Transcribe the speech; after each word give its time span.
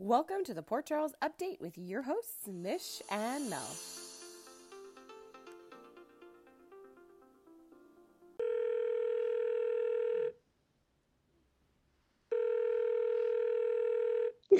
Welcome 0.00 0.44
to 0.44 0.54
the 0.54 0.62
Port 0.62 0.86
Charles 0.86 1.12
Update 1.20 1.60
with 1.60 1.76
your 1.76 2.02
hosts, 2.02 2.46
Mish 2.46 3.02
and 3.10 3.50
Mel. 3.50 3.68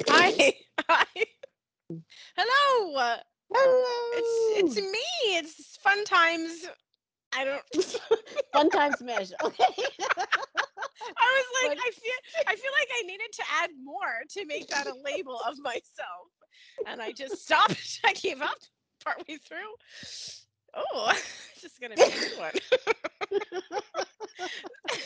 Hi. 0.09 0.55
Hi. 0.89 1.05
Hello. 2.37 3.17
Hello. 3.55 3.85
It's 4.15 4.77
it's 4.77 4.87
me. 4.91 5.37
It's 5.37 5.77
fun 5.77 6.05
times. 6.05 6.67
I 7.33 7.45
don't 7.45 7.63
fun 8.53 8.71
times 8.71 9.01
Mish. 9.01 9.31
Okay. 9.45 9.65
I 11.03 11.45
was 11.63 11.69
like 11.69 11.79
I 11.79 11.91
feel 11.91 12.45
I 12.47 12.57
feel 12.57 12.73
like 12.79 12.89
I 12.99 13.07
needed 13.07 13.33
to 13.35 13.43
add 13.63 13.71
more 13.83 14.23
to 14.31 14.47
make 14.47 14.69
that 14.69 14.87
a 14.87 14.95
label 15.05 15.41
of 15.47 15.59
myself. 15.59 16.29
And 16.87 17.01
I 17.01 17.13
just 17.13 17.43
stopped. 17.43 18.01
I 18.05 18.13
gave 18.15 18.41
up 18.41 18.59
partway 19.05 19.37
through. 19.37 19.75
Oh, 20.79 21.13
just 21.61 21.81
gonna 21.81 21.95
be 21.97 22.03
one. 22.39 22.53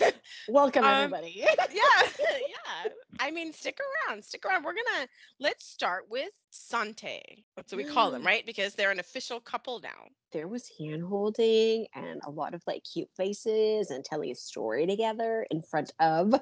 Welcome 0.48 0.84
Um, 0.84 0.90
everybody. 0.90 1.32
yeah, 1.36 1.54
yeah. 1.72 2.90
I 3.20 3.30
mean, 3.30 3.52
stick 3.52 3.78
around, 4.08 4.24
stick 4.24 4.44
around. 4.44 4.64
We're 4.64 4.74
gonna 4.74 5.06
let's 5.40 5.64
start 5.66 6.04
with 6.10 6.30
Sante. 6.50 7.44
That's 7.56 7.72
what 7.72 7.78
we 7.78 7.84
call 7.84 8.10
them, 8.10 8.24
right? 8.26 8.44
Because 8.44 8.74
they're 8.74 8.90
an 8.90 8.98
official 9.00 9.40
couple 9.40 9.80
now. 9.80 10.08
there 10.32 10.48
was 10.48 10.68
hand 10.78 11.02
holding 11.04 11.86
and 11.94 12.20
a 12.26 12.30
lot 12.30 12.54
of 12.54 12.62
like 12.66 12.82
cute 12.90 13.08
faces 13.16 13.90
and 13.90 14.04
telling 14.04 14.30
a 14.30 14.34
story 14.34 14.86
together 14.86 15.46
in 15.50 15.62
front 15.62 15.92
of 16.00 16.32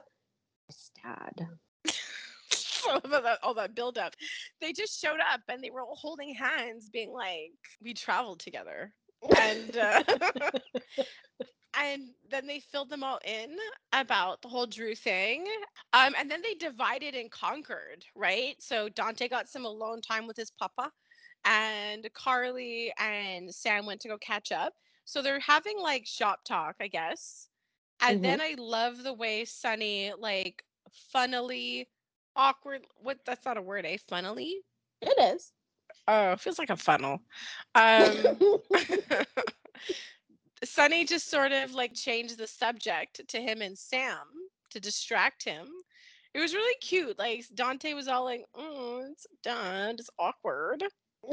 his 0.68 0.90
dad. 1.02 1.46
all 2.88 3.00
that, 3.22 3.38
all 3.42 3.54
that 3.54 3.74
build 3.74 3.98
up. 3.98 4.14
They 4.60 4.72
just 4.72 4.98
showed 5.00 5.20
up 5.32 5.40
and 5.48 5.62
they 5.62 5.70
were 5.70 5.82
all 5.82 5.96
holding 6.00 6.34
hands, 6.34 6.88
being 6.90 7.12
like, 7.12 7.52
"We 7.82 7.92
traveled 7.94 8.40
together," 8.40 8.92
and 9.38 9.76
uh, 9.76 10.02
and 11.80 12.08
then 12.30 12.46
they 12.46 12.60
filled 12.60 12.90
them 12.90 13.02
all 13.04 13.18
in 13.24 13.56
about 13.92 14.42
the 14.42 14.48
whole 14.48 14.66
Drew 14.66 14.94
thing. 14.94 15.46
Um, 15.92 16.14
and 16.18 16.30
then 16.30 16.42
they 16.42 16.54
divided 16.54 17.14
and 17.14 17.30
conquered, 17.30 18.04
right? 18.14 18.56
So 18.60 18.88
Dante 18.88 19.28
got 19.28 19.48
some 19.48 19.64
alone 19.64 20.00
time 20.00 20.26
with 20.26 20.36
his 20.36 20.50
papa, 20.50 20.90
and 21.44 22.08
Carly 22.14 22.92
and 22.98 23.52
Sam 23.54 23.86
went 23.86 24.00
to 24.02 24.08
go 24.08 24.18
catch 24.18 24.52
up. 24.52 24.74
So 25.04 25.22
they're 25.22 25.40
having 25.40 25.78
like 25.80 26.06
shop 26.06 26.40
talk, 26.44 26.76
I 26.80 26.88
guess. 26.88 27.48
And 28.02 28.24
then 28.24 28.40
I 28.40 28.54
love 28.58 29.02
the 29.02 29.12
way 29.12 29.44
Sonny 29.44 30.12
like 30.18 30.64
funnily 31.12 31.88
awkward 32.36 32.86
what 32.96 33.18
that's 33.26 33.44
not 33.44 33.58
a 33.58 33.62
word, 33.62 33.84
eh? 33.84 33.98
Funnily? 34.08 34.56
It 35.02 35.34
is. 35.34 35.52
Oh, 36.12 36.34
feels 36.36 36.58
like 36.58 36.70
a 36.70 36.76
funnel. 36.76 37.20
Um 37.76 38.16
Sonny 40.64 41.04
just 41.04 41.30
sort 41.30 41.52
of 41.52 41.72
like 41.72 41.94
changed 41.94 42.36
the 42.36 42.48
subject 42.48 43.20
to 43.28 43.40
him 43.40 43.62
and 43.62 43.78
Sam 43.78 44.18
to 44.70 44.80
distract 44.80 45.44
him. 45.44 45.68
It 46.34 46.40
was 46.40 46.52
really 46.52 46.76
cute. 46.80 47.16
Like 47.16 47.44
Dante 47.54 47.94
was 47.94 48.08
all 48.08 48.24
like, 48.24 48.44
"Oh, 48.54 49.04
it's 49.10 49.26
done. 49.44 49.96
It's 49.98 50.10
awkward." 50.18 50.82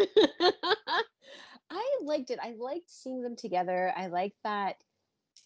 I 1.70 1.98
liked 2.04 2.30
it. 2.30 2.40
I 2.42 2.54
liked 2.58 2.92
seeing 2.92 3.24
them 3.24 3.36
together. 3.36 3.92
I 3.98 4.08
liked 4.08 4.38
that. 4.44 4.76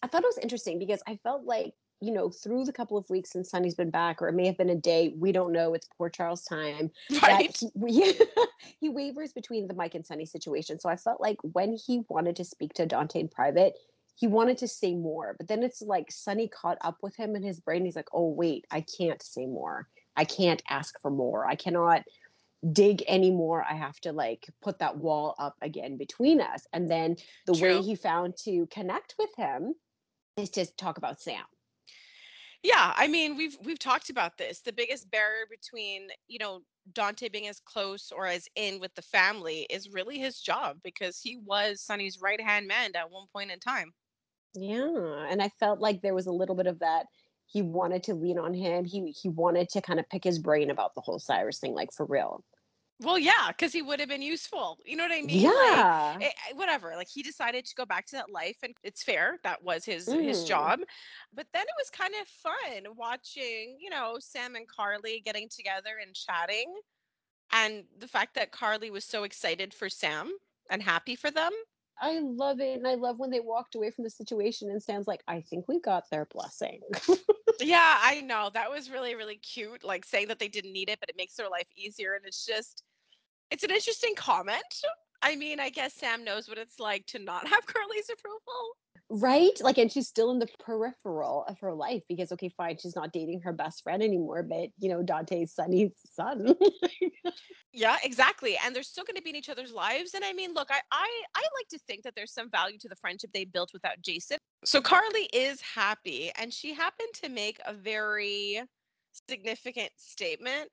I 0.02 0.08
thought 0.08 0.24
it 0.24 0.26
was 0.26 0.38
interesting 0.38 0.78
because 0.78 1.02
I 1.06 1.16
felt 1.22 1.44
like, 1.44 1.72
you 2.02 2.12
know, 2.12 2.28
through 2.28 2.64
the 2.64 2.72
couple 2.72 2.98
of 2.98 3.08
weeks 3.08 3.30
since 3.30 3.48
Sonny's 3.48 3.76
been 3.76 3.90
back, 3.90 4.20
or 4.20 4.28
it 4.28 4.34
may 4.34 4.46
have 4.46 4.58
been 4.58 4.70
a 4.70 4.74
day, 4.74 5.14
we 5.16 5.30
don't 5.30 5.52
know. 5.52 5.72
It's 5.72 5.86
Port 5.96 6.12
Charles 6.12 6.42
time. 6.42 6.90
Right? 7.22 7.52
that 7.52 7.56
he, 7.58 7.70
we, 7.74 8.14
he 8.80 8.88
wavers 8.88 9.32
between 9.32 9.68
the 9.68 9.74
Mike 9.74 9.94
and 9.94 10.04
Sonny 10.04 10.26
situation. 10.26 10.80
So 10.80 10.88
I 10.88 10.96
felt 10.96 11.20
like 11.20 11.38
when 11.42 11.74
he 11.74 12.02
wanted 12.08 12.34
to 12.36 12.44
speak 12.44 12.74
to 12.74 12.86
Dante 12.86 13.20
in 13.20 13.28
private, 13.28 13.74
he 14.16 14.26
wanted 14.26 14.58
to 14.58 14.68
say 14.68 14.94
more. 14.94 15.36
But 15.38 15.46
then 15.46 15.62
it's 15.62 15.80
like 15.80 16.10
Sonny 16.10 16.48
caught 16.48 16.78
up 16.80 16.98
with 17.02 17.14
him 17.14 17.36
in 17.36 17.42
his 17.44 17.60
brain. 17.60 17.84
He's 17.84 17.96
like, 17.96 18.08
oh, 18.12 18.28
wait, 18.28 18.66
I 18.72 18.80
can't 18.80 19.22
say 19.22 19.46
more. 19.46 19.86
I 20.16 20.24
can't 20.24 20.62
ask 20.68 21.00
for 21.00 21.10
more. 21.10 21.46
I 21.46 21.54
cannot 21.54 22.02
dig 22.72 23.04
anymore. 23.06 23.64
I 23.68 23.74
have 23.74 24.00
to 24.00 24.12
like 24.12 24.48
put 24.60 24.80
that 24.80 24.96
wall 24.96 25.36
up 25.38 25.54
again 25.62 25.98
between 25.98 26.40
us. 26.40 26.66
And 26.72 26.90
then 26.90 27.16
the 27.46 27.54
way 27.54 27.80
he 27.80 27.94
found 27.94 28.36
to 28.38 28.66
connect 28.66 29.14
with 29.20 29.30
him 29.36 29.74
is 30.36 30.50
to 30.50 30.66
talk 30.66 30.98
about 30.98 31.20
Sam. 31.20 31.44
Yeah, 32.62 32.92
I 32.96 33.08
mean, 33.08 33.36
we've 33.36 33.56
we've 33.64 33.78
talked 33.78 34.08
about 34.08 34.38
this. 34.38 34.60
The 34.60 34.72
biggest 34.72 35.10
barrier 35.10 35.46
between, 35.50 36.10
you 36.28 36.38
know, 36.38 36.62
Dante 36.92 37.28
being 37.28 37.48
as 37.48 37.58
close 37.60 38.12
or 38.12 38.26
as 38.26 38.48
in 38.54 38.78
with 38.80 38.94
the 38.94 39.02
family 39.02 39.66
is 39.70 39.88
really 39.90 40.18
his 40.18 40.40
job 40.40 40.78
because 40.84 41.20
he 41.20 41.38
was 41.38 41.80
Sonny's 41.82 42.20
right-hand 42.20 42.66
man 42.68 42.94
at 42.94 43.10
one 43.10 43.26
point 43.32 43.50
in 43.50 43.58
time. 43.60 43.92
Yeah, 44.54 45.26
and 45.30 45.42
I 45.42 45.48
felt 45.48 45.80
like 45.80 46.02
there 46.02 46.14
was 46.14 46.26
a 46.26 46.32
little 46.32 46.54
bit 46.54 46.66
of 46.66 46.78
that. 46.80 47.06
He 47.46 47.62
wanted 47.62 48.02
to 48.04 48.14
lean 48.14 48.38
on 48.38 48.54
him. 48.54 48.84
He 48.84 49.10
he 49.10 49.28
wanted 49.28 49.68
to 49.70 49.80
kind 49.82 49.98
of 50.00 50.08
pick 50.08 50.24
his 50.24 50.38
brain 50.38 50.70
about 50.70 50.94
the 50.94 51.00
whole 51.00 51.18
Cyrus 51.18 51.58
thing, 51.58 51.74
like 51.74 51.92
for 51.92 52.06
real. 52.06 52.44
Well, 53.02 53.18
yeah, 53.18 53.48
because 53.48 53.72
he 53.72 53.82
would 53.82 54.00
have 54.00 54.08
been 54.08 54.22
useful. 54.22 54.78
You 54.84 54.96
know 54.96 55.02
what 55.04 55.12
I 55.12 55.22
mean? 55.22 55.52
Like, 55.54 55.86
Yeah, 55.86 56.18
it, 56.20 56.32
whatever. 56.56 56.94
Like 56.96 57.08
he 57.08 57.22
decided 57.22 57.64
to 57.66 57.74
go 57.74 57.84
back 57.84 58.06
to 58.06 58.16
that 58.16 58.30
life, 58.30 58.58
and 58.62 58.74
it's 58.84 59.02
fair. 59.02 59.38
That 59.42 59.62
was 59.62 59.84
his 59.84 60.14
his 60.20 60.42
Mm. 60.42 60.46
job. 60.46 60.80
But 61.32 61.48
then 61.52 61.62
it 61.62 61.74
was 61.78 61.90
kind 61.90 62.14
of 62.20 62.28
fun 62.28 62.96
watching, 62.96 63.76
you 63.80 63.90
know, 63.90 64.18
Sam 64.20 64.54
and 64.56 64.68
Carly 64.68 65.20
getting 65.20 65.48
together 65.48 65.98
and 66.00 66.14
chatting, 66.14 66.72
and 67.52 67.84
the 67.98 68.08
fact 68.08 68.34
that 68.34 68.52
Carly 68.52 68.90
was 68.90 69.04
so 69.04 69.24
excited 69.24 69.74
for 69.74 69.88
Sam 69.88 70.32
and 70.70 70.82
happy 70.82 71.16
for 71.16 71.30
them. 71.30 71.52
I 72.00 72.18
love 72.20 72.60
it, 72.60 72.76
and 72.78 72.86
I 72.86 72.94
love 72.94 73.18
when 73.18 73.30
they 73.30 73.40
walked 73.40 73.74
away 73.74 73.90
from 73.90 74.04
the 74.04 74.10
situation 74.10 74.70
and 74.70 74.82
Sam's 74.82 75.06
like, 75.06 75.22
"I 75.28 75.40
think 75.42 75.68
we 75.68 75.80
got 75.80 76.10
their 76.10 76.24
blessing." 76.26 76.82
Yeah, 77.60 77.98
I 78.00 78.20
know. 78.22 78.50
That 78.52 78.70
was 78.70 78.90
really, 78.90 79.14
really 79.14 79.36
cute. 79.36 79.84
Like 79.84 80.04
saying 80.04 80.28
that 80.28 80.38
they 80.38 80.48
didn't 80.48 80.72
need 80.72 80.88
it, 80.90 80.98
but 81.00 81.08
it 81.08 81.16
makes 81.16 81.34
their 81.36 81.48
life 81.48 81.68
easier. 81.76 82.14
And 82.14 82.26
it's 82.26 82.44
just, 82.44 82.82
it's 83.52 83.62
an 83.62 83.70
interesting 83.70 84.14
comment. 84.16 84.62
I 85.20 85.36
mean, 85.36 85.60
I 85.60 85.68
guess 85.68 85.92
Sam 85.94 86.24
knows 86.24 86.48
what 86.48 86.56
it's 86.58 86.80
like 86.80 87.06
to 87.08 87.18
not 87.18 87.46
have 87.46 87.66
Carly's 87.66 88.08
approval. 88.10 88.40
right? 89.10 89.52
Like, 89.60 89.76
and 89.78 89.92
she's 89.92 90.08
still 90.08 90.30
in 90.30 90.38
the 90.38 90.48
peripheral 90.58 91.44
of 91.46 91.60
her 91.60 91.74
life 91.74 92.02
because, 92.08 92.32
okay, 92.32 92.48
fine, 92.56 92.78
she's 92.78 92.96
not 92.96 93.12
dating 93.12 93.42
her 93.42 93.52
best 93.52 93.82
friend 93.82 94.02
anymore, 94.02 94.42
but 94.42 94.70
you 94.78 94.88
know, 94.88 95.02
Dante's 95.02 95.54
Sonny's 95.54 95.92
son. 96.14 96.54
Yeah, 97.74 97.96
exactly. 98.04 98.58
And 98.62 98.76
they're 98.76 98.82
still 98.82 99.04
going 99.04 99.16
to 99.16 99.22
be 99.22 99.30
in 99.30 99.36
each 99.36 99.48
other's 99.48 99.72
lives. 99.72 100.12
And 100.12 100.22
I 100.22 100.34
mean, 100.34 100.52
look, 100.52 100.68
I, 100.70 100.78
I 100.92 101.22
I 101.34 101.40
like 101.40 101.68
to 101.70 101.78
think 101.86 102.02
that 102.02 102.14
there's 102.14 102.34
some 102.34 102.50
value 102.50 102.76
to 102.78 102.88
the 102.88 102.96
friendship 102.96 103.30
they 103.32 103.46
built 103.46 103.70
without 103.72 103.94
Jason. 104.02 104.36
So 104.62 104.82
Carly 104.82 105.30
is 105.32 105.58
happy, 105.62 106.30
and 106.36 106.52
she 106.52 106.74
happened 106.74 107.08
to 107.22 107.30
make 107.30 107.58
a 107.64 107.72
very 107.72 108.60
significant 109.26 109.90
statement 109.96 110.68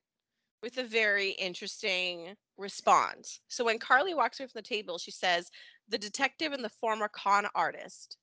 with 0.62 0.76
a 0.76 0.84
very 0.84 1.30
interesting 1.30 2.34
response. 2.60 3.40
So 3.48 3.64
when 3.64 3.78
Carly 3.78 4.14
walks 4.14 4.38
away 4.38 4.46
from 4.46 4.58
the 4.58 4.62
table, 4.62 4.98
she 4.98 5.10
says, 5.10 5.50
"The 5.88 5.98
detective 5.98 6.52
and 6.52 6.62
the 6.62 6.68
former 6.68 7.08
con 7.08 7.46
artist," 7.54 8.18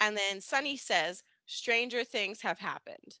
and 0.00 0.16
then 0.16 0.40
Sonny 0.40 0.76
says, 0.76 1.22
"Stranger 1.46 2.04
things 2.04 2.40
have 2.42 2.58
happened." 2.58 3.18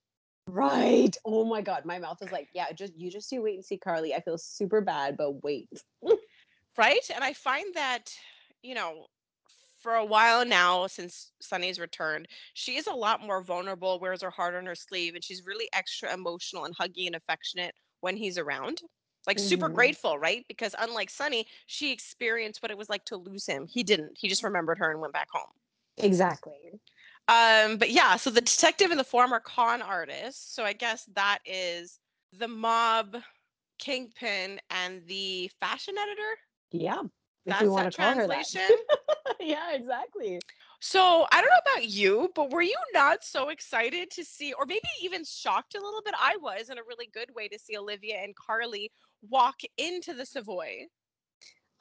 right. 0.48 1.16
Oh 1.24 1.44
my 1.44 1.60
God. 1.60 1.84
My 1.84 1.98
mouth 1.98 2.18
is 2.22 2.32
like, 2.32 2.48
yeah, 2.54 2.72
just 2.72 2.94
you 2.96 3.10
just 3.10 3.30
you 3.32 3.42
wait 3.42 3.54
and 3.54 3.64
see, 3.64 3.78
Carly. 3.78 4.14
I 4.14 4.20
feel 4.20 4.38
super 4.38 4.80
bad, 4.80 5.16
but 5.16 5.42
wait. 5.42 5.70
right? 6.76 7.10
And 7.14 7.24
I 7.24 7.32
find 7.32 7.74
that, 7.74 8.12
you 8.62 8.74
know, 8.74 9.06
for 9.80 9.94
a 9.96 10.04
while 10.04 10.44
now, 10.44 10.86
since 10.86 11.32
Sonny's 11.40 11.80
returned, 11.80 12.28
she 12.54 12.76
is 12.76 12.86
a 12.86 12.92
lot 12.92 13.20
more 13.20 13.42
vulnerable, 13.42 13.98
wears 13.98 14.22
her 14.22 14.30
heart 14.30 14.54
on 14.54 14.66
her 14.66 14.76
sleeve, 14.76 15.14
and 15.14 15.24
she's 15.24 15.44
really 15.44 15.68
extra 15.72 16.12
emotional 16.14 16.64
and 16.64 16.76
huggy 16.76 17.06
and 17.06 17.16
affectionate 17.16 17.74
when 18.00 18.16
he's 18.16 18.38
around. 18.38 18.80
Like 19.26 19.38
super 19.38 19.68
Mhm. 19.68 19.74
grateful, 19.74 20.18
right? 20.18 20.44
Because 20.48 20.74
unlike 20.78 21.10
Sonny, 21.10 21.46
she 21.66 21.92
experienced 21.92 22.62
what 22.62 22.70
it 22.70 22.78
was 22.78 22.88
like 22.88 23.04
to 23.06 23.16
lose 23.16 23.46
him. 23.46 23.66
He 23.66 23.82
didn't. 23.82 24.18
He 24.18 24.28
just 24.28 24.42
remembered 24.42 24.78
her 24.78 24.90
and 24.90 25.00
went 25.00 25.12
back 25.12 25.28
home. 25.30 25.52
Exactly. 25.98 26.80
Um, 27.28 27.76
but 27.76 27.90
yeah, 27.90 28.16
so 28.16 28.30
the 28.30 28.40
detective 28.40 28.90
and 28.90 28.98
the 28.98 29.04
former 29.04 29.38
con 29.40 29.80
artist. 29.80 30.54
So 30.54 30.64
I 30.64 30.72
guess 30.72 31.04
that 31.14 31.38
is 31.46 32.00
the 32.32 32.48
mob 32.48 33.16
kingpin 33.78 34.60
and 34.70 35.06
the 35.06 35.50
fashion 35.60 35.94
editor. 35.98 36.38
Yeah. 36.72 37.02
That's 37.46 37.68
want 37.68 37.84
that 37.84 37.92
to 37.92 37.96
call 37.96 38.14
her 38.14 38.26
that. 38.28 38.46
translation. 38.46 38.76
yeah, 39.40 39.72
exactly. 39.72 40.40
So 40.80 41.26
I 41.32 41.40
don't 41.40 41.50
know 41.50 41.72
about 41.72 41.88
you, 41.88 42.30
but 42.34 42.50
were 42.50 42.62
you 42.62 42.76
not 42.92 43.24
so 43.24 43.50
excited 43.50 44.10
to 44.12 44.24
see, 44.24 44.52
or 44.52 44.66
maybe 44.66 44.80
even 45.00 45.24
shocked 45.24 45.74
a 45.74 45.80
little 45.80 46.02
bit? 46.04 46.14
I 46.18 46.36
was 46.40 46.70
in 46.70 46.78
a 46.78 46.82
really 46.82 47.08
good 47.12 47.32
way 47.34 47.48
to 47.48 47.58
see 47.58 47.76
Olivia 47.76 48.16
and 48.16 48.34
Carly 48.34 48.90
walk 49.28 49.60
into 49.76 50.14
the 50.14 50.26
Savoy. 50.26 50.86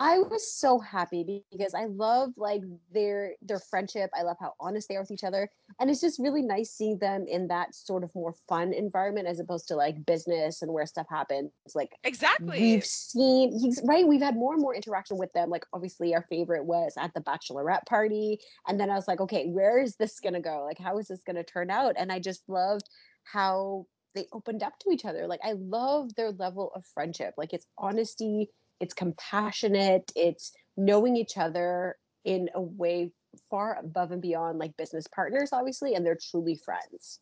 I 0.02 0.18
was 0.18 0.52
so 0.52 0.80
happy 0.80 1.44
because 1.52 1.76
I 1.76 1.86
love 1.86 2.32
like 2.36 2.64
their 2.92 3.36
their 3.44 3.60
friendship. 3.60 4.10
I 4.18 4.24
love 4.24 4.38
how 4.40 4.54
honest 4.60 4.90
they 4.90 4.96
are 4.96 5.02
with 5.02 5.12
each 5.12 5.24
other, 5.24 5.48
and 5.80 5.92
it's 5.92 6.02
just 6.02 6.20
really 6.20 6.42
nice 6.42 6.72
seeing 6.72 6.98
them 6.98 7.28
in 7.28 7.48
that 7.50 7.76
sort 7.76 8.04
of 8.04 8.10
more 8.16 8.34
fun 8.50 8.74
environment 8.74 9.28
as 9.28 9.40
opposed 9.40 9.68
to 9.68 9.76
like 9.76 10.04
business 10.08 10.64
and 10.64 10.74
where 10.74 10.88
stuff 10.88 11.06
happens. 11.08 11.52
Like 11.76 11.92
Exactly. 12.04 12.60
we've 12.60 12.84
seen, 12.84 13.56
he's 13.60 13.80
right. 13.84 14.08
We've 14.08 14.24
had 14.24 14.36
more 14.36 14.54
and 14.54 14.62
more 14.62 14.74
interaction 14.74 15.20
with 15.20 15.32
them. 15.34 15.52
Like 15.52 15.68
obviously, 15.72 16.16
our 16.16 16.26
favorite 16.32 16.66
was 16.66 16.94
at 16.98 17.14
the 17.14 17.22
bachelorette 17.22 17.86
party, 17.86 18.40
and 18.68 18.80
then 18.80 18.90
I 18.90 18.96
was 18.96 19.08
like, 19.08 19.22
okay, 19.22 19.50
where 19.50 19.80
is 19.80 19.98
this 19.98 20.20
gonna 20.20 20.42
go? 20.42 20.64
Like, 20.66 20.80
how 20.80 20.98
is 20.98 21.10
this 21.10 21.22
gonna 21.28 21.44
turn 21.44 21.70
out? 21.70 21.94
And 21.96 22.12
I 22.12 22.18
just 22.18 22.42
loved 22.50 22.90
how 23.24 23.86
they 24.16 24.28
opened 24.34 24.64
up 24.64 24.78
to 24.80 24.92
each 24.92 25.06
other. 25.06 25.28
Like, 25.28 25.42
I 25.44 25.54
love 25.54 26.14
their 26.16 26.32
level 26.32 26.72
of 26.76 26.86
friendship. 26.94 27.34
Like, 27.38 27.54
it's 27.54 27.68
honesty 27.78 28.50
it's 28.82 28.94
compassionate 28.94 30.12
it's 30.16 30.52
knowing 30.76 31.16
each 31.16 31.38
other 31.38 31.96
in 32.26 32.50
a 32.56 32.62
way 32.62 33.12
far 33.50 33.78
above 33.80 34.12
and 34.12 34.22
beyond 34.22 34.60
like 34.60 34.76
business 34.76 35.08
partners 35.16 35.52
obviously 35.54 35.94
and 35.94 36.06
they're 36.06 36.18
truly 36.30 36.56
friends 36.56 37.20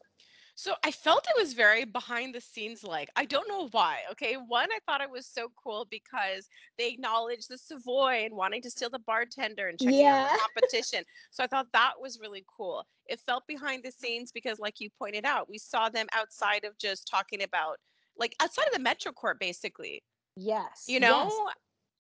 So 0.60 0.76
I 0.84 0.92
felt 0.92 1.26
it 1.26 1.40
was 1.40 1.54
very 1.54 1.86
behind 1.86 2.36
the 2.36 2.42
scenes 2.42 2.84
like. 2.84 3.10
I 3.16 3.24
don't 3.24 3.48
know 3.48 3.70
why. 3.72 4.00
Okay. 4.12 4.36
One, 4.36 4.68
I 4.70 4.80
thought 4.86 5.00
it 5.00 5.10
was 5.10 5.26
so 5.26 5.50
cool 5.56 5.88
because 5.90 6.50
they 6.78 6.90
acknowledged 6.90 7.48
the 7.50 7.58
Savoy 7.58 8.26
and 8.26 8.36
wanting 8.36 8.62
to 8.64 8.70
steal 8.70 8.90
the 8.90 9.00
bartender 9.00 9.70
and 9.70 9.80
checking 9.80 10.06
out 10.06 10.30
the 10.34 10.38
competition. 10.38 11.06
so 11.32 11.46
I 11.46 11.48
thought 11.48 11.68
that 11.72 11.94
was 12.02 12.20
really 12.22 12.44
cool. 12.58 12.86
It 13.06 13.22
felt 13.22 13.48
behind 13.48 13.84
the 13.84 13.90
mm. 13.90 14.00
scenes 14.02 14.34
because, 14.34 14.60
like 14.60 14.82
you 14.82 14.90
pointed 15.00 15.24
out, 15.24 15.50
we 15.50 15.58
saw 15.58 15.88
them 15.88 16.08
outside 16.14 16.66
of 16.66 16.78
just 16.78 17.08
talking 17.08 17.44
about, 17.44 17.78
like, 18.18 18.36
outside 18.42 18.68
of 18.68 18.74
the 18.74 18.80
Metro 18.80 19.14
Court, 19.14 19.40
basically. 19.40 20.04
yes 20.36 20.84
You 20.88 21.00
yes. 21.00 21.02
know, 21.02 21.50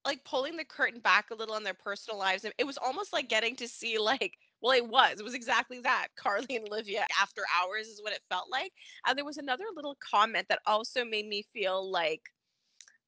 like 0.03 0.21
pulling 0.25 0.57
the 0.57 0.65
curtain 0.65 1.00
back 1.00 1.31
a 1.31 1.35
little 1.35 1.55
on 1.55 1.63
their 1.63 1.73
personal 1.73 2.19
lives. 2.19 2.45
It 2.57 2.67
was 2.67 2.77
almost 2.77 3.13
like 3.13 3.29
getting 3.29 3.55
to 3.55 3.69
see, 3.69 3.97
like, 3.97 4.38
well, 4.61 4.75
it 4.75 4.88
was. 4.88 5.19
It 5.19 5.23
was 5.23 5.33
exactly 5.33 5.79
that. 5.81 6.07
Carly 6.15 6.56
and 6.56 6.67
Olivia 6.67 7.06
after 7.21 7.44
hours 7.61 7.88
is 7.88 8.01
what 8.01 8.13
it 8.13 8.21
felt 8.29 8.50
like. 8.51 8.73
And 9.07 9.17
there 9.17 9.25
was 9.25 9.38
another 9.38 9.65
little 9.75 9.97
comment 10.00 10.47
that 10.50 10.59
also 10.65 11.06
made 11.06 11.27
me 11.27 11.45
feel 11.53 11.89
like 11.89 12.21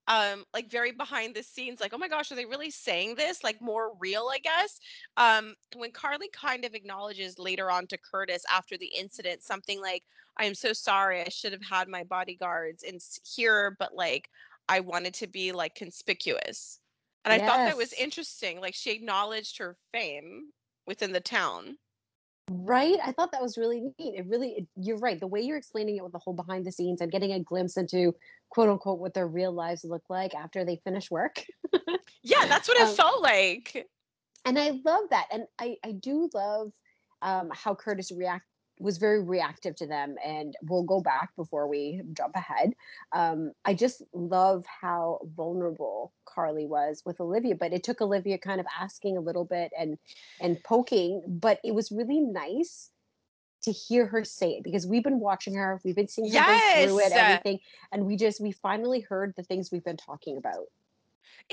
um 0.07 0.45
like 0.53 0.69
very 0.69 0.91
behind 0.91 1.35
the 1.35 1.43
scenes 1.43 1.79
like 1.79 1.93
oh 1.93 1.97
my 1.97 2.07
gosh 2.07 2.31
are 2.31 2.35
they 2.35 2.45
really 2.45 2.71
saying 2.71 3.15
this 3.15 3.43
like 3.43 3.61
more 3.61 3.91
real 3.99 4.29
i 4.33 4.39
guess 4.39 4.79
um 5.17 5.53
when 5.75 5.91
carly 5.91 6.27
kind 6.29 6.65
of 6.65 6.73
acknowledges 6.73 7.37
later 7.37 7.69
on 7.69 7.85
to 7.85 7.97
curtis 7.99 8.43
after 8.51 8.77
the 8.77 8.91
incident 8.97 9.43
something 9.43 9.79
like 9.79 10.03
i 10.37 10.45
am 10.45 10.55
so 10.55 10.73
sorry 10.73 11.21
i 11.21 11.29
should 11.29 11.51
have 11.51 11.61
had 11.61 11.87
my 11.87 12.03
bodyguards 12.03 12.83
in 12.83 12.97
here 13.23 13.75
but 13.77 13.93
like 13.93 14.29
i 14.67 14.79
wanted 14.79 15.13
to 15.13 15.27
be 15.27 15.51
like 15.51 15.75
conspicuous 15.75 16.79
and 17.23 17.31
i 17.31 17.37
thought 17.37 17.63
that 17.65 17.77
was 17.77 17.93
interesting 17.93 18.59
like 18.59 18.73
she 18.73 18.89
acknowledged 18.91 19.59
her 19.59 19.77
fame 19.93 20.51
within 20.85 21.11
the 21.11 21.21
town 21.21 21.77
Right? 22.49 22.97
I 23.01 23.13
thought 23.13 23.31
that 23.31 23.41
was 23.41 23.57
really 23.57 23.79
neat. 23.97 24.15
It 24.15 24.25
really, 24.27 24.49
it, 24.49 24.67
you're 24.75 24.97
right. 24.97 25.17
The 25.19 25.27
way 25.27 25.39
you're 25.41 25.57
explaining 25.57 25.95
it 25.95 26.03
with 26.03 26.11
the 26.11 26.19
whole 26.19 26.33
behind 26.33 26.65
the 26.65 26.71
scenes 26.71 26.99
and 26.99 27.11
getting 27.11 27.31
a 27.31 27.39
glimpse 27.39 27.77
into 27.77 28.13
quote 28.49 28.67
unquote 28.67 28.99
what 28.99 29.13
their 29.13 29.27
real 29.27 29.53
lives 29.53 29.85
look 29.85 30.03
like 30.09 30.35
after 30.35 30.65
they 30.65 30.75
finish 30.83 31.09
work. 31.09 31.45
yeah 32.23 32.45
that's 32.47 32.67
what 32.67 32.77
it 32.77 32.89
Um, 32.89 32.95
felt 32.95 33.21
like 33.21 33.87
and 34.45 34.59
I 34.59 34.71
love 34.83 35.03
that. 35.11 35.27
And 35.31 35.45
I, 35.59 35.77
I 35.85 35.91
do 35.93 36.29
love 36.33 36.71
um, 37.21 37.49
how 37.53 37.75
Curtis 37.75 38.11
react 38.11 38.45
was 38.81 38.97
very 38.97 39.21
reactive 39.21 39.75
to 39.77 39.87
them. 39.87 40.15
And 40.25 40.55
we'll 40.63 40.83
go 40.83 41.01
back 41.01 41.35
before 41.35 41.67
we 41.67 42.01
jump 42.13 42.35
ahead. 42.35 42.73
Um, 43.13 43.51
I 43.65 43.73
just 43.73 44.01
love 44.13 44.65
how 44.65 45.19
vulnerable 45.35 46.13
Carly 46.25 46.65
was 46.65 47.03
with 47.05 47.19
Olivia, 47.19 47.55
but 47.55 47.73
it 47.73 47.83
took 47.83 48.01
Olivia 48.01 48.37
kind 48.37 48.59
of 48.59 48.65
asking 48.79 49.17
a 49.17 49.21
little 49.21 49.45
bit 49.45 49.71
and 49.77 49.97
and 50.39 50.61
poking, 50.63 51.23
but 51.27 51.59
it 51.63 51.73
was 51.73 51.91
really 51.91 52.19
nice 52.19 52.89
to 53.63 53.71
hear 53.71 54.07
her 54.07 54.23
say 54.23 54.51
it 54.53 54.63
because 54.63 54.87
we've 54.87 55.03
been 55.03 55.19
watching 55.19 55.53
her, 55.53 55.79
we've 55.83 55.95
been 55.95 56.07
seeing 56.07 56.31
her 56.31 56.39
go 56.39 56.87
through 56.87 56.99
it, 56.99 57.11
everything, 57.11 57.59
and 57.91 58.05
we 58.05 58.15
just 58.15 58.41
we 58.41 58.51
finally 58.51 59.01
heard 59.01 59.33
the 59.37 59.43
things 59.43 59.71
we've 59.71 59.83
been 59.83 59.97
talking 59.97 60.37
about. 60.37 60.65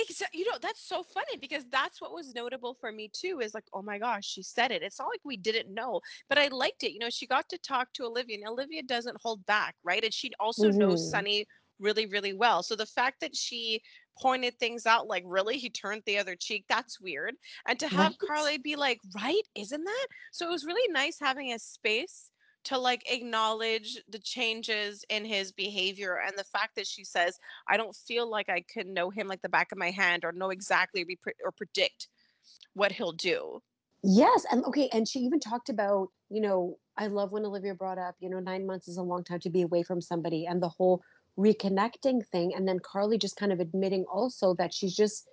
Exactly. 0.00 0.40
You 0.40 0.46
know, 0.50 0.58
that's 0.60 0.86
so 0.86 1.02
funny 1.02 1.36
because 1.40 1.64
that's 1.70 2.00
what 2.00 2.12
was 2.12 2.34
notable 2.34 2.74
for 2.80 2.92
me 2.92 3.10
too 3.12 3.40
is 3.42 3.54
like, 3.54 3.64
oh 3.72 3.82
my 3.82 3.98
gosh, 3.98 4.24
she 4.26 4.42
said 4.42 4.70
it. 4.70 4.82
It's 4.82 4.98
not 4.98 5.08
like 5.08 5.20
we 5.24 5.36
didn't 5.36 5.72
know, 5.72 6.00
but 6.28 6.38
I 6.38 6.48
liked 6.48 6.84
it. 6.84 6.92
You 6.92 7.00
know, 7.00 7.10
she 7.10 7.26
got 7.26 7.48
to 7.50 7.58
talk 7.58 7.92
to 7.94 8.04
Olivia 8.04 8.36
and 8.36 8.48
Olivia 8.48 8.82
doesn't 8.82 9.16
hold 9.22 9.44
back, 9.46 9.74
right? 9.82 10.04
And 10.04 10.14
she 10.14 10.30
also 10.38 10.70
knows 10.70 11.02
Mhm. 11.02 11.08
Sonny 11.08 11.46
really, 11.80 12.06
really 12.06 12.32
well. 12.32 12.62
So 12.62 12.76
the 12.76 12.86
fact 12.86 13.20
that 13.20 13.34
she 13.36 13.80
pointed 14.20 14.58
things 14.58 14.86
out 14.86 15.06
like, 15.06 15.24
really, 15.26 15.58
he 15.58 15.70
turned 15.70 16.02
the 16.06 16.18
other 16.18 16.36
cheek, 16.36 16.64
that's 16.68 17.00
weird. 17.00 17.34
And 17.66 17.78
to 17.80 17.88
have 17.88 18.12
Right? 18.12 18.18
Carly 18.18 18.58
be 18.58 18.76
like, 18.76 18.98
right, 19.16 19.42
isn't 19.56 19.84
that? 19.84 20.06
So 20.32 20.46
it 20.46 20.50
was 20.50 20.64
really 20.66 20.92
nice 20.92 21.18
having 21.20 21.52
a 21.52 21.58
space 21.58 22.30
to 22.64 22.78
like 22.78 23.10
acknowledge 23.10 23.98
the 24.08 24.18
changes 24.18 25.04
in 25.08 25.24
his 25.24 25.52
behavior 25.52 26.20
and 26.26 26.36
the 26.36 26.44
fact 26.44 26.76
that 26.76 26.86
she 26.86 27.04
says 27.04 27.38
I 27.68 27.76
don't 27.76 27.94
feel 27.94 28.28
like 28.28 28.48
I 28.48 28.64
can 28.68 28.92
know 28.92 29.10
him 29.10 29.28
like 29.28 29.42
the 29.42 29.48
back 29.48 29.72
of 29.72 29.78
my 29.78 29.90
hand 29.90 30.24
or 30.24 30.32
know 30.32 30.50
exactly 30.50 31.06
or 31.44 31.52
predict 31.52 32.08
what 32.74 32.92
he'll 32.92 33.12
do. 33.12 33.60
Yes, 34.02 34.46
and 34.50 34.64
okay, 34.64 34.88
and 34.92 35.08
she 35.08 35.20
even 35.20 35.40
talked 35.40 35.70
about, 35.70 36.10
you 36.30 36.40
know, 36.40 36.78
I 36.96 37.08
love 37.08 37.32
when 37.32 37.44
Olivia 37.44 37.74
brought 37.74 37.98
up, 37.98 38.14
you 38.20 38.30
know, 38.30 38.38
nine 38.38 38.66
months 38.66 38.86
is 38.86 38.96
a 38.96 39.02
long 39.02 39.24
time 39.24 39.40
to 39.40 39.50
be 39.50 39.62
away 39.62 39.82
from 39.82 40.00
somebody, 40.00 40.46
and 40.46 40.62
the 40.62 40.68
whole 40.68 41.02
reconnecting 41.36 42.24
thing, 42.26 42.54
and 42.54 42.66
then 42.66 42.78
Carly 42.78 43.18
just 43.18 43.36
kind 43.36 43.52
of 43.52 43.60
admitting 43.60 44.04
also 44.04 44.54
that 44.54 44.72
she's 44.72 44.94
just 44.94 45.28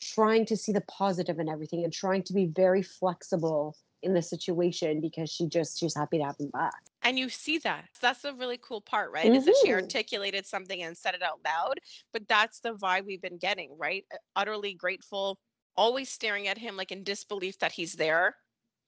trying 0.00 0.46
to 0.46 0.56
see 0.56 0.72
the 0.72 0.82
positive 0.82 1.38
in 1.38 1.48
everything 1.48 1.84
and 1.84 1.92
trying 1.92 2.22
to 2.22 2.32
be 2.32 2.46
very 2.46 2.82
flexible 2.82 3.76
in 4.02 4.14
the 4.14 4.22
situation 4.22 5.00
because 5.00 5.30
she 5.30 5.46
just 5.48 5.78
she's 5.78 5.94
happy 5.94 6.18
to 6.18 6.24
have 6.24 6.36
him 6.38 6.50
back. 6.50 6.82
And 7.02 7.18
you 7.18 7.28
see 7.28 7.58
that. 7.58 7.88
That's 8.00 8.22
the 8.22 8.34
really 8.34 8.58
cool 8.58 8.80
part, 8.80 9.12
right? 9.12 9.34
Is 9.34 9.44
that 9.44 9.56
she 9.56 9.70
Mhm. 9.70 9.72
articulated 9.72 10.46
something 10.46 10.82
and 10.82 10.96
said 10.96 11.14
it 11.14 11.22
out 11.22 11.40
loud. 11.44 11.80
But 12.12 12.26
that's 12.28 12.60
the 12.60 12.74
vibe 12.74 13.06
we've 13.06 13.22
been 13.22 13.38
getting, 13.38 13.76
right? 13.78 14.04
Utterly 14.34 14.74
grateful, 14.74 15.38
always 15.76 16.10
staring 16.10 16.48
at 16.48 16.58
him 16.58 16.76
like 16.76 16.92
in 16.92 17.04
disbelief 17.04 17.58
that 17.60 17.72
he's 17.72 17.94
there. 17.94 18.36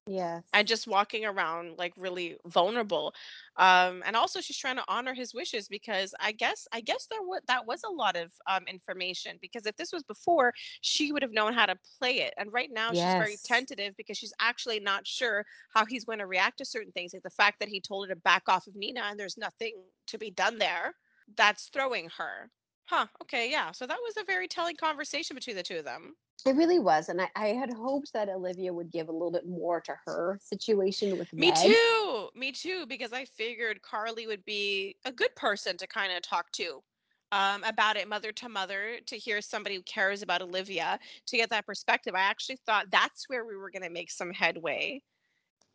Yes. 0.09 0.55
and 0.55 0.67
just 0.67 0.87
walking 0.87 1.27
around 1.27 1.77
like 1.79 1.93
really 1.97 2.37
vulnerable 2.47 3.15
um 3.57 4.03
and 4.07 4.17
also 4.17 4.41
she's 4.41 4.57
trying 4.57 4.77
to 4.77 4.85
honor 4.89 5.13
his 5.15 5.35
wishes 5.35 5.69
because 5.69 6.15
i 6.21 6.33
guess 6.33 6.67
i 6.73 6.81
guess 6.81 7.07
there 7.11 7.23
was 7.23 7.41
that 7.47 7.67
was 7.67 7.83
a 7.85 7.91
lot 7.91 8.17
of 8.17 8.33
um 8.47 8.65
information 8.67 9.39
because 9.43 9.67
if 9.67 9.77
this 9.77 9.93
was 9.93 10.03
before 10.03 10.53
she 10.81 11.13
would 11.13 11.23
have 11.23 11.33
known 11.33 11.53
how 11.53 11.67
to 11.67 11.77
play 11.99 12.21
it 12.21 12.33
and 12.39 12.53
right 12.53 12.71
now 12.73 12.95
she's 12.95 13.15
very 13.15 13.39
Yes. 13.39 13.45
tentative 13.45 13.95
because 13.97 14.17
she's 14.17 14.33
actually 14.41 14.81
not 14.81 15.07
sure 15.07 15.45
how 15.75 15.85
he's 15.85 16.05
going 16.05 16.19
to 16.19 16.27
react 16.27 16.59
to 16.59 16.65
certain 16.65 16.93
things 16.93 17.13
like 17.13 17.23
the 17.23 17.31
fact 17.31 17.61
that 17.61 17.69
he 17.69 17.81
told 17.81 18.09
her 18.09 18.15
to 18.15 18.21
back 18.21 18.49
off 18.49 18.67
of 18.67 18.75
nina 18.75 19.01
and 19.03 19.21
there's 19.21 19.37
nothing 19.37 19.85
to 20.07 20.19
be 20.19 20.31
done 20.31 20.59
there 20.59 20.95
that's 21.37 21.69
throwing 21.69 22.09
her 22.17 22.51
huh 22.87 23.07
okay 23.23 23.51
yeah 23.51 23.71
so 23.73 23.87
that 23.87 23.99
was 24.03 24.17
a 24.17 24.25
very 24.25 24.49
telling 24.49 24.77
conversation 24.77 25.35
between 25.35 25.57
the 25.57 25.63
two 25.63 25.79
of 25.79 25.85
them 25.85 26.17
It 26.47 26.57
really 26.57 26.79
was. 26.79 27.09
And 27.09 27.21
I, 27.21 27.29
I 27.35 27.47
had 27.49 27.73
hoped 27.73 28.13
that 28.13 28.29
Olivia 28.29 28.73
would 28.73 28.91
give 28.91 29.09
a 29.09 29.13
little 29.13 29.33
bit 29.33 29.47
more 29.47 29.81
to 29.83 29.95
her 30.07 30.39
situation 30.43 31.17
with 31.17 31.33
Me 31.33 31.51
Meg. 31.51 31.57
too. 31.57 32.29
Me 32.35 32.53
too. 32.53 32.87
Because 32.87 33.13
I 33.13 33.25
figured 33.25 33.83
Carly 33.83 34.27
would 34.27 34.45
be 34.45 34.97
a 35.05 35.13
good 35.13 35.35
person 35.35 35.77
to 35.77 35.87
kind 35.87 36.13
of 36.13 36.23
talk 36.23 36.51
to 36.53 36.83
um, 37.33 37.63
about 37.65 37.97
it, 37.97 38.09
mother 38.09 38.33
to 38.33 38.49
mother, 38.49 38.99
to 39.07 39.17
hear 39.17 39.41
somebody 39.41 39.77
who 39.77 39.83
cares 39.83 40.23
about 40.23 40.43
Olivia, 40.43 40.99
to 41.27 41.37
get 41.37 41.51
that 41.51 41.67
perspective. 41.67 42.15
I 42.15 42.21
actually 42.21 42.59
thought 42.65 42.87
that's 42.91 43.29
where 43.29 43.45
we 43.45 43.57
were 43.57 43.71
going 43.71 43.83
to 43.83 43.91
make 43.91 44.11
some 44.11 44.33
headway, 44.33 45.03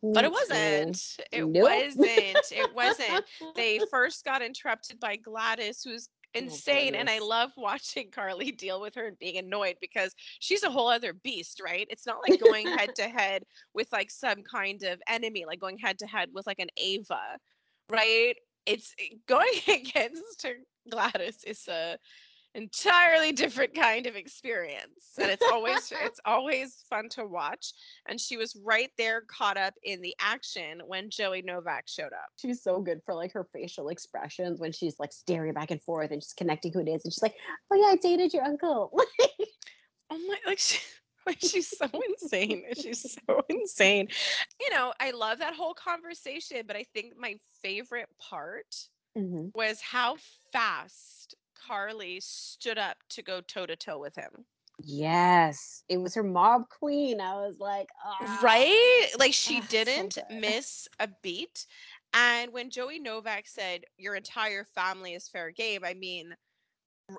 but 0.02 0.24
it 0.24 0.32
wasn't. 0.32 1.16
It 1.30 1.48
Nope. 1.48 1.62
wasn't. 1.62 2.52
It 2.52 2.74
wasn't. 2.74 3.24
They 3.56 3.80
first 3.90 4.24
got 4.24 4.42
interrupted 4.42 4.98
by 4.98 5.16
Gladys, 5.16 5.82
who's 5.82 6.08
insane. 6.34 6.94
and 6.94 7.08
I 7.08 7.18
Oh, 7.18 7.20
love 7.20 7.52
watching 7.56 8.10
Carly 8.10 8.50
deal 8.52 8.80
with 8.80 8.94
her 8.96 9.06
and 9.06 9.18
being 9.18 9.36
annoyed 9.38 9.76
because 9.80 10.14
she's 10.40 10.62
a 10.62 10.70
whole 10.70 10.88
other 10.88 11.12
beast, 11.12 11.60
right? 11.64 11.86
It's 11.90 12.06
not 12.06 12.20
like 12.22 12.38
going 12.38 12.70
head 12.70 12.94
to 12.96 13.08
head 13.08 13.44
with 13.74 13.92
like 13.92 14.10
some 14.10 14.42
kind 14.42 14.82
of 14.84 15.00
enemy, 15.08 15.44
like 15.46 15.60
going 15.60 15.78
head 15.78 15.98
to 16.00 16.06
head 16.06 16.30
with 16.32 16.46
like 16.46 16.58
an 16.58 16.70
Ava, 16.76 17.38
right? 17.90 18.36
It's 18.66 18.94
eh, 18.98 19.16
going 19.26 19.60
against 19.68 20.42
her 20.42 20.54
Gladys 20.90 21.44
is 21.44 21.66
a 21.68 21.98
entirely 22.54 23.32
different 23.32 23.74
kind 23.74 24.06
of 24.06 24.14
experience 24.14 25.14
and 25.18 25.30
it's 25.30 25.42
always 25.50 25.92
it's 26.02 26.20
always 26.24 26.84
fun 26.88 27.08
to 27.08 27.26
watch 27.26 27.72
and 28.08 28.20
she 28.20 28.36
was 28.36 28.56
right 28.64 28.90
there 28.96 29.22
caught 29.22 29.56
up 29.56 29.74
in 29.82 30.00
the 30.00 30.14
action 30.20 30.80
when 30.86 31.10
joey 31.10 31.42
novak 31.42 31.84
showed 31.88 32.12
up. 32.12 32.28
She's 32.40 32.62
so 32.62 32.80
good 32.80 33.00
for 33.04 33.14
like 33.14 33.32
her 33.32 33.46
facial 33.52 33.88
expressions 33.88 34.60
when 34.60 34.72
she's 34.72 34.98
like 35.00 35.12
staring 35.12 35.52
back 35.52 35.70
and 35.70 35.82
forth 35.82 36.10
and 36.10 36.20
just 36.20 36.36
connecting 36.36 36.72
who 36.72 36.80
it 36.80 36.88
is 36.88 37.04
and 37.04 37.12
she's 37.12 37.22
like 37.22 37.34
oh 37.72 37.76
yeah 37.76 37.92
i 37.92 37.96
dated 37.96 38.32
your 38.32 38.44
uncle. 38.44 38.96
Oh 40.10 40.18
my 40.28 40.36
like 40.46 40.58
she, 40.58 40.78
like 41.26 41.40
she's 41.40 41.66
so 41.76 41.88
insane 42.08 42.64
she's 42.76 43.16
so 43.26 43.40
insane. 43.48 44.08
You 44.60 44.70
know 44.70 44.92
i 45.00 45.10
love 45.12 45.38
that 45.38 45.54
whole 45.54 45.74
conversation 45.74 46.62
but 46.66 46.76
i 46.76 46.84
think 46.94 47.14
my 47.18 47.36
favorite 47.62 48.08
part 48.20 48.66
Mhm. 49.16 49.50
was 49.54 49.80
how 49.80 50.16
fast 50.52 51.34
carly 51.66 52.20
stood 52.20 52.78
up 52.78 52.98
to 53.08 53.22
go 53.22 53.40
toe 53.40 53.66
to 53.66 53.76
toe 53.76 53.98
with 53.98 54.16
him 54.16 54.46
Yes, 54.82 55.84
it 55.88 55.98
was 55.98 56.14
her 56.14 56.22
mob 56.22 56.68
queen. 56.68 57.20
I 57.20 57.34
was 57.34 57.58
like, 57.60 57.88
ah. 58.04 58.42
Right? 58.42 59.08
Like 59.18 59.34
she 59.34 59.60
Ah, 59.60 59.74
so 59.82 60.08
didn't 60.08 60.18
good. 60.18 60.24
miss 60.28 60.88
a 60.98 61.08
beat. 61.22 61.66
And 62.12 62.52
when 62.52 62.70
Joey 62.70 62.98
Novak 62.98 63.46
said, 63.46 63.84
Your 63.96 64.14
entire 64.14 64.64
family 64.64 65.14
is 65.14 65.28
fair 65.28 65.50
game, 65.50 65.84
I 65.84 65.94
mean, 65.94 66.36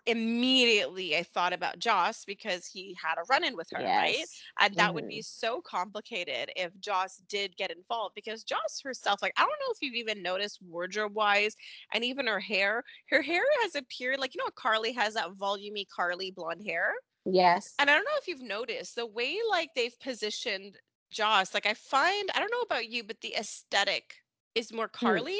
immediately 0.06 1.16
I 1.16 1.24
thought 1.24 1.54
about 1.54 1.80
Joss 1.80 2.26
because 2.26 2.66
he 2.66 2.96
had 3.02 3.16
a 3.18 3.26
run 3.30 3.44
in 3.44 3.56
with 3.56 3.68
her, 3.72 3.84
right? 3.84 4.26
And 4.60 4.74
that 4.76 4.94
would 4.94 5.08
be 5.08 5.18
mm-hmm. 5.18 5.48
so 5.48 5.62
complicated 5.62 6.52
if 6.56 6.72
Joss 6.80 7.22
did 7.30 7.56
get 7.58 7.72
involved 7.72 8.16
because 8.16 8.44
Joss 8.44 8.82
herself, 8.84 9.22
like, 9.22 9.34
I 9.38 9.42
don't 9.42 9.50
know 9.50 9.72
if 9.72 9.78
you've 9.82 9.96
even 9.96 10.24
noticed 10.24 10.60
wardrobe 10.62 11.14
wise 11.14 11.56
and 11.94 12.04
even 12.04 12.28
her 12.28 12.40
hair. 12.40 12.84
Her 13.10 13.22
hair 13.22 13.44
has 13.62 13.76
appeared 13.76 14.20
like, 14.20 14.34
you 14.34 14.44
know, 14.44 14.50
Carly 14.56 14.92
has 14.94 15.14
that 15.14 15.30
volumey 15.40 15.86
Carly 15.94 16.32
blonde 16.32 16.64
hair. 16.66 16.94
Yes. 17.26 17.74
And 17.80 17.90
I 17.90 17.94
don't 17.96 18.06
know 18.06 18.18
if 18.18 18.28
you've 18.28 18.42
noticed 18.42 18.96
the 18.96 19.06
way 19.06 19.38
like 19.50 19.70
they've 19.76 20.00
positioned 20.00 20.78
Joss, 21.12 21.54
like 21.54 21.66
I 21.66 21.74
find, 21.76 22.30
I 22.36 22.40
don't 22.40 22.52
know 22.52 22.62
about 22.62 22.90
you, 22.90 23.04
but 23.04 23.22
the 23.22 23.36
aesthetic 23.36 24.16
is 24.56 24.74
more 24.74 24.90
hmm. 24.94 25.06
Carly. 25.06 25.40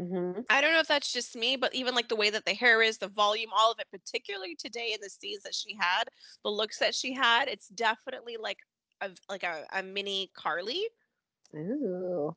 Hmm 0.00 0.40
I 0.48 0.60
don't 0.60 0.72
know 0.72 0.80
if 0.80 0.88
that's 0.88 1.12
just 1.12 1.36
me, 1.36 1.56
but 1.56 1.74
even 1.74 1.94
like 1.94 2.08
the 2.08 2.16
way 2.16 2.30
that 2.30 2.44
the 2.44 2.54
hair 2.54 2.82
is, 2.82 2.98
the 2.98 3.08
volume, 3.08 3.50
all 3.56 3.70
of 3.70 3.78
it, 3.78 3.86
particularly 3.90 4.56
today 4.56 4.92
in 4.94 5.00
the 5.00 5.10
scenes 5.10 5.42
that 5.44 5.54
she 5.54 5.76
had, 5.78 6.04
the 6.42 6.50
looks 6.50 6.78
that 6.78 6.94
she 6.94 7.12
had, 7.12 7.48
it's 7.48 7.68
definitely 7.68 8.36
like 8.40 8.58
a 9.00 9.10
like 9.28 9.44
a, 9.44 9.64
a 9.72 9.82
mini 9.82 10.30
Carly. 10.34 10.86
Ooh. 11.54 12.34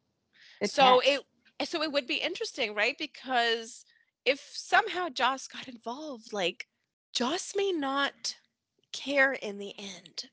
Good 0.62 0.70
so 0.70 1.01
it 1.03 1.22
so 1.65 1.82
it 1.82 1.91
would 1.91 2.08
be 2.08 2.15
interesting, 2.15 2.75
right? 2.75 2.96
Because 2.98 3.86
if 4.25 4.39
somehow 4.53 5.10
Joss 5.10 5.48
got 5.48 5.67
involved, 5.67 6.34
like 6.34 6.67
Joss 7.13 7.53
may 7.55 7.72
not 7.72 8.36
care 8.91 9.34
in 9.34 9.58
the 9.58 9.74
end. 9.77 10.29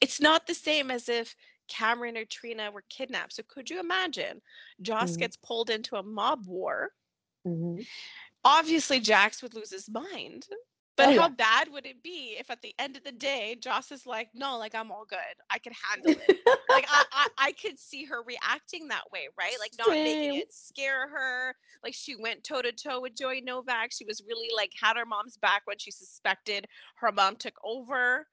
It's 0.00 0.20
not 0.20 0.46
the 0.46 0.54
same 0.54 0.90
as 0.90 1.08
if 1.08 1.34
Cameron 1.72 2.18
or 2.18 2.26
Trina 2.26 2.70
were 2.70 2.84
kidnapped. 2.90 3.32
So 3.34 3.42
could 3.48 3.70
you 3.70 3.80
imagine 3.80 4.42
Joss 4.82 5.16
Mhm. 5.16 5.16
gets 5.16 5.36
pulled 5.36 5.70
into 5.70 5.96
a 5.96 6.02
mob 6.02 6.46
war? 6.46 6.90
Mhm. 7.46 7.86
Obviously, 8.44 9.00
Jax 9.00 9.42
would 9.42 9.54
lose 9.54 9.70
his 9.70 9.88
mind. 9.88 10.46
But 10.96 11.08
Oh, 11.08 11.10
how 11.10 11.28
yeah. 11.28 11.28
bad 11.28 11.68
would 11.72 11.86
it 11.86 12.02
be 12.02 12.36
if 12.38 12.50
at 12.50 12.60
the 12.62 12.74
end 12.78 12.96
of 12.96 13.04
the 13.04 13.12
day, 13.12 13.56
Joss 13.56 13.90
is 13.92 14.06
like, 14.06 14.28
no, 14.34 14.58
like 14.58 14.74
I'm 14.74 14.92
all 14.92 15.06
good. 15.06 15.18
I 15.50 15.58
can 15.58 15.72
handle 15.90 16.18
it. 16.18 16.34
like 16.68 16.86
I, 16.88 17.02
I 17.12 17.26
I 17.38 17.52
could 17.52 17.78
see 17.78 18.04
her 18.04 18.22
reacting 18.22 18.88
that 18.88 19.10
way, 19.12 19.28
right? 19.38 19.56
Like 19.58 19.72
not 19.78 20.02
making 20.02 20.34
it 20.34 20.52
scare 20.52 21.08
her. 21.08 21.56
Like 21.82 21.94
she 21.94 22.14
went 22.16 22.44
toe 22.44 22.62
to 22.62 22.72
toe 22.72 23.00
with 23.00 23.16
Joey 23.16 23.40
Novak. 23.40 23.92
She 23.92 24.04
was 24.04 24.22
really 24.28 24.48
like 24.54 24.72
had 24.80 24.96
her 24.96 25.06
mom's 25.06 25.38
back 25.38 25.62
when 25.64 25.78
she 25.78 25.90
suspected 25.90 26.66
her 26.96 27.10
mom 27.12 27.36
took 27.36 27.56
over, 27.64 28.26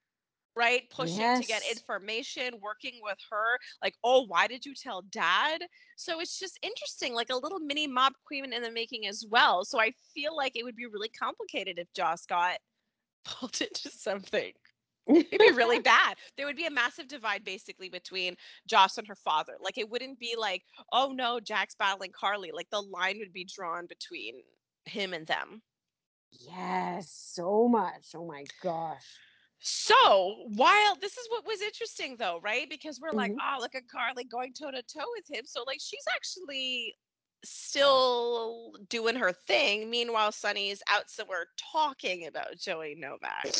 right? 0.56 0.82
Pushing 0.90 1.40
to 1.40 1.46
get 1.46 1.62
information, 1.70 2.54
working 2.60 3.00
with 3.02 3.18
her. 3.30 3.58
Like, 3.82 3.94
oh, 4.04 4.26
why 4.26 4.46
did 4.46 4.64
you 4.66 4.74
tell 4.74 5.02
dad? 5.10 5.62
So 5.96 6.20
it's 6.20 6.38
just 6.38 6.58
interesting, 6.62 7.14
like 7.14 7.30
a 7.30 7.36
little 7.36 7.60
mini 7.60 7.86
mob 7.86 8.12
queen 8.26 8.52
in 8.52 8.62
the 8.62 8.70
making 8.70 9.06
as 9.06 9.24
well. 9.30 9.64
So 9.64 9.80
I 9.80 9.92
feel 10.14 10.36
like 10.36 10.56
it 10.56 10.64
would 10.64 10.76
be 10.76 10.86
really 10.86 11.08
complicated 11.08 11.78
if 11.78 11.92
Joss 11.94 12.26
got 12.26 12.58
pulled 13.24 13.60
into 13.60 13.90
something. 13.90 14.52
It'd 15.08 15.30
be 15.30 15.52
really 15.52 15.80
bad. 15.80 16.16
There 16.36 16.46
would 16.46 16.56
be 16.56 16.66
a 16.66 16.70
massive 16.70 17.08
divide 17.08 17.44
basically 17.44 17.88
between 17.88 18.36
Joss 18.68 18.98
and 18.98 19.06
her 19.08 19.16
father. 19.16 19.54
Like 19.60 19.78
it 19.78 19.90
wouldn't 19.90 20.18
be 20.18 20.34
like, 20.38 20.62
oh 20.92 21.12
no, 21.12 21.40
Jax 21.40 21.74
battling 21.74 22.12
Carly. 22.18 22.50
Like 22.52 22.68
the 22.70 22.80
line 22.82 23.18
would 23.18 23.32
be 23.32 23.44
drawn 23.44 23.86
between 23.86 24.34
him 24.84 25.12
and 25.12 25.26
them. 25.26 25.62
yes, 26.30 27.12
so 27.34 27.68
much. 27.68 28.08
Oh 28.14 28.26
my 28.26 28.44
gosh. 28.62 29.06
So 29.60 30.46
while 30.54 30.96
this 30.96 31.18
is 31.18 31.28
what 31.30 31.46
was 31.46 31.60
interesting 31.60 32.16
though, 32.18 32.40
right? 32.42 32.68
Because 32.68 32.98
we're 32.98 33.12
like, 33.12 33.32
Mhm. 33.32 33.38
oh, 33.40 33.60
look 33.60 33.74
at 33.74 33.88
Carly 33.88 34.24
going 34.24 34.54
toe 34.54 34.70
to 34.70 34.82
toe 34.82 35.06
with 35.16 35.28
him. 35.30 35.44
So 35.46 35.64
like 35.66 35.80
she's 35.80 36.04
actually 36.14 36.96
still 37.44 38.72
doing 38.88 39.16
her 39.16 39.32
thing. 39.32 39.90
Meanwhile, 39.90 40.32
Sonny's 40.32 40.82
out 40.88 41.10
somewhere 41.10 41.46
talking 41.72 42.26
about 42.26 42.56
Joey 42.58 42.94
Novak. 42.96 43.44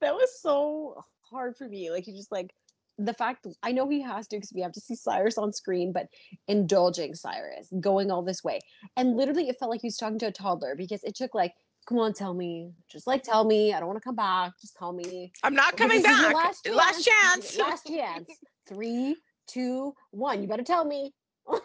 that 0.00 0.14
was 0.14 0.40
so 0.40 1.04
hard 1.30 1.56
for 1.56 1.68
me. 1.68 1.90
Like, 1.90 2.04
he 2.04 2.12
just 2.12 2.32
like 2.32 2.54
the 2.98 3.14
fact 3.14 3.46
I 3.62 3.72
know 3.72 3.88
he 3.88 4.00
has 4.02 4.26
to 4.28 4.36
because 4.36 4.52
we 4.52 4.62
have 4.62 4.72
to 4.72 4.80
see 4.80 4.96
Cyrus 4.96 5.38
on 5.38 5.52
screen, 5.52 5.92
but 5.92 6.08
indulging 6.48 7.14
Cyrus, 7.14 7.68
going 7.80 8.10
all 8.10 8.22
this 8.22 8.42
way. 8.42 8.60
And 8.96 9.16
literally, 9.16 9.48
it 9.48 9.58
felt 9.58 9.70
like 9.70 9.80
he 9.80 9.86
was 9.86 9.96
talking 9.96 10.18
to 10.20 10.26
a 10.26 10.32
toddler 10.32 10.74
because 10.74 11.04
it 11.04 11.14
took 11.14 11.34
like, 11.34 11.54
come 11.88 11.98
on, 11.98 12.12
tell 12.12 12.34
me. 12.34 12.72
Just 12.90 13.06
like, 13.06 13.22
tell 13.22 13.44
me. 13.44 13.72
I 13.72 13.80
don't 13.80 13.88
want 13.88 14.00
to 14.00 14.04
come 14.04 14.16
back. 14.16 14.52
Just 14.60 14.76
tell 14.76 14.92
me. 14.92 15.32
I'm 15.42 15.54
not 15.54 15.76
coming 15.76 16.02
back. 16.02 16.34
Last 16.34 16.64
chance. 16.64 16.76
Last 16.76 16.96
This 16.96 16.98
is 16.98 17.06
your 17.06 17.14
chance. 17.14 17.58
last 17.58 17.86
chance. 17.86 18.28
Three, 18.68 19.16
two, 19.46 19.94
one. 20.10 20.42
You 20.42 20.48
better 20.48 20.62
tell 20.62 20.84
me. 20.84 21.12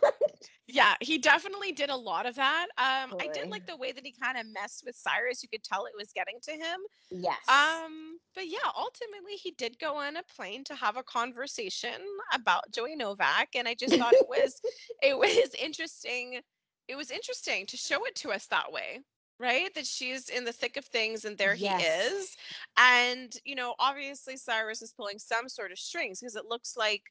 Yeah, 0.67 0.95
he 1.01 1.17
definitely 1.17 1.73
did 1.73 1.89
a 1.89 1.95
lot 1.95 2.25
of 2.25 2.35
that. 2.35 2.67
Um, 2.77 3.17
I 3.19 3.27
did 3.33 3.49
like 3.49 3.67
the 3.67 3.75
way 3.75 3.91
that 3.91 4.05
he 4.05 4.15
kind 4.19 4.37
of 4.37 4.45
messed 4.53 4.83
with 4.85 4.95
Cyrus. 4.95 5.43
You 5.43 5.49
could 5.49 5.63
tell 5.63 5.85
it 5.85 5.91
was 5.95 6.09
getting 6.15 6.39
to 6.43 6.51
him. 6.51 6.79
yes. 7.11 7.37
Um, 7.49 8.17
but 8.33 8.47
yeah, 8.47 8.71
ultimately 8.75 9.33
he 9.35 9.51
did 9.51 9.77
go 9.77 9.97
on 9.97 10.15
a 10.15 10.23
plane 10.35 10.63
to 10.65 10.75
have 10.75 10.95
a 10.95 11.03
conversation 11.03 11.99
about 12.33 12.71
Joey 12.71 12.95
Novak, 12.95 13.49
and 13.55 13.67
I 13.67 13.75
just 13.75 13.95
thought 13.97 14.13
it 14.13 14.27
was 14.27 14.61
it 15.03 15.17
was 15.17 15.53
interesting. 15.61 16.39
It 16.87 16.95
was 16.95 17.11
interesting 17.11 17.65
to 17.67 17.77
show 17.77 18.05
it 18.05 18.15
to 18.15 18.31
us 18.31 18.47
that 18.47 18.71
way, 18.71 19.01
right? 19.43 19.73
That 19.75 19.87
she's 19.87 20.29
in 20.29 20.45
the 20.45 20.53
thick 20.53 20.77
of 20.77 20.85
things, 20.85 21.25
and 21.25 21.37
there 21.37 21.55
Yes. 21.55 21.57
he 21.57 21.73
is. 21.79 22.35
And 22.77 23.33
you 23.45 23.55
know, 23.55 23.75
obviously 23.79 24.37
Cyrus 24.37 24.81
is 24.81 24.93
pulling 24.93 25.19
some 25.19 25.49
sort 25.49 25.71
of 25.73 25.79
strings 25.79 26.21
because 26.21 26.35
it 26.37 26.45
looks 26.47 26.77
like 26.77 27.03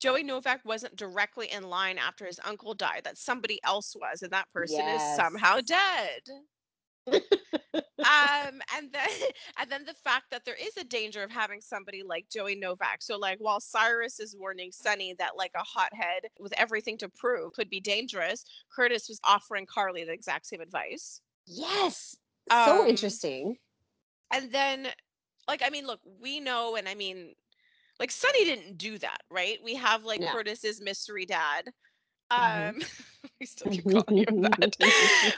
Joey 0.00 0.24
Novak 0.24 0.64
wasn't 0.64 0.96
directly 0.96 1.50
in 1.52 1.64
line 1.64 1.98
after 1.98 2.26
his 2.26 2.40
uncle 2.44 2.74
died. 2.74 3.04
That 3.04 3.18
somebody 3.18 3.60
else 3.64 3.96
was, 3.96 4.22
and 4.22 4.32
that 4.32 4.52
person 4.52 4.88
is 4.88 5.04
somehow 5.06 5.60
dead 5.62 6.22
um 8.02 8.60
and 8.74 8.92
then 8.92 9.08
and 9.58 9.70
then 9.70 9.84
the 9.84 9.94
fact 9.94 10.30
that 10.30 10.44
there 10.44 10.54
is 10.54 10.76
a 10.78 10.84
danger 10.84 11.22
of 11.22 11.30
having 11.30 11.60
somebody 11.60 12.02
like 12.02 12.26
joey 12.30 12.56
novak 12.56 13.02
so 13.02 13.16
like 13.18 13.38
while 13.38 13.60
cyrus 13.60 14.18
is 14.20 14.36
warning 14.36 14.72
sonny 14.72 15.14
that 15.18 15.36
like 15.36 15.52
a 15.54 15.62
hothead 15.62 16.22
with 16.38 16.52
everything 16.54 16.96
to 16.96 17.08
prove 17.10 17.52
could 17.52 17.68
be 17.68 17.80
dangerous 17.80 18.44
curtis 18.74 19.08
was 19.08 19.20
offering 19.24 19.66
carly 19.66 20.04
the 20.04 20.12
exact 20.12 20.46
same 20.46 20.60
advice 20.62 21.20
yes. 21.50 22.16
So 22.50 22.82
Um, 22.82 22.88
interesting. 22.88 23.56
and 24.32 24.50
then 24.52 24.88
like 25.48 25.62
i 25.64 25.70
mean 25.70 25.86
look 25.86 26.00
we 26.20 26.38
know 26.38 26.76
and 26.76 26.88
i 26.88 26.94
mean 26.94 27.34
like 27.98 28.10
sonny 28.12 28.44
didn't 28.44 28.78
do 28.78 28.98
that 28.98 29.18
right 29.30 29.58
we 29.64 29.74
have 29.74 30.04
like 30.04 30.20
No. 30.20 30.30
curtis's 30.32 30.80
mystery 30.80 31.26
dad 31.26 31.72
Mhm. 32.32 32.68
um 32.68 32.82
we 33.40 33.46
still 33.46 33.72
keep 33.72 33.84
calling 33.84 34.18
him 34.28 34.40
that 34.42 34.76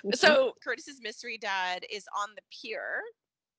so 0.14 0.52
Curtis's 0.62 1.00
mystery 1.02 1.38
dad 1.38 1.84
is 1.90 2.04
on 2.20 2.28
the 2.36 2.42
pier, 2.52 3.00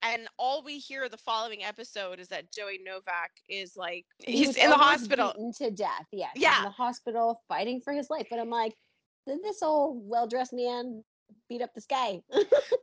and 0.04 0.28
all 0.38 0.62
we 0.64 0.78
hear 0.78 1.10
the 1.10 1.18
following 1.18 1.64
episode 1.64 2.20
is 2.20 2.28
that 2.28 2.52
Joey 2.52 2.80
Novak 2.84 3.32
is 3.50 3.76
like 3.76 4.06
He 4.20 4.38
he's 4.38 4.56
in 4.58 4.70
the 4.70 4.76
hospital. 4.76 5.32
beaten 5.34 5.52
to 5.54 5.72
death. 5.72 6.06
Yes, 6.12 6.32
he's 6.36 6.44
Yeah. 6.44 6.58
in 6.60 6.64
the 6.66 6.70
hospital 6.70 7.42
fighting 7.48 7.82
for 7.82 7.92
his 7.94 8.10
life. 8.12 8.28
But 8.30 8.40
I'm 8.40 8.50
like, 8.52 8.74
did 9.26 9.42
this 9.44 9.64
old 9.64 10.02
well-dressed 10.08 10.54
man 10.54 11.04
beat 11.50 11.62
up 11.62 11.74
this 11.74 11.86
guy? 11.86 12.22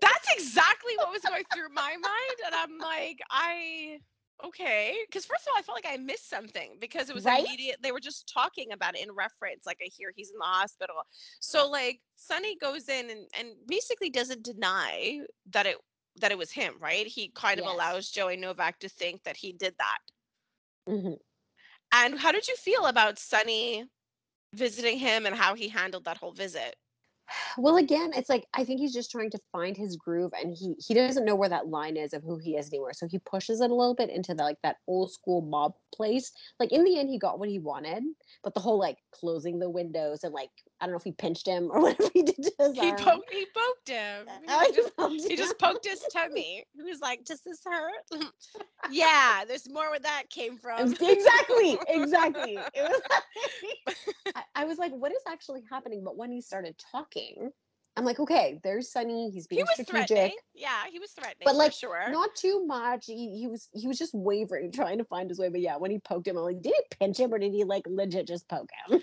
That's 0.00 0.28
exactly 0.34 0.92
what 0.98 1.10
was 1.12 1.22
going 1.24 1.44
through 1.52 1.68
my 1.72 1.90
mind, 1.96 2.38
and 2.46 2.54
I'm 2.54 2.78
like, 2.78 3.20
I 3.30 3.98
okay, 4.44 4.96
because 5.06 5.26
first 5.26 5.42
of 5.46 5.48
all, 5.52 5.58
I 5.58 5.62
felt 5.62 5.76
like 5.76 5.92
I 5.92 5.98
missed 5.98 6.30
something 6.30 6.78
because 6.80 7.10
it 7.10 7.14
was 7.14 7.26
Right? 7.26 7.46
immediate. 7.46 7.76
They 7.82 7.92
were 7.92 8.00
just 8.00 8.30
talking 8.32 8.72
about 8.72 8.96
it 8.96 9.02
in 9.06 9.12
reference. 9.14 9.66
Like 9.66 9.78
I 9.84 9.90
hear 9.96 10.12
he's 10.16 10.30
in 10.30 10.38
the 10.38 10.44
hospital, 10.46 10.96
so 11.40 11.68
like 11.68 12.00
Sonny 12.16 12.56
goes 12.56 12.88
in 12.88 13.10
and 13.10 13.26
and 13.38 13.50
basically 13.66 14.10
doesn't 14.10 14.42
deny 14.44 15.20
that 15.50 15.66
it 15.66 15.76
that 16.16 16.32
it 16.32 16.38
was 16.38 16.50
him, 16.52 16.74
right? 16.80 17.06
He 17.06 17.30
kind 17.34 17.60
of 17.60 17.66
Yes. 17.66 17.66
allows 17.66 18.10
Joey 18.10 18.36
Novak 18.36 18.78
to 18.80 18.88
think 18.88 19.22
that 19.24 19.36
he 19.36 19.52
did 19.52 19.74
that. 19.78 19.98
Mhm. 20.86 21.20
And 21.92 22.18
how 22.18 22.32
did 22.32 22.48
you 22.48 22.56
feel 22.56 22.86
about 22.86 23.18
Sonny 23.18 23.84
visiting 24.54 24.98
him 24.98 25.26
and 25.26 25.36
how 25.36 25.54
he 25.54 25.68
handled 25.68 26.04
that 26.04 26.18
whole 26.18 26.32
visit? 26.32 26.76
Well, 27.58 27.76
again, 27.76 28.12
it's 28.14 28.28
like 28.28 28.46
I 28.54 28.64
think 28.64 28.80
he's 28.80 28.92
just 28.92 29.10
trying 29.10 29.30
to 29.30 29.38
find 29.52 29.76
his 29.76 29.96
groove, 29.96 30.32
and 30.34 30.54
he 30.54 30.74
he 30.78 30.94
doesn't 30.94 31.24
know 31.24 31.36
where 31.36 31.48
that 31.48 31.68
line 31.68 31.96
is 31.96 32.12
of 32.12 32.22
who 32.22 32.38
he 32.38 32.56
is 32.56 32.68
anymore. 32.68 32.92
So 32.92 33.06
he 33.06 33.18
pushes 33.18 33.60
it 33.60 33.70
a 33.70 33.74
little 33.74 33.94
bit 33.94 34.10
into 34.10 34.34
the, 34.34 34.42
like 34.42 34.58
that 34.62 34.76
old 34.86 35.12
school 35.12 35.40
mob 35.42 35.74
place. 35.94 36.32
Like 36.58 36.72
in 36.72 36.84
the 36.84 36.98
end, 36.98 37.08
he 37.10 37.18
got 37.18 37.38
what 37.38 37.48
he 37.48 37.58
wanted, 37.58 38.02
but 38.42 38.54
the 38.54 38.60
whole 38.60 38.78
like 38.78 38.98
closing 39.12 39.58
the 39.58 39.70
windows 39.70 40.24
and 40.24 40.34
like 40.34 40.50
I 40.80 40.86
don't 40.86 40.92
know 40.92 40.98
if 40.98 41.04
he 41.04 41.12
pinched 41.12 41.46
him 41.46 41.68
or 41.72 41.80
whatever 41.82 42.10
he 42.14 42.22
did 42.22 42.36
to 42.36 42.52
his 42.58 42.72
He 42.74 42.80
arm. 42.90 42.96
poked 42.96 43.32
he 43.32 43.46
poked 43.56 43.88
him. 43.88 44.26
Uh, 44.28 44.32
oh, 44.48 44.64
He 44.68 44.76
just, 44.76 44.96
poked 44.96 45.12
he 45.14 45.30
him. 45.30 45.36
just 45.36 45.58
poked 45.58 45.86
his 45.86 46.00
tummy. 46.12 46.64
He 46.74 46.82
was 46.82 47.00
like, 47.00 47.24
Does 47.24 47.40
this 47.42 47.60
hurt? 47.64 48.22
yeah, 48.90 49.44
there's 49.46 49.68
more 49.70 49.90
where 49.90 49.98
that 50.00 50.24
came 50.30 50.56
from. 50.56 50.92
exactly 50.92 51.78
exactly 51.88 52.58
it 52.74 52.82
was 52.90 53.00
like, 53.10 54.34
I, 54.36 54.42
I 54.62 54.64
was 54.64 54.78
like 54.78 54.92
what 54.92 55.12
is 55.12 55.22
actually 55.28 55.62
happening 55.70 56.02
but 56.04 56.16
when 56.16 56.30
he 56.32 56.40
started 56.40 56.74
talking 56.92 57.50
I'm 57.96 58.04
like, 58.04 58.20
okay, 58.20 58.58
there's 58.62 58.90
Sonny. 58.90 59.30
He's 59.30 59.46
He 59.50 59.56
being 59.56 59.66
was 59.66 59.72
strategic. 59.86 60.06
threatening. 60.08 60.36
Yeah, 60.54 60.84
he 60.90 61.00
was 61.00 61.10
threatening. 61.10 61.44
But, 61.44 61.56
like, 61.56 61.72
sure. 61.72 62.08
Not 62.10 62.34
too 62.36 62.64
much. 62.64 63.04
He, 63.06 63.36
he 63.36 63.48
was 63.48 63.68
he 63.74 63.88
was 63.88 63.98
just 63.98 64.14
wavering, 64.14 64.70
trying 64.70 64.98
to 64.98 65.04
find 65.04 65.28
his 65.28 65.40
way. 65.40 65.48
But 65.48 65.60
yeah, 65.60 65.76
when 65.76 65.90
he 65.90 65.98
poked 65.98 66.28
him, 66.28 66.38
I'm 66.38 66.44
like, 66.44 66.62
did 66.62 66.72
he 66.74 66.96
pinch 66.98 67.18
him 67.18 67.34
or 67.34 67.38
did 67.38 67.52
he 67.52 67.64
like 67.64 67.82
legit 67.88 68.28
just 68.28 68.48
poke 68.48 68.70
him? 68.88 69.00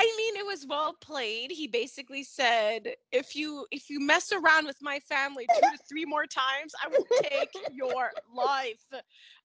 I 0.00 0.14
mean, 0.16 0.36
it 0.36 0.46
was 0.46 0.66
well 0.66 0.94
played. 1.02 1.50
He 1.50 1.66
basically 1.66 2.24
said, 2.24 2.94
"If 3.12 3.36
you 3.36 3.66
if 3.70 3.90
you 3.90 4.00
mess 4.00 4.32
around 4.32 4.64
with 4.64 4.78
my 4.80 4.98
family 5.00 5.46
two 5.46 5.68
to 5.70 5.78
three 5.86 6.06
more 6.06 6.24
times, 6.24 6.72
I 6.82 6.88
will 6.88 7.04
take 7.20 7.50
your 7.70 8.10
life." 8.34 8.82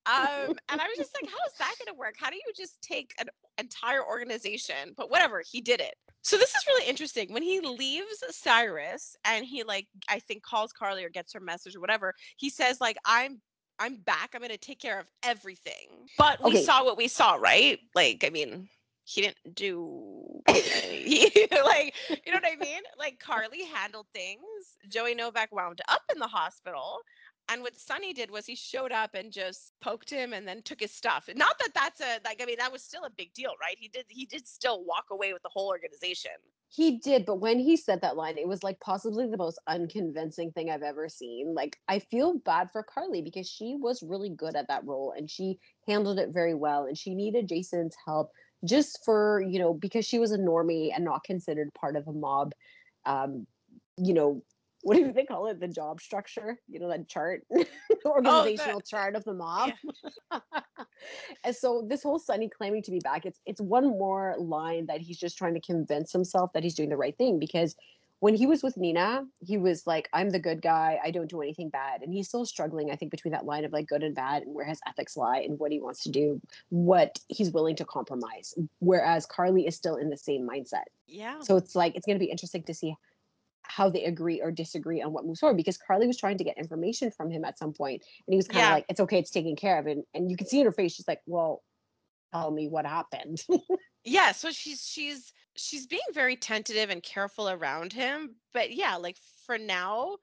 Um, 0.05 0.57
and 0.69 0.79
I 0.79 0.85
was 0.85 0.97
just 0.97 1.13
like, 1.21 1.29
"How 1.29 1.38
is 1.45 1.57
that 1.59 1.75
going 1.77 1.93
to 1.93 2.00
work? 2.00 2.15
How 2.17 2.29
do 2.29 2.38
you 2.38 2.53
just 2.55 2.81
take 2.81 3.13
an 3.19 3.27
entire 3.57 4.01
organization?" 4.05 4.93
But 4.95 5.12
whatever, 5.12 5.43
he 5.45 5.59
did 5.59 5.81
it. 5.81 5.95
So 6.21 6.38
this 6.38 6.55
is 6.55 6.65
really 6.67 6.89
interesting. 6.89 7.33
When 7.33 7.43
he 7.43 7.59
leaves 7.59 8.24
Cyrus 8.29 9.17
and 9.25 9.43
he 9.43 9.63
like, 9.63 9.88
I 10.07 10.19
think 10.19 10.41
calls 10.41 10.71
Carly 10.71 11.03
or 11.03 11.09
gets 11.09 11.33
her 11.33 11.41
message 11.41 11.75
or 11.75 11.81
whatever, 11.81 12.13
he 12.38 12.50
says 12.50 12.79
like, 12.79 12.97
"I'm." 13.05 13.41
I'm 13.77 13.97
back. 13.97 14.29
I'm 14.33 14.39
going 14.39 14.51
to 14.51 14.57
take 14.57 14.79
care 14.79 14.97
of 15.01 15.05
everything. 15.21 16.07
But 16.17 16.41
we 16.41 16.51
Okay. 16.51 16.63
saw 16.63 16.85
what 16.85 16.95
we 16.95 17.09
saw, 17.09 17.33
right? 17.35 17.77
Like, 17.93 18.24
I 18.25 18.29
mean, 18.29 18.69
he 19.05 19.21
didn't 19.21 19.55
do 19.55 20.41
like 20.47 21.93
you 22.09 22.31
know 22.31 22.39
what 22.41 22.45
I 22.45 22.55
mean? 22.59 22.81
Like 22.97 23.19
Carly 23.19 23.63
handled 23.63 24.07
things. 24.13 24.41
Joey 24.89 25.15
Novak 25.15 25.53
wound 25.53 25.81
up 25.88 26.01
in 26.12 26.19
the 26.19 26.27
hospital. 26.27 27.00
And 27.47 27.62
what 27.62 27.77
Sonny 27.77 28.13
did 28.13 28.31
was 28.31 28.47
he 28.47 28.55
showed 28.55 28.91
up 28.91 29.13
and 29.13 29.31
just 29.31 29.74
poked 29.79 30.09
him 30.09 30.33
and 30.33 30.47
then 30.47 30.63
took 30.63 30.79
his 30.79 30.91
stuff. 30.91 31.29
Not 31.35 31.59
that 31.59 31.69
that's 31.75 32.01
a 32.01 32.19
like 32.25 32.41
I 32.41 32.45
mean 32.45 32.57
that 32.57 32.71
was 32.71 32.81
still 32.81 33.03
a 33.05 33.12
big 33.12 33.33
deal, 33.33 33.51
right? 33.62 33.77
He 33.79 33.88
did 33.88 34.05
he 34.09 34.25
did 34.25 34.47
still 34.47 34.83
walk 34.83 35.05
away 35.12 35.31
with 35.33 35.43
the 35.43 35.50
whole 35.53 35.67
organization. 35.67 36.31
He 36.69 36.97
did, 36.97 37.25
but 37.25 37.39
when 37.39 37.59
he 37.59 37.77
said 37.77 38.01
that 38.01 38.17
line, 38.17 38.38
it 38.38 38.47
was 38.47 38.63
like 38.63 38.79
possibly 38.81 39.27
the 39.27 39.38
most 39.38 39.59
unconvincing 39.67 40.51
thing 40.51 40.69
I've 40.69 40.81
ever 40.81 41.07
seen. 41.07 41.53
Like, 41.53 41.77
I 41.88 42.00
feel 42.00 42.39
bad 42.39 42.69
for 42.71 42.83
Carly 42.83 43.21
because 43.21 43.47
she 43.47 43.77
was 43.79 44.03
really 44.03 44.29
good 44.29 44.55
at 44.55 44.67
that 44.67 44.85
role 44.85 45.13
and 45.15 45.29
she 45.29 45.59
handled 45.88 46.19
it 46.19 46.29
very 46.33 46.53
well. 46.53 46.85
And 46.85 46.97
she 46.97 47.15
needed 47.15 47.47
Jason's 47.47 47.95
help 48.05 48.31
just 48.65 49.03
for, 49.05 49.43
you 49.48 49.60
know, 49.60 49.74
because 49.74 50.05
she 50.05 50.19
was 50.19 50.31
a 50.31 50.38
normie 50.38 50.91
and 50.93 51.05
not 51.05 51.24
considered 51.24 51.74
part 51.74 51.95
of 51.95 52.07
a 52.07 52.13
mob. 52.13 52.53
Um, 53.05 53.48
you 53.98 54.13
know, 54.13 54.43
what 54.84 54.98
do 54.98 55.12
they 55.12 55.25
call 55.25 55.48
it? 55.48 55.60
The 55.60 55.67
job 55.67 56.00
structure, 56.00 56.60
you 56.67 56.79
know, 56.79 56.89
that 56.89 57.07
chart, 57.07 57.43
the 57.50 57.65
organizational 58.05 58.81
chart 58.81 59.15
of 59.15 59.24
the 59.24 59.34
mob. 59.34 59.72
and 61.43 61.55
so 61.55 61.84
this 61.89 62.03
whole 62.03 62.19
Sonny 62.19 62.50
claiming 62.50 62.84
to 62.84 62.91
be 62.91 63.00
back, 63.00 63.25
it's 63.25 63.39
it's 63.48 63.60
one 63.60 63.86
more 63.86 64.36
line 64.38 64.86
that 64.86 65.01
he's 65.01 65.17
just 65.17 65.39
trying 65.39 65.55
to 65.55 65.60
convince 65.60 66.12
himself 66.12 66.53
that 66.53 66.62
he's 66.62 66.75
doing 66.75 66.89
the 66.89 66.98
right 66.98 67.17
thing 67.17 67.39
because 67.39 67.75
when 68.19 68.34
he 68.34 68.48
was 68.48 68.63
with 68.63 68.77
Nina, 68.77 69.25
he 69.39 69.57
was 69.57 69.86
like, 69.86 70.10
I'm 70.13 70.29
the 70.29 70.39
good 70.39 70.62
guy, 70.62 71.00
I 71.03 71.12
don't 71.12 71.29
do 71.29 71.41
anything 71.41 71.69
bad. 71.69 72.01
And 72.01 72.13
he's 72.13 72.27
still 72.27 72.45
struggling, 72.45 72.89
I 72.89 72.95
think, 72.95 73.12
between 73.12 73.34
that 73.34 73.45
line 73.45 73.65
of 73.65 73.74
like 73.74 73.88
good 73.88 74.03
and 74.03 74.15
bad 74.15 74.43
and 74.43 74.55
where 74.55 74.65
his 74.65 74.79
ethics 74.88 75.17
lie 75.17 75.39
and 75.39 75.60
what 75.60 75.72
he 75.72 75.79
wants 75.79 76.03
to 76.03 76.10
do, 76.10 76.41
what 76.69 77.19
he's 77.27 77.51
willing 77.51 77.75
to 77.77 77.86
compromise. 77.86 78.55
Whereas 78.79 79.25
Carly 79.25 79.67
is 79.67 79.75
still 79.75 79.95
in 79.98 80.10
the 80.10 80.17
same 80.17 80.48
mindset. 80.48 80.86
Yeah. 81.07 81.39
So 81.41 81.57
it's 81.57 81.75
like 81.75 81.95
it's 81.95 82.05
gonna 82.05 82.19
be 82.19 82.31
interesting 82.31 82.63
to 82.63 82.74
see 82.74 82.95
how 83.63 83.89
they 83.89 84.05
agree 84.05 84.41
or 84.41 84.51
disagree 84.51 85.01
on 85.01 85.12
what 85.12 85.25
moves 85.25 85.39
forward 85.39 85.57
because 85.57 85.77
Carly 85.77 86.07
was 86.07 86.17
trying 86.17 86.38
to 86.38 86.43
get 86.43 86.57
information 86.57 87.12
from 87.12 87.31
him 87.31 87.43
at 87.43 87.57
some 87.57 87.74
point 87.74 88.03
and 88.27 88.34
he 88.34 88.38
was 88.38 88.48
kind 88.48 88.63
of 88.65 88.69
Yeah. 88.69 88.74
like, 88.75 88.86
It's 88.89 89.00
okay, 89.01 89.19
it's 89.19 89.31
taken 89.31 89.55
care 89.55 89.77
of. 89.79 89.88
And 89.88 90.03
and 90.13 90.29
you 90.31 90.38
can 90.38 90.48
see 90.48 90.60
in 90.60 90.65
her 90.65 90.72
face, 90.72 90.93
she's 90.93 91.07
like, 91.07 91.22
Well, 91.25 91.63
tell 92.34 92.51
me 92.51 92.67
what 92.67 92.86
happened. 92.86 93.43
yeah 94.03 94.31
so 94.31 94.51
she's 94.51 94.81
she's 94.86 95.34
she's 95.55 95.88
being 95.88 96.01
very 96.13 96.35
tentative 96.35 96.89
and 96.89 97.01
careful 97.03 97.50
around 97.50 97.93
him 97.93 98.35
but 98.53 98.74
yeah 98.74 98.95
like 98.95 99.17
for 99.45 99.57
now 99.57 100.15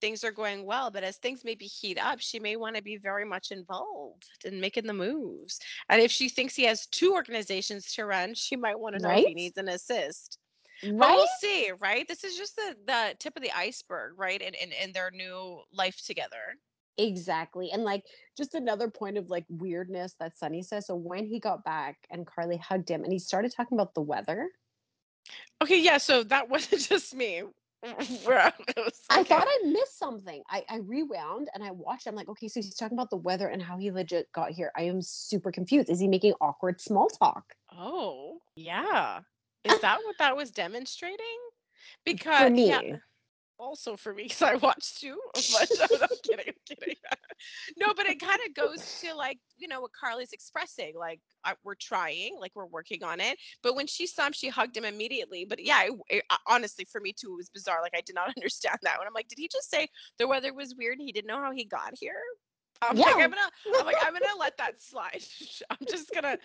things 0.00 0.24
are 0.24 0.32
going 0.32 0.64
well 0.64 0.90
but 0.90 1.04
as 1.04 1.16
things 1.18 1.42
maybe 1.44 1.66
heat 1.66 1.98
up 1.98 2.18
she 2.20 2.38
may 2.38 2.56
want 2.56 2.74
to 2.74 2.82
be 2.82 2.96
very 2.96 3.24
much 3.24 3.50
involved 3.50 4.26
in 4.44 4.60
making 4.60 4.86
the 4.86 4.92
moves 4.92 5.58
and 5.88 6.00
if 6.00 6.10
she 6.10 6.28
thinks 6.28 6.54
he 6.54 6.64
has 6.64 6.86
two 6.86 7.12
organizations 7.12 7.92
to 7.92 8.04
run 8.04 8.34
she 8.34 8.56
might 8.56 8.78
want 8.78 8.94
to 8.94 9.02
know 9.02 9.10
if 9.10 9.26
he 9.26 9.34
needs 9.34 9.58
an 9.58 9.68
assist 9.68 10.38
but 10.82 10.92
right? 10.92 11.14
we'll 11.14 11.26
see 11.40 11.70
right 11.80 12.08
this 12.08 12.24
is 12.24 12.36
just 12.36 12.56
the 12.56 12.74
the 12.86 13.14
tip 13.18 13.36
of 13.36 13.42
the 13.42 13.52
iceberg 13.52 14.12
right 14.16 14.40
in 14.40 14.54
in, 14.54 14.72
in 14.72 14.92
their 14.92 15.10
new 15.10 15.60
life 15.72 16.00
together 16.06 16.56
Exactly. 16.98 17.70
And 17.72 17.82
like 17.82 18.04
just 18.36 18.54
another 18.54 18.90
point 18.90 19.16
of 19.16 19.30
like 19.30 19.46
weirdness 19.48 20.14
that 20.20 20.36
Sonny 20.36 20.62
says. 20.62 20.86
So 20.86 20.94
when 20.94 21.24
he 21.24 21.40
got 21.40 21.64
back 21.64 21.96
and 22.10 22.26
Carly 22.26 22.58
hugged 22.58 22.90
him 22.90 23.04
and 23.04 23.12
he 23.12 23.18
started 23.18 23.52
talking 23.56 23.78
about 23.78 23.94
the 23.94 24.02
weather, 24.02 24.50
okay 25.62 25.80
yeah 25.80 25.98
so 25.98 26.22
that 26.24 26.48
wasn't 26.54 26.82
just 26.82 27.14
me 27.14 27.42
Where 28.24 28.52
it 28.68 28.76
was- 28.76 29.00
I 29.08 29.20
okay. 29.20 29.28
thought 29.28 29.46
I 29.48 29.58
missed 29.64 29.98
something. 29.98 30.42
I, 30.50 30.64
I 30.68 30.76
rewound 30.78 31.48
and 31.54 31.64
I 31.64 31.70
watched. 31.70 32.06
I'm 32.06 32.14
like, 32.14 32.28
okay, 32.28 32.46
so 32.46 32.60
he's 32.60 32.74
talking 32.74 32.96
about 32.96 33.08
the 33.08 33.16
weather 33.16 33.48
and 33.48 33.62
how 33.62 33.78
he 33.78 33.90
legit 33.90 34.30
got 34.32 34.50
here. 34.50 34.70
I 34.76 34.82
am 34.82 35.00
super 35.00 35.50
confused. 35.50 35.88
Is 35.88 35.98
he 35.98 36.06
making 36.06 36.34
awkward 36.42 36.78
small 36.78 37.08
talk? 37.08 37.54
Oh, 37.74 38.38
yeah. 38.54 39.20
Is 39.64 39.78
that 39.80 40.00
what 40.04 40.16
that 40.18 40.36
was 40.36 40.50
demonstrating? 40.50 41.24
Because 42.04 42.44
For 42.44 42.50
me. 42.50 42.68
yeah, 42.68 42.96
also 43.60 43.96
for 43.96 44.14
me, 44.14 44.24
because 44.24 44.42
I 44.42 44.54
watched 44.56 45.00
too 45.00 45.18
much. 45.52 45.70
I'm 45.80 46.08
kidding. 46.24 46.46
I'm 46.48 46.54
kidding. 46.66 46.94
no, 47.78 47.92
but 47.94 48.06
it 48.06 48.20
kind 48.20 48.40
of 48.46 48.54
goes 48.54 49.00
to 49.02 49.14
like 49.14 49.38
you 49.58 49.68
know 49.68 49.80
what 49.82 49.92
Carly's 49.92 50.32
expressing. 50.32 50.94
Like 50.98 51.20
I, 51.44 51.54
we're 51.64 51.74
trying, 51.80 52.36
like 52.40 52.52
we're 52.54 52.66
working 52.66 53.04
on 53.04 53.20
it. 53.20 53.38
But 53.62 53.76
when 53.76 53.86
she 53.86 54.06
saw 54.06 54.26
him, 54.26 54.32
she 54.32 54.48
hugged 54.48 54.76
him 54.76 54.84
immediately. 54.84 55.46
But 55.48 55.64
yeah, 55.64 55.84
it, 55.84 55.92
it- 56.08 56.24
uh, 56.30 56.36
honestly, 56.48 56.86
for 56.90 57.00
me 57.00 57.12
too, 57.12 57.32
it 57.32 57.36
was 57.36 57.50
bizarre. 57.50 57.80
Like 57.82 57.94
I 57.94 58.00
did 58.00 58.14
not 58.14 58.28
understand 58.36 58.78
that. 58.82 58.98
When 58.98 59.06
I'm 59.06 59.14
like, 59.14 59.28
did 59.28 59.38
he 59.38 59.48
just 59.52 59.70
say 59.70 59.88
the 60.18 60.26
weather 60.26 60.54
was 60.54 60.74
weird 60.76 60.98
and 60.98 61.06
he 61.06 61.12
didn't 61.12 61.28
know 61.28 61.42
how 61.42 61.52
he 61.52 61.64
got 61.64 61.92
here? 61.98 62.20
I'm 62.82 62.96
like, 62.96 63.14
Yeah. 63.16 63.24
I'm 63.24 63.30
gonna, 63.30 63.50
I'm 63.78 63.86
like, 63.86 63.96
I'm 64.02 64.12
gonna 64.14 64.38
let 64.38 64.56
that 64.56 64.80
slide. 64.82 65.22
I'm 65.70 65.86
just 65.88 66.10
gonna 66.14 66.38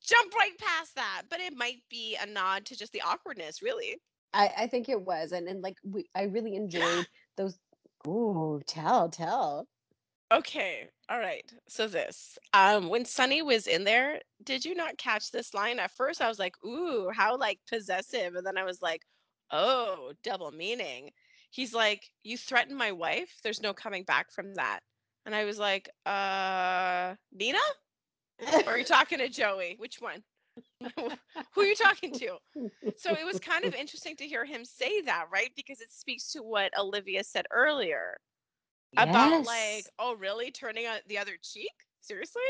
jump 0.00 0.34
right 0.34 0.56
past 0.58 0.94
that. 0.94 1.22
But 1.28 1.40
it 1.40 1.54
might 1.56 1.82
be 1.90 2.16
a 2.22 2.26
nod 2.26 2.66
to 2.66 2.76
just 2.76 2.92
the 2.92 3.02
awkwardness, 3.02 3.62
really. 3.62 3.96
I, 4.36 4.52
I 4.58 4.66
think 4.66 4.88
it 4.88 5.00
was. 5.00 5.32
And, 5.32 5.48
and 5.48 5.62
like, 5.62 5.78
we, 5.82 6.04
I 6.14 6.24
really 6.24 6.54
enjoyed 6.56 7.06
those. 7.36 7.58
Ooh, 8.06 8.60
tell, 8.66 9.08
tell. 9.08 9.66
Okay, 10.32 10.88
all 11.08 11.18
right. 11.18 11.50
So 11.68 11.86
this, 11.88 12.36
um, 12.52 12.88
when 12.88 13.04
Sonny 13.04 13.42
was 13.42 13.66
in 13.66 13.84
there, 13.84 14.20
did 14.42 14.64
you 14.64 14.74
not 14.74 14.98
catch 14.98 15.30
this 15.30 15.54
line? 15.54 15.78
At 15.78 15.92
first, 15.92 16.20
I 16.20 16.28
was 16.28 16.38
like, 16.38 16.54
"Ooh, 16.64 17.10
how 17.14 17.36
like 17.36 17.60
possessive," 17.68 18.34
and 18.34 18.44
then 18.44 18.58
I 18.58 18.64
was 18.64 18.82
like, 18.82 19.02
"Oh, 19.52 20.12
double 20.24 20.50
meaning." 20.50 21.10
He's 21.50 21.72
like, 21.72 22.10
"You 22.24 22.36
threatened 22.36 22.76
my 22.76 22.90
wife. 22.90 23.38
There's 23.44 23.62
no 23.62 23.72
coming 23.72 24.02
back 24.02 24.32
from 24.32 24.54
that." 24.54 24.80
And 25.26 25.34
I 25.34 25.44
was 25.44 25.58
like, 25.60 25.88
"Uh, 26.04 27.14
Nina, 27.32 27.58
or 28.66 28.72
are 28.72 28.78
you 28.78 28.84
talking 28.84 29.18
to 29.18 29.28
Joey? 29.28 29.76
Which 29.78 30.00
one? 30.00 30.24
Who 31.54 31.60
are 31.60 31.64
you 31.64 31.74
talking 31.74 32.12
to?" 32.14 32.36
So 32.96 33.12
it 33.12 33.24
was 33.26 33.38
kind 33.40 33.64
of 33.64 33.74
interesting 33.78 34.16
to 34.16 34.24
hear 34.24 34.44
him 34.44 34.64
say 34.64 35.00
that, 35.02 35.26
right? 35.32 35.50
Because 35.56 35.80
it 35.80 35.92
speaks 35.92 36.32
to 36.32 36.42
what 36.42 36.76
Olivia 36.78 37.24
said 37.24 37.46
earlier 37.50 38.18
about 38.96 39.44
like, 39.44 39.86
oh, 39.98 40.14
really 40.16 40.50
turning 40.50 40.86
out 40.86 41.00
the 41.08 41.18
other 41.18 41.36
cheek? 41.42 41.72
Seriously? 42.00 42.42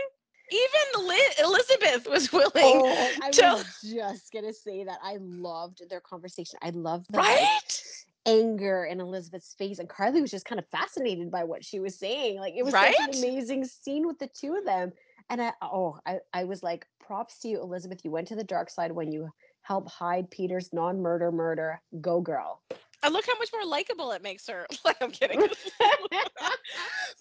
Even 0.53 1.09
Li- 1.09 1.35
Elizabeth 1.41 2.09
was 2.09 2.31
willing, 2.33 2.51
Oh, 2.57 3.11
I 3.21 3.31
to- 3.31 3.43
was 3.43 3.65
just 3.83 4.33
gonna 4.33 4.53
say 4.53 4.85
that 4.85 4.99
I 5.03 5.17
loved 5.21 5.89
their 5.89 6.01
conversation. 6.01 6.59
I 6.63 6.71
loved 6.71 7.07
the 7.11 7.19
like, 7.19 7.29
right? 7.29 7.83
anger 8.27 8.85
in 8.85 9.01
Elizabeth's 9.01 9.55
face, 9.55 9.79
and 9.79 9.89
Carly 9.89 10.21
was 10.21 10.31
just 10.31 10.45
kind 10.45 10.59
of 10.59 10.67
fascinated 10.69 11.31
by 11.31 11.43
what 11.43 11.65
she 11.65 11.81
was 11.81 11.97
saying. 11.97 12.39
Like 12.39 12.55
it 12.57 12.65
was 12.65 12.75
such 12.75 12.95
an 13.01 13.15
amazing 13.15 13.65
scene 13.65 14.07
with 14.07 14.19
the 14.19 14.29
two 14.29 14.55
of 14.55 14.65
them. 14.65 14.93
And 15.31 15.43
I 15.43 15.53
oh, 15.63 15.99
I, 16.07 16.21
I 16.33 16.45
was 16.45 16.63
like, 16.63 16.87
props 17.07 17.39
to 17.41 17.49
you, 17.49 17.61
Elizabeth. 17.63 18.05
You 18.05 18.11
went 18.11 18.29
to 18.29 18.37
the 18.37 18.45
dark 18.45 18.69
side 18.69 18.93
when 18.93 19.13
you 19.13 19.29
helped 19.63 19.91
hide 19.91 20.31
Peter's 20.31 20.73
non-murder 20.73 21.31
murder. 21.31 21.81
Go 22.01 22.21
girl. 22.21 22.63
And 23.07 23.13
look 23.15 23.25
how 23.27 23.39
much 23.39 23.51
more 23.53 23.65
likable 23.65 24.11
it 24.13 24.23
makes 24.23 24.47
her. 24.49 24.67
Like 24.85 24.97
I'm 25.01 25.11
kidding. 25.13 25.41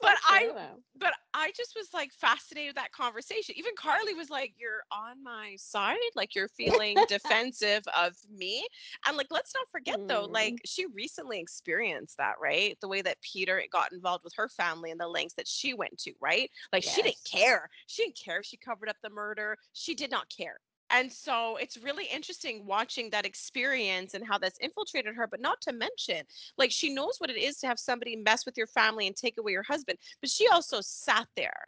But 0.02 0.15
I- 0.28 0.50
though. 0.54 0.82
but 1.00 1.13
I 1.34 1.52
just 1.56 1.74
was 1.76 1.88
like 1.93 2.12
fascinated 2.13 2.69
with 2.69 2.76
that 2.76 2.91
conversation. 2.91 3.56
Even 3.58 3.71
Carly 3.78 4.13
was 4.13 4.30
like, 4.30 4.54
"You're 4.58 4.84
on 4.91 5.24
my 5.24 5.56
side, 5.58 5.98
like 6.15 6.36
you're 6.36 6.48
feeling 6.50 6.98
defensive 7.08 7.84
of 7.98 8.13
me." 8.30 8.67
And 9.08 9.15
like, 9.15 9.28
let's 9.32 9.54
not 9.54 9.67
forget 9.71 10.00
though, 10.08 10.28
Mm. 10.28 10.34
like 10.34 10.62
she 10.65 10.86
recently 10.88 11.39
experienced 11.39 12.17
that, 12.17 12.36
right? 12.41 12.78
The 12.82 12.88
way 12.88 13.02
that 13.04 13.21
Peter 13.21 13.62
got 13.71 13.91
involved 13.93 14.24
with 14.24 14.34
her 14.36 14.50
family 14.50 14.91
and 14.91 15.00
the 15.00 15.08
lengths 15.08 15.36
that 15.36 15.48
she 15.48 15.74
went 15.74 15.98
to, 16.00 16.13
right? 16.19 16.50
Like 16.74 16.84
she 16.84 17.02
didn't 17.02 17.24
care. 17.26 17.69
She 17.88 18.04
didn't 18.04 18.17
care 18.24 18.39
if 18.39 18.45
she 18.45 18.58
covered 18.58 18.89
up 18.89 18.98
the 19.04 19.10
murder. 19.10 19.58
She 19.74 19.95
did 19.95 20.12
not 20.12 20.30
care. 20.36 20.58
And 20.91 21.12
so 21.12 21.58
it's 21.58 21.78
really 21.78 22.06
interesting 22.06 22.65
watching 22.65 23.10
that 23.10 23.26
experience 23.26 24.13
and 24.13 24.26
how 24.26 24.38
that's 24.38 24.60
infiltrated 24.60 25.15
her, 25.15 25.28
but 25.28 25.41
not 25.41 25.60
to 25.62 25.74
mention, 25.74 26.24
like, 26.58 26.71
she 26.71 26.93
knows 26.93 27.15
what 27.17 27.30
it 27.32 27.38
is 27.38 27.58
to 27.58 27.67
have 27.67 27.80
somebody 27.80 28.15
mess 28.15 28.45
with 28.45 28.56
your 28.56 28.67
family 28.67 29.08
and 29.08 29.15
take 29.15 29.38
away 29.39 29.52
your 29.52 29.63
husband, 29.63 29.98
but 30.21 30.30
she 30.30 30.48
also 30.48 30.82
sat 30.82 31.28
there. 31.36 31.67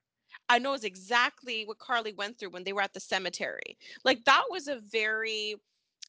I 0.49 0.60
knows 0.60 0.84
exactly 0.84 1.63
what 1.65 1.80
Carly 1.80 2.13
went 2.13 2.38
through 2.38 2.51
when 2.51 2.63
they 2.63 2.73
were 2.73 2.82
at 2.82 2.93
the 2.93 2.99
cemetery. 2.99 3.77
Like, 4.06 4.23
that 4.25 4.43
was 4.49 4.67
a 4.67 4.82
very 4.91 5.56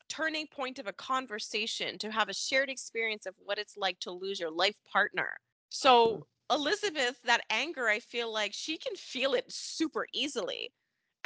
turning 0.09 0.47
point 0.47 0.79
of 0.79 0.87
a 0.87 0.93
conversation 0.93 1.99
to 1.99 2.11
have 2.11 2.29
a 2.29 2.35
shared 2.35 2.69
experience 2.69 3.27
of 3.27 3.35
what 3.39 3.59
it's 3.59 3.77
like 3.77 3.99
to 4.01 4.11
lose 4.11 4.39
your 4.39 4.51
life 4.51 4.77
partner. 4.91 5.39
So 5.71 6.09
mm-hmm. 6.51 6.57
Elizabeth, 6.57 7.21
that 7.25 7.43
anger, 7.51 7.89
I 7.89 8.01
feel 8.01 8.33
like 8.33 8.53
she 8.55 8.79
can 8.79 8.97
feel 8.97 9.35
it 9.35 9.45
super 9.49 10.07
easily. 10.15 10.73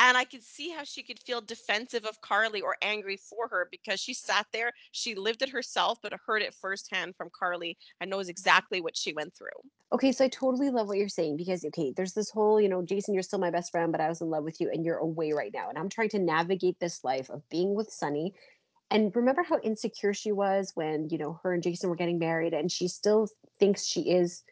And 0.02 0.16
I 0.16 0.24
could 0.24 0.42
see 0.42 0.70
how 0.70 0.82
she 0.82 1.04
could 1.04 1.20
feel 1.20 1.40
defensive 1.40 2.04
of 2.04 2.20
Carly 2.20 2.60
or 2.60 2.76
angry 2.82 3.16
for 3.16 3.46
her 3.46 3.68
because 3.70 4.00
she 4.00 4.12
sat 4.12 4.48
there, 4.52 4.72
she 4.90 5.14
lived 5.14 5.42
it 5.42 5.48
herself, 5.48 6.00
but 6.02 6.12
heard 6.26 6.42
it 6.42 6.56
firsthand 6.60 7.14
from 7.14 7.30
Carly 7.38 7.78
and 8.00 8.10
knows 8.10 8.28
exactly 8.28 8.80
what 8.80 8.96
she 8.96 9.12
went 9.12 9.32
through. 9.32 9.46
Okay, 9.92 10.10
so 10.10 10.24
I 10.24 10.28
totally 10.28 10.70
love 10.70 10.88
what 10.88 10.98
you're 10.98 11.08
saying 11.08 11.36
because 11.36 11.64
okay, 11.66 11.92
there's 11.96 12.14
this 12.14 12.30
whole, 12.30 12.60
you 12.60 12.68
know, 12.68 12.82
Jason, 12.82 13.14
you're 13.14 13.22
still 13.22 13.38
my 13.38 13.52
best 13.52 13.70
friend, 13.70 13.92
but 13.92 14.00
I 14.00 14.08
was 14.08 14.20
in 14.20 14.28
love 14.28 14.42
with 14.42 14.60
you 14.60 14.70
and 14.72 14.84
you're 14.84 14.98
away 14.98 15.30
right 15.30 15.52
now. 15.54 15.68
And 15.68 15.78
I'm 15.78 15.88
trying 15.88 16.08
to 16.10 16.18
navigate 16.18 16.80
this 16.80 17.04
life 17.04 17.30
of 17.30 17.48
being 17.48 17.72
with 17.72 17.88
Sonny. 17.88 18.34
And 18.90 19.14
remember 19.14 19.44
how 19.44 19.60
insecure 19.60 20.14
she 20.14 20.32
was 20.32 20.72
when, 20.74 21.10
you 21.10 21.18
know, 21.18 21.38
her 21.44 21.54
and 21.54 21.62
Jason 21.62 21.88
were 21.88 21.96
getting 21.96 22.18
married 22.18 22.54
and 22.54 22.72
she 22.72 22.88
still 22.88 23.28
thinks 23.60 23.84
she 23.84 24.10
is 24.10 24.42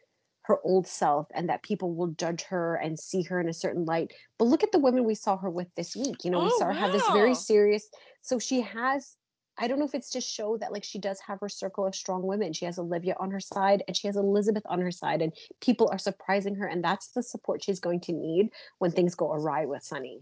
her 0.51 0.59
old 0.65 0.85
self 0.85 1.27
and 1.33 1.47
that 1.47 1.63
people 1.63 1.93
will 1.93 2.07
judge 2.07 2.43
her 2.43 2.75
and 2.75 2.99
see 2.99 3.23
her 3.23 3.39
in 3.39 3.47
a 3.47 3.53
certain 3.53 3.85
light. 3.85 4.11
But 4.37 4.45
look 4.45 4.63
at 4.63 4.73
the 4.73 4.79
women 4.79 5.05
we 5.05 5.15
saw 5.15 5.37
her 5.37 5.49
with 5.49 5.67
this 5.75 5.95
week. 5.95 6.25
You 6.25 6.31
know, 6.31 6.39
we 6.39 6.49
Oh, 6.51 6.59
saw 6.59 6.65
her 6.65 6.73
have 6.73 6.91
this 6.91 7.07
very 7.13 7.33
serious. 7.35 7.89
So 8.21 8.37
she 8.37 8.59
has. 8.61 9.15
I 9.57 9.67
don't 9.67 9.79
know 9.79 9.85
if 9.85 9.95
it's 9.95 10.09
to 10.11 10.21
show 10.21 10.57
that 10.57 10.73
like 10.73 10.83
she 10.83 10.99
does 10.99 11.19
have 11.25 11.39
her 11.39 11.47
circle 11.49 11.85
of 11.85 11.95
strong 11.95 12.23
women. 12.23 12.51
She 12.51 12.65
has 12.65 12.77
Olivia 12.79 13.15
on 13.17 13.31
her 13.31 13.39
side 13.39 13.83
and 13.87 13.95
she 13.95 14.07
has 14.07 14.17
Elizabeth 14.17 14.63
on 14.65 14.81
her 14.81 14.91
side, 14.91 15.21
and 15.21 15.31
people 15.61 15.87
are 15.91 15.97
surprising 15.97 16.55
her, 16.55 16.65
and 16.67 16.83
that's 16.83 17.09
the 17.09 17.23
support 17.23 17.63
she's 17.63 17.79
going 17.79 18.01
to 18.01 18.11
need 18.11 18.49
when 18.79 18.91
things 18.91 19.15
go 19.15 19.31
awry 19.31 19.65
with 19.65 19.83
Sonny. 19.83 20.21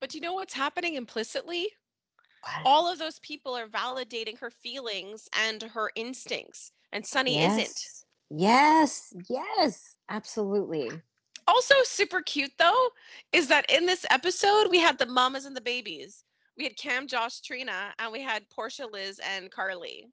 But 0.00 0.10
do 0.10 0.18
you 0.18 0.22
know 0.22 0.34
what's 0.34 0.54
happening 0.54 0.94
implicitly? 0.94 1.70
What? 2.42 2.66
All 2.66 2.90
of 2.92 2.98
those 2.98 3.18
people 3.20 3.56
are 3.56 3.66
validating 3.66 4.38
her 4.38 4.50
feelings 4.50 5.28
and 5.32 5.62
her 5.62 5.90
instincts, 5.96 6.70
and 6.92 7.04
Sonny 7.04 7.40
isn't. 7.40 8.05
Yes, 8.30 9.12
yes, 9.28 9.94
absolutely. 10.08 10.90
Also, 11.48 11.74
super 11.84 12.22
cute 12.22 12.52
though, 12.58 12.88
is 13.32 13.48
that 13.48 13.70
in 13.70 13.86
this 13.86 14.04
episode 14.10 14.68
we 14.70 14.80
had 14.80 14.98
the 14.98 15.06
mamas 15.06 15.44
and 15.44 15.56
the 15.56 15.60
babies. 15.60 16.24
We 16.56 16.64
had 16.64 16.76
Cam, 16.76 17.06
Joss, 17.06 17.40
Trina, 17.40 17.94
and 17.98 18.10
we 18.12 18.22
had 18.22 18.48
Portia, 18.50 18.86
Liz, 18.86 19.20
and 19.20 19.50
Carly. 19.50 20.08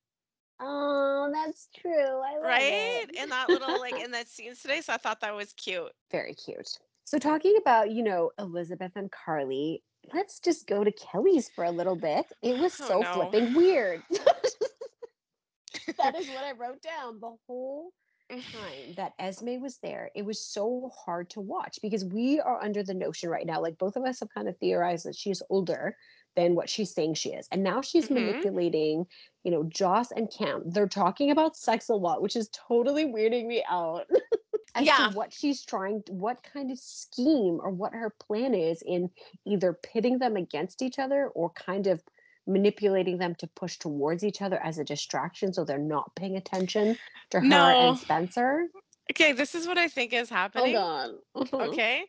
Oh, 0.60 1.30
that's 1.34 1.70
true. 1.76 1.92
I 2.22 2.34
love 2.38 2.44
Right? 2.44 3.06
it. 3.10 3.12
In 3.16 3.30
that 3.30 3.50
little 3.50 3.80
like 3.80 3.98
in 3.98 4.12
that 4.12 4.28
scenes 4.30 4.62
today. 4.62 4.82
So 4.82 4.94
I 4.94 4.98
thought 4.98 5.22
that 5.22 5.36
was 5.36 5.54
cute. 5.54 5.92
Very 6.12 6.34
cute. 6.36 6.78
So 7.06 7.18
talking 7.18 7.56
about, 7.58 7.92
you 7.92 8.04
know, 8.04 8.32
Elizabeth 8.38 8.92
and 8.96 9.12
Carly, 9.12 9.84
let's 10.14 10.40
just 10.40 10.68
go 10.68 10.84
to 10.84 10.92
Kelly's 10.92 11.50
for 11.50 11.64
a 11.64 11.72
little 11.72 11.96
bit. 11.96 12.26
It 12.42 12.58
was 12.58 12.74
Oh, 12.80 12.88
so 12.88 13.02
no. 13.02 13.14
flipping 13.14 13.54
weird. 13.54 14.04
that 15.98 16.16
is 16.16 16.28
what 16.28 16.44
I 16.44 16.52
wrote 16.54 16.82
down. 16.82 17.20
The 17.20 17.36
whole 17.48 17.92
time 18.30 18.94
that 18.96 19.14
Esme 19.20 19.60
was 19.62 19.78
there, 19.80 20.12
it 20.16 20.24
was 20.26 20.40
so 20.40 20.92
hard 20.96 21.30
to 21.32 21.42
watch 21.42 21.80
because 21.82 22.06
we 22.06 22.40
are 22.40 22.62
under 22.62 22.84
the 22.84 22.94
notion 22.94 23.30
right 23.30 23.46
now, 23.46 23.62
like 23.62 23.78
both 23.78 23.96
of 23.96 24.04
us 24.04 24.20
have 24.20 24.34
kind 24.34 24.48
of 24.50 24.58
theorized 24.58 25.06
that 25.06 25.16
she's 25.16 25.42
older 25.50 25.96
than 26.36 26.56
what 26.56 26.70
she's 26.70 26.94
saying 26.94 27.14
she 27.16 27.30
is. 27.34 27.48
And 27.52 27.64
now 27.64 27.82
she's 27.82 28.10
Mhm. 28.10 28.10
manipulating, 28.10 29.06
you 29.44 29.52
know, 29.52 29.64
Joss 29.66 30.12
and 30.12 30.32
Cam. 30.32 30.64
They're 30.70 30.88
talking 30.88 31.32
about 31.32 31.56
sex 31.58 31.90
a 31.90 31.96
lot, 31.96 32.22
which 32.22 32.36
is 32.36 32.50
totally 32.54 33.06
weirding 33.06 33.46
me 33.48 33.64
out. 33.70 34.10
As 34.76 34.86
Yeah. 34.86 34.96
to 34.96 35.04
what 35.04 35.32
she's 35.32 35.64
trying, 35.64 36.04
what 36.08 36.42
kind 36.44 36.72
of 36.72 36.80
scheme 36.80 37.60
or 37.62 37.70
what 37.70 37.94
her 37.94 38.10
plan 38.10 38.56
is 38.56 38.82
in 38.84 39.12
either 39.46 39.74
pitting 39.74 40.18
them 40.18 40.36
against 40.36 40.82
each 40.82 40.98
other 40.98 41.28
or 41.30 41.52
kind 41.52 41.86
of 41.88 42.04
manipulating 42.48 43.18
them 43.18 43.36
to 43.36 43.48
push 43.48 43.78
towards 43.78 44.24
each 44.24 44.42
other 44.42 44.60
as 44.64 44.78
a 44.78 44.84
distraction 44.84 45.54
so 45.54 45.64
they're 45.64 45.78
not 45.78 46.14
paying 46.16 46.36
attention 46.36 46.98
to 47.30 47.40
her 47.40 47.46
No. 47.46 47.90
and 47.90 47.98
Spencer. 47.98 48.68
Okay, 49.12 49.32
this 49.34 49.56
is 49.56 49.68
what 49.68 49.78
I 49.78 49.88
think 49.88 50.14
is 50.14 50.30
happening. 50.30 50.76
Hold 50.76 51.20
on. 51.54 51.62
Okay. 51.70 52.00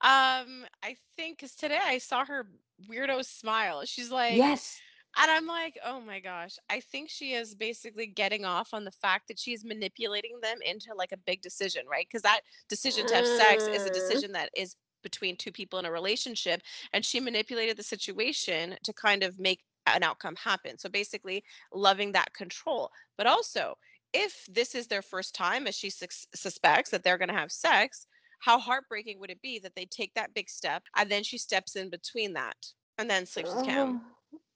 Um, 0.00 0.64
I 0.82 0.96
think 1.16 1.38
because 1.38 1.54
today 1.54 1.78
I 1.82 1.98
saw 1.98 2.24
her 2.24 2.48
weirdo 2.90 3.24
smile. 3.24 3.82
She's 3.84 4.10
like, 4.10 4.34
yes. 4.36 4.78
and 5.20 5.30
I'm 5.30 5.46
like, 5.46 5.78
oh 5.84 6.00
my 6.00 6.20
gosh. 6.20 6.56
I 6.68 6.80
think 6.80 7.08
she 7.08 7.34
is 7.34 7.54
basically 7.54 8.06
getting 8.06 8.44
off 8.44 8.74
on 8.74 8.84
the 8.84 8.90
fact 8.90 9.28
that 9.28 9.38
she's 9.38 9.64
manipulating 9.64 10.38
them 10.42 10.58
into 10.64 10.88
like 10.96 11.12
a 11.12 11.16
big 11.18 11.40
decision, 11.42 11.82
right? 11.90 12.06
Because 12.08 12.22
that 12.22 12.40
decision 12.68 13.06
to 13.06 13.14
have 13.14 13.26
sex 13.26 13.64
is 13.64 13.84
a 13.84 13.90
Uh. 13.90 13.92
decision 13.92 14.32
that 14.32 14.50
is 14.56 14.76
between 15.02 15.36
two 15.36 15.52
people 15.52 15.78
in 15.78 15.84
a 15.84 15.90
relationship. 15.90 16.62
And 16.92 17.04
she 17.04 17.20
manipulated 17.20 17.76
the 17.76 17.82
situation 17.82 18.76
to 18.84 18.92
kind 18.92 19.22
of 19.22 19.38
make 19.38 19.60
an 19.86 20.02
outcome 20.02 20.36
happen. 20.36 20.78
So 20.78 20.88
basically, 20.88 21.44
loving 21.72 22.12
that 22.12 22.32
control. 22.34 22.90
But 23.16 23.26
also, 23.26 23.76
if 24.12 24.46
this 24.50 24.74
is 24.74 24.86
their 24.86 25.02
first 25.02 25.34
time, 25.34 25.66
as 25.66 25.74
she 25.74 25.90
sus- 25.90 26.26
suspects 26.34 26.90
that 26.90 27.02
they're 27.02 27.18
going 27.18 27.28
to 27.28 27.34
have 27.34 27.52
sex, 27.52 28.06
how 28.40 28.58
heartbreaking 28.58 29.20
would 29.20 29.30
it 29.30 29.40
be 29.42 29.58
that 29.60 29.74
they 29.74 29.86
take 29.86 30.12
that 30.14 30.34
big 30.34 30.50
step 30.50 30.82
and 30.96 31.10
then 31.10 31.22
she 31.22 31.38
steps 31.38 31.76
in 31.76 31.90
between 31.90 32.32
that 32.32 32.56
and 32.98 33.08
then 33.08 33.24
sleeps 33.24 33.54
with 33.54 33.64
Cam? 33.64 34.00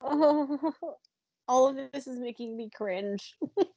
Oh, 0.01 0.73
all 1.47 1.67
of 1.67 1.77
this 1.93 2.07
is 2.07 2.19
making 2.19 2.55
me 2.55 2.69
cringe. 2.73 3.35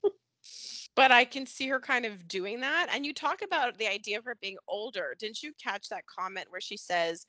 But 0.97 1.13
I 1.13 1.25
can 1.25 1.47
see 1.47 1.69
her 1.69 1.81
kind 1.81 2.05
of 2.05 2.27
doing 2.29 2.61
that. 2.61 2.89
And 2.93 3.07
you 3.07 3.15
talk 3.15 3.43
about 3.43 3.79
the 3.79 3.89
idea 3.89 4.19
of 4.19 4.25
her 4.25 4.37
being 4.41 4.57
older. 4.69 5.15
Didn't 5.19 5.43
you 5.43 5.53
catch 5.63 5.89
that 5.89 6.05
comment 6.07 6.47
where 6.51 6.61
she 6.61 6.77
says, 6.77 7.27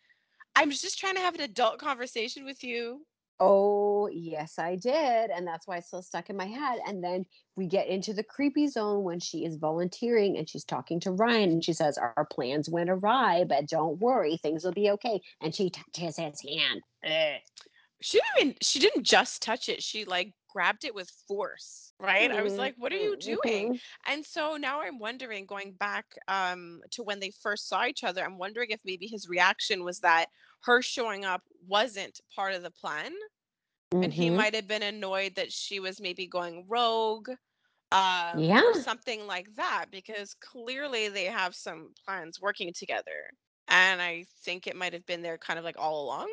I'm 0.56 0.72
just 0.72 1.00
trying 1.00 1.16
to 1.16 1.22
have 1.22 1.36
an 1.36 1.42
adult 1.42 1.78
conversation 1.78 2.46
with 2.46 2.64
you? 2.64 3.06
Oh, 3.42 4.08
yes, 4.08 4.60
I 4.60 4.76
did. 4.78 5.32
And 5.32 5.48
that's 5.48 5.68
why 5.68 5.78
it's 5.78 5.88
still 5.88 6.04
stuck 6.04 6.30
in 6.30 6.38
my 6.38 6.46
head. 6.46 6.80
And 6.88 7.04
then 7.04 7.26
we 7.56 7.68
get 7.68 7.88
into 7.88 8.14
the 8.14 8.24
creepy 8.24 8.68
zone 8.68 9.04
when 9.04 9.20
she 9.20 9.46
is 9.46 9.58
volunteering 9.58 10.38
and 10.38 10.48
she's 10.50 10.64
talking 10.66 11.00
to 11.02 11.12
Ryan 11.12 11.52
and 11.52 11.66
she 11.66 11.74
says, 11.74 11.98
Our 11.98 12.28
plans 12.32 12.70
went 12.70 12.90
awry, 12.92 13.46
but 13.46 13.68
don't 13.68 14.00
worry, 14.00 14.38
things 14.38 14.64
will 14.64 14.74
be 14.74 14.92
okay. 14.92 15.22
And 15.42 15.56
she 15.56 15.72
touches 15.72 16.18
his 16.18 16.42
hand. 16.42 16.84
Ugh. 17.06 17.42
She 18.02 18.20
didn't 18.20 18.50
even, 18.50 18.56
she 18.62 18.80
didn't 18.80 19.04
just 19.06 19.42
touch 19.44 19.70
it. 19.70 19.84
She 19.84 20.06
like 20.06 20.34
grabbed 20.50 20.86
it 20.86 20.96
with 20.96 21.10
force, 21.28 21.94
right? 22.00 22.32
I 22.32 22.42
was 22.44 22.58
Mhm, 22.58 22.58
like, 22.58 22.76
what 22.78 22.92
are 22.94 22.98
you 22.98 23.18
doing? 23.18 23.70
mhm. 23.70 23.82
And 24.08 24.26
so 24.26 24.58
now 24.58 24.82
I'm 24.82 25.00
wondering, 25.00 25.46
going 25.46 25.74
back 25.74 26.06
um, 26.28 26.82
to 26.92 27.04
when 27.04 27.20
they 27.20 27.32
first 27.32 27.70
saw 27.70 27.86
each 27.86 28.04
other, 28.04 28.24
I'm 28.24 28.40
wondering 28.40 28.72
if 28.72 28.82
maybe 28.86 29.08
his 29.08 29.30
reaction 29.30 29.84
was 29.84 30.00
that 30.02 30.28
her 30.64 30.82
showing 30.82 31.26
up 31.26 31.44
wasn't 31.62 32.22
part 32.36 32.54
of 32.54 32.64
the 32.64 32.72
plan. 32.72 33.14
And 34.02 34.14
he 34.14 34.30
Mhm. 34.30 34.32
might 34.32 34.56
have 34.56 34.68
been 34.68 34.84
annoyed 34.84 35.36
that 35.36 35.52
she 35.54 35.80
was 35.80 36.02
maybe 36.02 36.28
going 36.28 36.68
rogue 36.68 37.30
um, 37.92 38.52
or 38.62 38.74
something 38.74 39.28
like 39.28 39.54
that, 39.56 39.88
because 39.92 40.34
clearly 40.36 41.10
they 41.10 41.26
have 41.26 41.56
some 41.56 41.94
plans 42.06 42.42
working 42.42 42.74
together. 42.74 43.32
And 43.68 44.02
I 44.02 44.26
think 44.44 44.68
it 44.68 44.76
might 44.78 44.94
have 44.94 45.06
been 45.06 45.22
there 45.24 45.38
kind 45.40 45.60
of 45.60 45.66
like 45.66 45.78
all 45.80 46.04
along. 46.06 46.30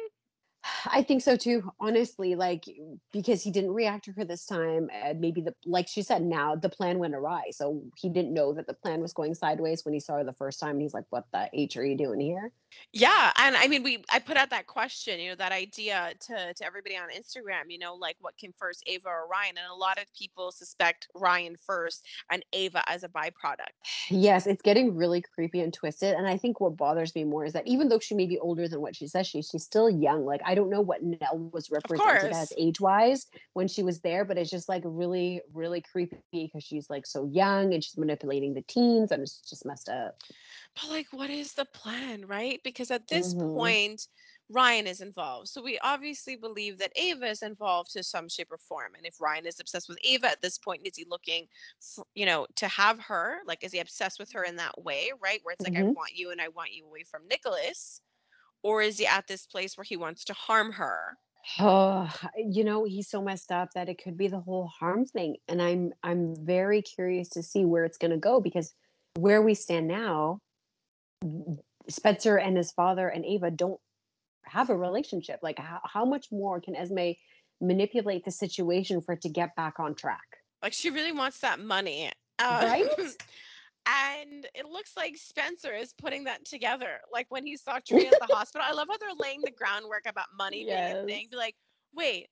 I 0.86 1.02
think 1.02 1.22
so 1.22 1.36
too, 1.36 1.70
honestly, 1.80 2.34
like 2.34 2.64
because 3.12 3.42
he 3.42 3.50
didn't 3.50 3.72
react 3.72 4.04
to 4.06 4.12
her 4.12 4.24
this 4.24 4.46
time. 4.46 4.88
And 4.92 5.20
maybe 5.20 5.40
the 5.40 5.54
like 5.64 5.88
she 5.88 6.02
said, 6.02 6.22
now 6.22 6.56
the 6.56 6.68
plan 6.68 6.98
went 6.98 7.14
awry. 7.14 7.50
So 7.50 7.82
he 7.96 8.08
didn't 8.08 8.34
know 8.34 8.52
that 8.54 8.66
the 8.66 8.74
plan 8.74 9.00
was 9.00 9.12
going 9.12 9.34
sideways 9.34 9.84
when 9.84 9.94
he 9.94 10.00
saw 10.00 10.16
her 10.16 10.24
the 10.24 10.32
first 10.32 10.60
time. 10.60 10.72
And 10.72 10.82
he's 10.82 10.94
like, 10.94 11.04
What 11.10 11.24
the 11.32 11.48
H 11.52 11.76
are 11.76 11.84
you 11.84 11.96
doing 11.96 12.20
here? 12.20 12.52
Yeah, 12.92 13.32
and 13.38 13.56
I 13.56 13.66
mean, 13.66 13.82
we 13.82 14.04
I 14.12 14.18
put 14.18 14.36
out 14.36 14.50
that 14.50 14.66
question, 14.66 15.20
you 15.20 15.30
know, 15.30 15.36
that 15.36 15.52
idea 15.52 16.12
to 16.26 16.54
to 16.54 16.64
everybody 16.64 16.96
on 16.96 17.08
Instagram, 17.10 17.70
you 17.70 17.78
know, 17.78 17.94
like 17.94 18.16
what 18.20 18.36
came 18.36 18.52
first, 18.58 18.82
Ava 18.86 19.08
or 19.08 19.26
Ryan? 19.30 19.56
And 19.56 19.70
a 19.70 19.74
lot 19.74 19.98
of 19.98 20.04
people 20.14 20.52
suspect 20.52 21.08
Ryan 21.14 21.56
first 21.56 22.06
and 22.30 22.44
Ava 22.52 22.82
as 22.88 23.04
a 23.04 23.08
byproduct. 23.08 23.74
Yes, 24.10 24.46
it's 24.46 24.62
getting 24.62 24.96
really 24.96 25.22
creepy 25.22 25.60
and 25.60 25.72
twisted. 25.72 26.14
And 26.14 26.26
I 26.26 26.36
think 26.36 26.60
what 26.60 26.76
bothers 26.76 27.14
me 27.14 27.24
more 27.24 27.44
is 27.44 27.52
that 27.54 27.66
even 27.66 27.88
though 27.88 27.98
she 27.98 28.14
may 28.14 28.26
be 28.26 28.38
older 28.38 28.68
than 28.68 28.80
what 28.80 28.96
she 28.96 29.06
says 29.06 29.26
she, 29.26 29.42
she's 29.42 29.64
still 29.64 29.88
young. 29.88 30.24
Like 30.24 30.40
I 30.44 30.54
don't 30.58 30.70
know 30.70 30.80
what 30.82 31.02
Nelle 31.02 31.50
was 31.52 31.70
represented 31.70 32.32
as 32.32 32.52
age 32.58 32.80
wise 32.80 33.26
when 33.54 33.68
she 33.68 33.82
was 33.82 34.00
there, 34.02 34.24
but 34.24 34.38
it's 34.38 34.50
just 34.50 34.68
like 34.68 34.82
really, 34.84 35.42
really 35.52 35.80
creepy 35.82 36.20
because 36.32 36.64
she's 36.64 36.90
like 36.90 37.06
so 37.06 37.26
young 37.26 37.74
and 37.74 37.82
she's 37.84 37.98
manipulating 37.98 38.54
the 38.54 38.62
teens 38.62 39.12
and 39.12 39.22
it's 39.22 39.40
just 39.40 39.66
messed 39.66 39.88
up. 39.88 40.16
But 40.74 40.88
like, 40.90 41.08
what 41.12 41.30
is 41.30 41.54
the 41.54 41.64
plan, 41.64 42.26
right? 42.26 42.60
Because 42.62 42.90
at 42.90 43.08
this 43.08 43.34
Mhm. 43.34 43.48
point, 43.52 44.08
Ryan 44.48 44.86
is 44.86 45.00
involved. 45.00 45.48
So 45.48 45.62
we 45.62 45.78
obviously 45.80 46.36
believe 46.36 46.78
that 46.78 46.92
Ava 46.96 47.26
is 47.26 47.42
involved 47.42 47.92
to 47.92 48.02
some 48.02 48.28
shape 48.28 48.50
or 48.50 48.58
form. 48.58 48.94
And 48.94 49.04
if 49.06 49.20
Ryan 49.20 49.46
is 49.46 49.60
obsessed 49.60 49.88
with 49.88 49.98
Ava 50.04 50.28
at 50.30 50.40
this 50.40 50.56
point, 50.58 50.86
is 50.86 50.96
he 50.96 51.04
looking, 51.04 51.48
for, 51.80 52.06
you 52.14 52.24
know, 52.26 52.46
to 52.56 52.68
have 52.68 52.98
her? 53.00 53.40
Like, 53.46 53.62
is 53.64 53.72
he 53.72 53.78
obsessed 53.80 54.18
with 54.18 54.32
her 54.32 54.44
in 54.44 54.56
that 54.56 54.82
way, 54.82 55.10
right? 55.20 55.40
Where 55.42 55.52
it's 55.52 55.64
like, 55.64 55.76
I 55.76 55.82
Mhm. 55.82 55.94
want 55.94 56.14
you 56.14 56.30
and 56.30 56.40
I 56.40 56.48
want 56.48 56.72
you 56.72 56.86
away 56.86 57.04
from 57.04 57.26
Nikolas. 57.28 58.00
Or 58.62 58.82
is 58.82 58.98
he 58.98 59.06
at 59.06 59.26
this 59.26 59.46
place 59.46 59.76
where 59.76 59.84
he 59.84 59.96
wants 59.96 60.24
to 60.24 60.32
harm 60.32 60.72
her? 60.72 61.16
Oh, 61.58 62.12
you 62.36 62.64
know, 62.64 62.84
he's 62.84 63.08
so 63.08 63.22
messed 63.22 63.50
up 63.50 63.70
that 63.74 63.88
it 63.88 64.02
could 64.02 64.16
be 64.16 64.28
the 64.28 64.40
whole 64.40 64.66
harm 64.66 65.06
thing. 65.06 65.36
And 65.48 65.62
I'm 65.62 65.92
I'm 66.02 66.34
very 66.44 66.82
curious 66.82 67.28
to 67.30 67.42
see 67.42 67.64
where 67.64 67.84
it's 67.84 67.98
going 67.98 68.10
to 68.10 68.18
go 68.18 68.40
because 68.40 68.74
where 69.14 69.40
we 69.40 69.54
stand 69.54 69.88
now, 69.88 70.40
Spencer 71.88 72.36
and 72.36 72.56
his 72.56 72.72
father 72.72 73.08
and 73.08 73.24
Ava 73.24 73.50
don't 73.50 73.80
have 74.44 74.70
a 74.70 74.76
relationship. 74.76 75.40
Like 75.42 75.58
how, 75.58 75.80
how 75.84 76.04
much 76.04 76.26
more 76.30 76.60
can 76.60 76.76
Esme 76.76 77.12
manipulate 77.60 78.24
the 78.24 78.30
situation 78.30 79.00
for 79.00 79.12
it 79.12 79.22
to 79.22 79.28
get 79.28 79.54
back 79.56 79.80
on 79.80 79.94
track. 79.94 80.38
Like 80.62 80.72
she 80.72 80.90
really 80.90 81.12
wants 81.12 81.40
that 81.40 81.60
money. 81.60 82.10
Um, 82.38 82.64
Right? 82.64 82.86
And 83.88 84.46
it 84.54 84.66
looks 84.66 84.96
like 84.96 85.16
Spencer 85.16 85.72
is 85.72 85.94
putting 85.94 86.24
that 86.24 86.44
together. 86.44 87.00
Like 87.10 87.26
when 87.30 87.46
he 87.46 87.56
saw 87.56 87.78
Trina 87.86 88.08
at 88.08 88.28
the 88.28 88.34
hospital. 88.34 88.66
I 88.68 88.74
love 88.74 88.88
how 88.90 88.98
they're 88.98 89.10
laying 89.18 89.40
the 89.42 89.50
groundwork 89.50 90.02
about 90.06 90.26
money 90.36 90.64
being 90.64 90.78
a 90.78 91.04
thing. 91.06 91.28
Be 91.30 91.36
like, 91.36 91.56
wait, 91.94 92.28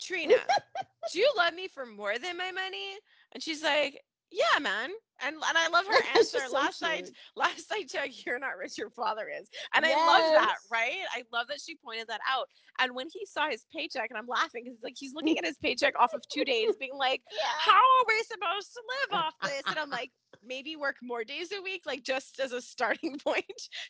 Trina, 0.00 0.34
do 1.12 1.18
you 1.18 1.30
love 1.36 1.54
me 1.54 1.68
for 1.68 1.86
more 1.86 2.18
than 2.18 2.36
my 2.36 2.52
money? 2.52 2.98
And 3.32 3.42
she's 3.42 3.62
like, 3.62 4.02
yeah, 4.30 4.58
man. 4.60 4.90
And 5.24 5.34
and 5.34 5.58
I 5.58 5.68
love 5.68 5.86
her 5.90 6.00
answer. 6.16 6.38
so 6.46 6.52
last 6.52 6.82
night, 6.82 7.10
last 7.36 7.66
I 7.72 7.84
checked, 7.84 8.24
you're 8.24 8.38
not 8.38 8.56
rich, 8.58 8.78
your 8.78 8.90
father 8.90 9.28
is. 9.28 9.48
And 9.74 9.84
I 9.84 9.94
love 9.94 10.34
that, 10.34 10.56
right? 10.70 10.98
I 11.12 11.22
love 11.32 11.48
that 11.48 11.60
she 11.64 11.76
pointed 11.84 12.08
that 12.08 12.20
out. 12.28 12.48
And 12.78 12.94
when 12.94 13.08
he 13.12 13.26
saw 13.26 13.48
his 13.48 13.64
paycheck, 13.74 14.10
and 14.10 14.18
I'm 14.18 14.28
laughing 14.28 14.64
because 14.64 14.78
like 14.82 14.94
he's 14.96 15.14
looking 15.14 15.38
at 15.38 15.44
his 15.44 15.56
paycheck 15.58 15.98
off 15.98 16.14
of 16.14 16.22
two 16.32 16.44
days, 16.44 16.76
being 16.78 16.96
like, 16.96 17.22
how 17.58 17.72
are 17.72 18.04
we 18.06 18.22
supposed 18.22 18.72
to 18.74 18.82
live 19.10 19.20
off 19.20 19.34
this? 19.42 19.62
And 19.66 19.78
I'm 19.78 19.90
like, 19.98 20.10
maybe 20.44 20.76
work 20.76 20.96
more 21.02 21.24
days 21.24 21.52
a 21.52 21.62
week, 21.62 21.82
like 21.86 22.02
just 22.04 22.38
as 22.40 22.52
a 22.52 22.60
starting 22.60 23.18
point 23.18 23.44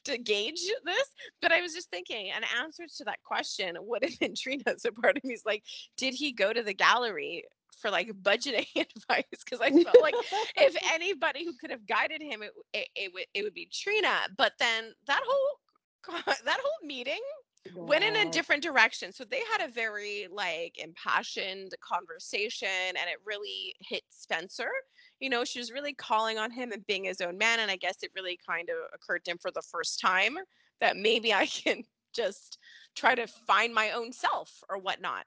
to 0.04 0.18
gauge 0.18 0.60
this. 0.84 1.10
But 1.42 1.52
I 1.52 1.60
was 1.60 1.74
just 1.74 1.90
thinking, 1.90 2.30
an 2.34 2.44
answer 2.60 2.84
to 2.98 3.04
that 3.04 3.18
question 3.24 3.76
would 3.80 4.02
have 4.02 4.18
been 4.18 4.34
Trina. 4.34 4.78
So 4.78 4.90
part 4.90 5.16
of 5.16 5.24
me 5.24 5.34
is 5.34 5.42
like, 5.44 5.62
did 5.96 6.14
he 6.14 6.32
go 6.32 6.52
to 6.52 6.62
the 6.62 6.74
gallery 6.74 7.44
for 7.80 7.90
like 7.90 8.08
budgeting 8.22 8.66
advice? 8.76 9.24
Because 9.44 9.60
I 9.60 9.70
felt 9.70 10.00
like 10.02 10.14
if 10.56 10.76
anybody 10.92 11.44
who 11.44 11.52
could 11.54 11.70
have 11.70 11.86
guided 11.86 12.22
him, 12.22 12.42
it, 12.42 12.52
it, 12.72 12.88
it, 12.94 13.14
would, 13.14 13.26
it 13.34 13.42
would 13.42 13.54
be 13.54 13.68
Trina. 13.72 14.28
But 14.36 14.52
then 14.58 14.92
that 15.06 15.22
whole 15.24 15.58
that 16.44 16.60
whole 16.62 16.86
meeting 16.86 17.20
went 17.74 18.04
in 18.04 18.16
a 18.16 18.30
different 18.30 18.62
direction. 18.62 19.12
So 19.12 19.24
they 19.24 19.42
had 19.52 19.68
a 19.68 19.72
very 19.72 20.26
like 20.30 20.78
impassioned 20.78 21.72
conversation 21.80 22.68
and 22.68 22.96
it 22.96 23.18
really 23.26 23.74
hit 23.80 24.02
Spencer. 24.08 24.70
You 25.20 25.28
know, 25.28 25.44
she 25.44 25.58
was 25.58 25.72
really 25.72 25.94
calling 25.94 26.38
on 26.38 26.50
him 26.50 26.72
and 26.72 26.86
being 26.86 27.04
his 27.04 27.20
own 27.20 27.36
man. 27.36 27.60
And 27.60 27.70
I 27.70 27.76
guess 27.76 27.96
it 28.02 28.10
really 28.14 28.38
kind 28.48 28.70
of 28.70 28.76
occurred 28.94 29.24
to 29.24 29.32
him 29.32 29.38
for 29.38 29.50
the 29.50 29.62
first 29.62 30.00
time 30.00 30.36
that 30.80 30.96
maybe 30.96 31.34
I 31.34 31.46
can 31.46 31.82
just 32.14 32.58
try 32.94 33.14
to 33.14 33.26
find 33.26 33.74
my 33.74 33.90
own 33.92 34.12
self 34.12 34.62
or 34.68 34.78
whatnot. 34.78 35.26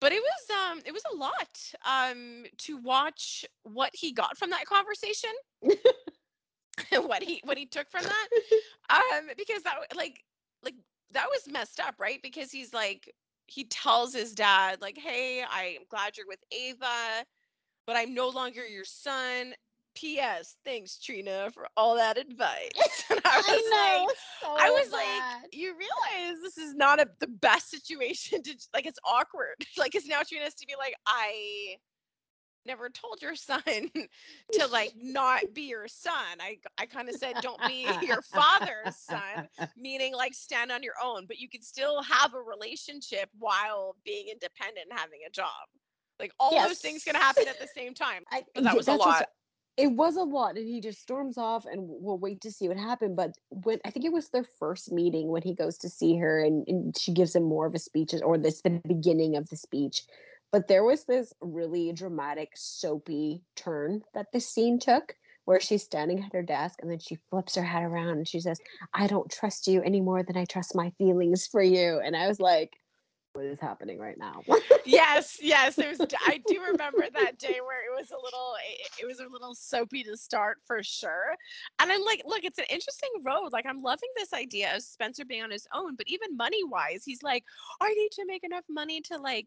But 0.00 0.12
it 0.12 0.22
was 0.22 0.56
um 0.72 0.80
it 0.84 0.92
was 0.92 1.02
a 1.12 1.16
lot 1.16 1.58
um 1.84 2.44
to 2.58 2.76
watch 2.78 3.44
what 3.64 3.90
he 3.94 4.12
got 4.12 4.36
from 4.38 4.50
that 4.50 4.66
conversation. 4.66 5.30
what 6.92 7.22
he 7.22 7.40
what 7.44 7.58
he 7.58 7.66
took 7.66 7.90
from 7.90 8.02
that 8.04 8.28
um 8.90 9.30
because 9.36 9.62
that 9.62 9.76
like 9.94 10.24
like 10.62 10.74
that 11.12 11.26
was 11.28 11.52
messed 11.52 11.80
up 11.80 11.94
right 11.98 12.20
because 12.22 12.50
he's 12.50 12.72
like 12.72 13.12
he 13.46 13.64
tells 13.64 14.14
his 14.14 14.32
dad 14.32 14.80
like 14.80 14.96
hey 14.96 15.44
i'm 15.50 15.82
glad 15.90 16.16
you're 16.16 16.26
with 16.26 16.42
ava 16.52 17.24
but 17.86 17.96
i'm 17.96 18.14
no 18.14 18.28
longer 18.28 18.64
your 18.66 18.84
son 18.84 19.52
ps 20.00 20.56
thanks 20.64 20.98
trina 20.98 21.50
for 21.52 21.66
all 21.76 21.96
that 21.96 22.16
advice 22.16 22.70
and 23.10 23.20
i 23.24 23.38
was 23.38 24.08
like 24.08 24.16
I 24.58 24.70
was 24.70 24.92
like, 24.92 25.52
you 25.52 25.74
realize 25.74 26.42
this 26.42 26.58
is 26.58 26.74
not 26.74 27.00
a, 27.00 27.06
the 27.20 27.26
best 27.26 27.70
situation 27.70 28.42
to 28.42 28.54
like. 28.74 28.86
It's 28.86 28.98
awkward. 29.04 29.54
like, 29.78 29.94
it's 29.94 30.06
now 30.06 30.22
Trina 30.22 30.44
has 30.44 30.54
to 30.54 30.66
be 30.66 30.74
like, 30.78 30.94
I 31.06 31.76
never 32.66 32.88
told 32.90 33.22
your 33.22 33.34
son 33.36 33.62
to 33.64 34.66
like 34.66 34.92
not 35.00 35.42
be 35.54 35.62
your 35.62 35.88
son. 35.88 36.40
I 36.40 36.58
I 36.78 36.86
kind 36.86 37.08
of 37.08 37.14
said 37.14 37.40
don't 37.40 37.64
be 37.66 37.98
your 38.02 38.22
father's 38.22 38.96
son, 38.96 39.48
meaning 39.76 40.14
like 40.14 40.34
stand 40.34 40.70
on 40.70 40.82
your 40.82 40.94
own, 41.02 41.26
but 41.26 41.38
you 41.38 41.48
can 41.48 41.62
still 41.62 42.02
have 42.02 42.34
a 42.34 42.40
relationship 42.40 43.28
while 43.38 43.96
being 44.04 44.28
independent 44.28 44.86
and 44.90 44.98
having 44.98 45.20
a 45.26 45.30
job. 45.30 45.68
Like 46.18 46.32
all 46.38 46.58
those 46.58 46.78
things 46.78 47.02
can 47.04 47.14
Yes. 47.14 47.22
happen 47.22 47.48
at 47.48 47.58
the 47.58 47.68
same 47.74 47.94
time. 47.94 48.24
I, 48.30 48.44
that 48.56 48.76
was 48.76 48.88
a 48.88 48.94
lot. 48.94 49.26
It 49.76 49.92
was 49.92 50.16
a 50.16 50.22
lot, 50.22 50.56
and 50.56 50.68
he 50.68 50.80
just 50.80 51.00
storms 51.00 51.38
off, 51.38 51.64
and 51.64 51.80
we'll 51.82 52.18
wait 52.18 52.42
to 52.42 52.50
see 52.50 52.68
what 52.68 52.76
happened. 52.76 53.16
But 53.16 53.32
when 53.48 53.78
I 53.84 53.90
think 53.90 54.04
it 54.04 54.12
was 54.12 54.28
their 54.28 54.44
first 54.58 54.92
meeting 54.92 55.28
when 55.28 55.42
he 55.42 55.54
goes 55.54 55.78
to 55.78 55.88
see 55.88 56.16
her, 56.16 56.40
and, 56.40 56.66
and 56.68 56.98
she 56.98 57.12
gives 57.12 57.34
him 57.34 57.44
more 57.44 57.66
of 57.66 57.74
a 57.74 57.78
speech, 57.78 58.12
or 58.22 58.36
this 58.36 58.60
the 58.62 58.80
beginning 58.86 59.36
of 59.36 59.48
the 59.48 59.56
speech. 59.56 60.02
But 60.52 60.68
there 60.68 60.84
was 60.84 61.04
this 61.04 61.32
really 61.40 61.92
dramatic, 61.92 62.50
soapy 62.56 63.42
turn 63.54 64.02
that 64.12 64.32
this 64.32 64.48
scene 64.48 64.78
took, 64.78 65.14
where 65.44 65.60
she's 65.60 65.84
standing 65.84 66.22
at 66.22 66.34
her 66.34 66.42
desk, 66.42 66.80
and 66.82 66.90
then 66.90 66.98
she 66.98 67.18
flips 67.30 67.54
her 67.54 67.62
head 67.62 67.84
around, 67.84 68.18
and 68.18 68.28
she 68.28 68.40
says, 68.40 68.60
"I 68.92 69.06
don't 69.06 69.30
trust 69.30 69.66
you 69.66 69.80
any 69.82 70.00
more 70.00 70.22
than 70.22 70.36
I 70.36 70.44
trust 70.44 70.74
my 70.74 70.90
feelings 70.98 71.46
for 71.46 71.62
you." 71.62 72.00
And 72.00 72.16
I 72.16 72.28
was 72.28 72.40
like, 72.40 72.76
"What 73.32 73.44
is 73.44 73.60
happening 73.60 73.98
right 73.98 74.18
now?" 74.18 74.42
yes, 74.84 75.38
yes. 75.40 75.78
It 75.78 75.98
was. 75.98 76.08
I 76.26 76.40
do 76.46 76.60
remember 76.60 77.04
that 77.14 77.38
day 77.38 77.60
where 77.64 77.84
it 77.84 77.98
was 77.98 78.10
a 78.10 78.16
little. 78.22 78.54
It, 78.68 79.02
it 79.02 79.06
was 79.06 79.20
a 79.20 79.28
little 79.30 79.54
soapy 79.54 80.02
to 80.04 80.16
start 80.16 80.58
for 80.64 80.82
sure. 80.82 81.36
And 81.78 81.90
I'm 81.90 82.04
like, 82.04 82.22
look, 82.26 82.44
it's 82.44 82.58
an 82.58 82.64
interesting 82.70 83.10
road. 83.22 83.52
Like 83.52 83.66
I'm 83.66 83.82
loving 83.82 84.08
this 84.16 84.32
idea 84.32 84.74
of 84.74 84.82
Spencer 84.82 85.24
being 85.24 85.42
on 85.42 85.50
his 85.50 85.66
own, 85.74 85.96
but 85.96 86.08
even 86.08 86.36
money 86.36 86.64
wise, 86.64 87.04
he's 87.04 87.22
like, 87.22 87.44
I 87.80 87.92
need 87.94 88.10
to 88.12 88.26
make 88.26 88.44
enough 88.44 88.64
money 88.68 89.00
to 89.02 89.18
like 89.18 89.46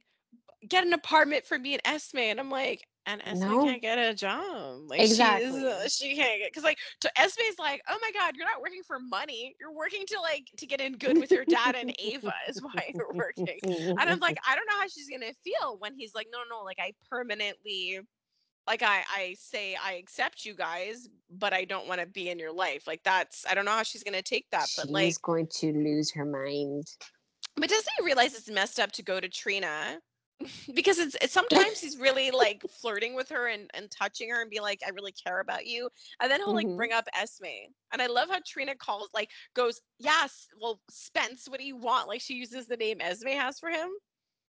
get 0.67 0.85
an 0.85 0.93
apartment 0.93 1.45
for 1.45 1.57
me 1.59 1.73
and 1.73 1.81
Esme. 1.85 2.17
And 2.19 2.39
I'm 2.39 2.49
like. 2.49 2.85
And 3.05 3.21
Esme 3.25 3.49
No. 3.49 3.65
can't 3.65 3.81
get 3.81 3.97
a 3.97 4.13
job. 4.13 4.79
Like 4.87 5.01
Exactly. 5.01 5.59
she's, 5.59 5.69
uh, 5.69 5.89
she 5.89 6.15
can't 6.15 6.39
get 6.39 6.51
because 6.51 6.63
like 6.63 6.77
to 7.01 7.19
Esme's 7.19 7.59
like, 7.59 7.81
oh 7.89 7.97
my 8.01 8.11
god, 8.17 8.37
you're 8.37 8.45
not 8.45 8.61
working 8.61 8.81
for 8.87 8.97
money. 8.97 9.53
You're 9.59 9.73
working 9.73 10.05
to 10.07 10.21
like 10.21 10.47
to 10.55 10.65
get 10.65 10.79
in 10.79 10.93
good 10.93 11.17
with 11.17 11.29
your 11.29 11.43
dad 11.43 11.75
and 11.75 11.93
Ava 11.99 12.31
is 12.47 12.61
why 12.61 12.91
you're 12.95 13.11
working. 13.13 13.59
And 13.61 13.99
I'm 13.99 14.19
like, 14.21 14.37
I 14.47 14.55
don't 14.55 14.65
know 14.67 14.79
how 14.79 14.87
she's 14.87 15.09
gonna 15.09 15.33
feel 15.43 15.75
when 15.79 15.95
he's 15.97 16.15
like, 16.15 16.27
no, 16.31 16.39
no, 16.49 16.59
no, 16.59 16.63
like 16.63 16.79
I 16.79 16.93
permanently, 17.09 17.99
like 18.65 18.83
I, 18.83 19.03
I 19.13 19.35
say 19.37 19.75
I 19.75 19.95
accept 19.95 20.45
you 20.45 20.53
guys, 20.53 21.09
but 21.29 21.51
I 21.51 21.65
don't 21.65 21.89
want 21.89 21.99
to 21.99 22.07
be 22.07 22.29
in 22.29 22.39
your 22.39 22.53
life. 22.53 22.87
Like 22.87 23.03
that's, 23.03 23.45
I 23.45 23.53
don't 23.53 23.65
know 23.65 23.71
how 23.71 23.83
she's 23.83 24.03
gonna 24.03 24.21
take 24.21 24.45
that. 24.51 24.69
But 24.77 24.85
she's 24.85 24.91
like, 24.91 25.21
going 25.23 25.47
to 25.59 25.73
lose 25.73 26.09
her 26.13 26.23
mind. 26.23 26.85
but 27.57 27.69
doesn't 27.69 27.93
he 27.99 28.05
realize 28.05 28.33
it's 28.33 28.49
messed 28.49 28.79
up 28.79 28.93
to 28.93 29.03
go 29.03 29.19
to 29.19 29.27
Trina? 29.27 29.99
Because 30.73 30.99
it's, 30.99 31.15
it's 31.21 31.33
sometimes 31.33 31.79
he's 31.79 31.97
really 31.97 32.31
like 32.31 32.63
flirting 32.81 33.15
with 33.15 33.29
her 33.29 33.47
and, 33.47 33.69
and 33.73 33.89
touching 33.91 34.29
her 34.29 34.41
and 34.41 34.49
be 34.49 34.59
like, 34.59 34.81
I 34.85 34.89
really 34.91 35.11
care 35.13 35.39
about 35.39 35.65
you. 35.65 35.89
And 36.21 36.31
then 36.31 36.39
he'll 36.39 36.53
like 36.53 36.67
Mhm. 36.67 36.77
bring 36.77 36.91
up 36.91 37.07
Esme. 37.19 37.45
And 37.91 38.01
I 38.01 38.07
love 38.07 38.29
how 38.29 38.39
Trina 38.45 38.75
calls, 38.75 39.09
like, 39.13 39.29
goes, 39.55 39.81
Yes, 39.99 40.47
well, 40.59 40.79
Spence, 40.89 41.47
what 41.47 41.59
do 41.59 41.65
you 41.65 41.77
want? 41.77 42.07
Like 42.07 42.21
she 42.21 42.35
uses 42.35 42.67
the 42.67 42.77
name 42.77 43.01
Esme 43.01 43.29
has 43.29 43.59
for 43.59 43.69
him. 43.69 43.89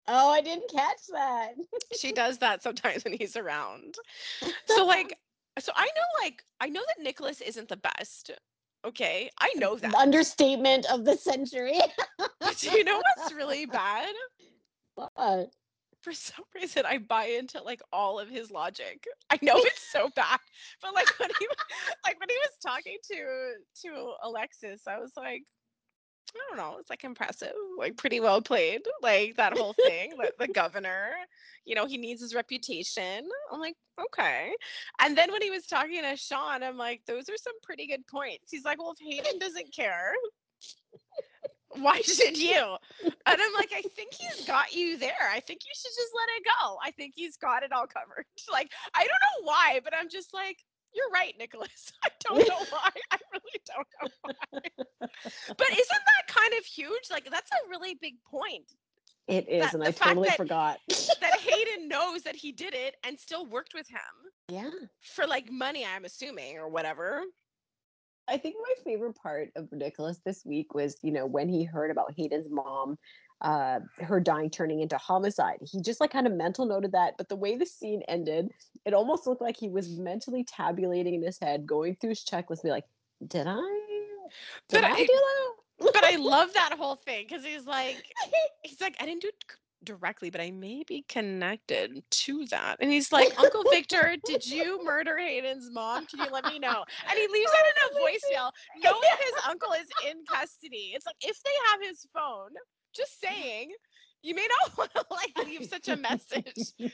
Oh, 0.09 0.31
I 0.31 0.41
didn't 0.41 0.71
catch 0.71 1.01
that. 1.13 1.55
she 1.97 2.13
does 2.13 2.39
that 2.39 2.63
sometimes 2.63 3.05
when 3.05 3.13
he's 3.13 3.37
around. 3.37 3.97
So 4.67 4.85
like 4.87 5.17
so 5.59 5.73
I 5.77 5.87
know 5.87 6.25
like 6.25 6.43
I 6.61 6.69
know 6.69 6.83
that 6.87 7.03
Nikolas 7.03 7.41
isn't 7.41 7.69
the 7.69 7.77
best. 7.77 8.31
Okay. 8.85 9.31
I 9.39 9.53
know 9.57 9.77
that. 9.77 9.95
Understatement 9.95 10.87
of 10.91 11.05
the 11.05 11.17
century. 11.17 11.79
Do 12.59 12.71
you 12.71 12.85
know 12.85 13.01
what's 13.17 13.33
really 13.33 13.67
bad? 13.67 14.13
What? 14.97 15.53
For 16.03 16.13
some 16.13 16.45
reason 16.55 16.85
I 16.87 16.99
buy 16.99 17.27
into 17.27 17.63
like 17.63 17.81
all 17.93 18.19
of 18.19 18.29
his 18.29 18.51
logic. 18.51 19.07
I 19.31 19.39
know 19.43 19.55
it's 19.57 19.91
so 19.91 20.11
bad. 20.15 20.41
But 20.83 20.95
like 20.95 21.19
when 21.19 21.31
he 21.39 21.47
like 22.05 22.19
when 22.21 22.29
he 22.29 22.37
was 22.37 22.59
talking 22.65 22.99
to 23.13 23.55
to 23.83 24.13
Alexis, 24.23 24.83
I 24.87 24.99
was 24.99 25.13
like 25.17 25.43
I 26.35 26.39
don't 26.49 26.57
know. 26.57 26.79
It's 26.79 26.89
like 26.89 27.05
impressive, 27.05 27.53
like 27.77 27.97
pretty 27.97 28.21
well 28.21 28.41
played. 28.41 28.83
Like 29.03 29.37
that 29.37 29.57
whole 29.57 29.75
thing, 29.75 30.15
the, 30.17 30.33
the 30.39 30.49
governor, 30.49 31.11
you 31.65 31.75
know, 31.75 31.87
he 31.87 31.99
needs 31.99 32.23
his 32.23 32.35
reputation. 32.35 33.29
I'm 33.53 33.61
like, 33.61 33.77
okay. 34.01 34.53
And 35.01 35.17
then 35.17 35.31
when 35.31 35.43
he 35.43 35.51
was 35.51 35.67
talking 35.67 36.03
to 36.03 36.17
Shawn, 36.17 36.63
I'm 36.63 36.79
like, 36.79 37.03
those 37.07 37.29
are 37.29 37.37
some 37.37 37.53
pretty 37.63 37.87
good 37.87 38.07
points. 38.07 38.51
He's 38.51 38.65
like, 38.65 38.79
well, 38.79 38.95
if 38.99 39.07
Hayden 39.07 39.39
doesn't 39.39 39.75
care, 39.75 40.15
why 41.77 42.01
should 42.01 42.37
you? 42.51 42.77
And 43.03 43.13
I'm 43.27 43.53
like, 43.55 43.73
I 43.75 43.83
think 43.83 44.13
he's 44.15 44.45
got 44.47 44.75
you 44.75 44.99
there. 44.99 45.31
I 45.33 45.41
think 45.41 45.61
you 45.65 45.73
should 45.75 45.93
just 45.97 46.13
let 46.17 46.29
it 46.37 46.45
go. 46.45 46.77
I 46.83 46.91
think 46.93 47.15
he's 47.17 47.37
got 47.37 47.63
it 47.63 47.73
all 47.73 47.87
covered. 47.87 48.27
Like, 48.53 48.71
I 48.95 49.01
don't 49.01 49.09
know 49.11 49.47
why, 49.47 49.81
but 49.83 49.95
I'm 49.99 50.09
just 50.11 50.35
like, 50.35 50.59
you're 50.95 51.09
right, 51.13 51.35
Nikolas. 51.39 51.93
I 52.05 52.09
don't 52.21 52.47
know 52.49 52.65
why. 52.71 52.91
I 53.11 53.19
really 53.33 53.61
don't 53.67 53.87
know 54.03 54.09
why. 54.23 55.09
But 55.57 55.71
isn't 55.71 55.89
that 56.07 56.27
kind 56.27 56.53
of 56.59 56.65
huge? 56.67 57.05
Like, 57.11 57.29
that's 57.31 57.51
a 57.51 57.69
really 57.71 57.95
big 58.01 58.15
point 58.25 58.73
It 59.29 59.49
is, 59.49 59.63
That- 59.65 59.75
and 59.75 59.85
I 59.85 59.91
totally 59.93 60.29
that- 60.29 60.37
forgot. 60.37 60.79
that 60.89 61.39
Hayden 61.41 61.89
knows 61.89 62.23
that 62.23 62.37
he 62.37 62.53
did 62.53 62.75
it 62.75 62.97
and 63.05 63.19
still 63.19 63.47
worked 63.47 63.73
with 63.75 63.89
him 63.89 63.99
yeah. 64.49 64.71
for 65.01 65.27
like 65.27 65.51
money, 65.51 65.87
I'm 65.87 66.05
assuming, 66.05 66.59
or 66.59 66.69
whatever. 66.69 67.23
I 68.33 68.39
think 68.39 68.57
my 68.59 68.75
favorite 68.83 69.15
part 69.15 69.51
of 69.57 69.71
Nikolas 69.73 70.21
this 70.25 70.45
week 70.47 70.73
was, 70.75 70.97
you 71.03 71.13
know, 71.13 71.27
when 71.27 71.49
he 71.51 71.65
heard 71.65 71.91
about 71.91 72.15
Hayden's 72.17 72.51
mom, 72.51 72.99
uh, 73.43 73.81
her 73.99 74.21
dying 74.21 74.49
turning 74.49 74.81
into 74.81 74.97
homicide. 74.97 75.59
He 75.71 75.83
just 75.83 76.01
like 76.01 76.13
kind 76.13 76.27
of 76.27 76.33
mental 76.33 76.65
noted 76.65 76.93
that, 76.93 77.19
but 77.19 77.29
the 77.29 77.37
way 77.37 77.57
the 77.57 77.67
scene 77.67 78.03
ended, 78.09 78.49
it 78.87 78.95
almost 78.95 79.27
looked 79.27 79.43
like 79.43 79.57
he 79.59 79.69
was 79.69 79.99
mentally 79.99 80.45
tabulating 80.45 81.15
in 81.15 81.23
his 81.23 81.39
head, 81.39 81.67
going 81.67 81.97
through 81.97 82.11
his 82.11 82.25
checklist, 82.25 82.63
be 82.63 82.71
like, 82.71 82.87
"Did 83.27 83.47
I? 83.47 83.61
Did 84.69 84.81
But 84.81 84.85
I, 84.85 84.93
I- 84.93 84.97
do 84.97 85.07
that?" 85.07 85.93
But 85.93 86.05
I 86.05 86.17
love 86.17 86.55
that 86.55 86.73
whole 86.79 86.95
thing 86.95 87.27
because 87.29 87.45
he's 87.45 87.67
like, 87.67 88.03
he's 88.63 88.81
like, 88.81 88.97
I 89.01 89.05
didn't 89.05 89.23
do 89.23 89.31
directly, 89.85 90.31
but 90.31 90.41
I 90.41 90.51
may 90.51 90.85
be 90.87 91.05
connected 91.09 92.03
to 92.11 92.47
that. 92.47 92.77
And 92.81 92.91
he's 92.91 93.13
like, 93.13 93.39
Uncle 93.39 93.65
Victor, 93.71 94.17
did 94.25 94.47
you 94.47 94.81
murder 94.85 95.19
Hayden's 95.19 95.71
mom? 95.73 96.07
Can 96.07 96.21
you 96.21 96.31
let 96.31 96.45
me 96.47 96.59
know? 96.59 96.85
And 97.09 97.19
he 97.19 97.27
leaves 97.29 97.51
out 97.51 97.65
oh, 97.65 97.71
in 97.71 97.97
a 97.97 98.01
voicemail, 98.01 98.51
knowing 98.83 99.03
his 99.21 99.45
uncle 99.49 99.73
is 99.73 99.87
in 100.11 100.25
custody. 100.29 100.93
It's 100.95 101.07
like 101.07 101.17
if 101.21 101.43
they 101.43 101.51
have 101.71 101.81
his 101.89 102.07
phone, 102.15 102.51
just 102.95 103.21
saying, 103.25 103.71
you 104.23 104.35
may 104.35 104.47
not 104.61 104.79
want 104.79 104.91
to 104.95 105.05
like 105.11 105.47
leave 105.47 105.69
such 105.69 105.89
a 105.89 105.97
message. 105.97 106.73
hey, 106.79 106.91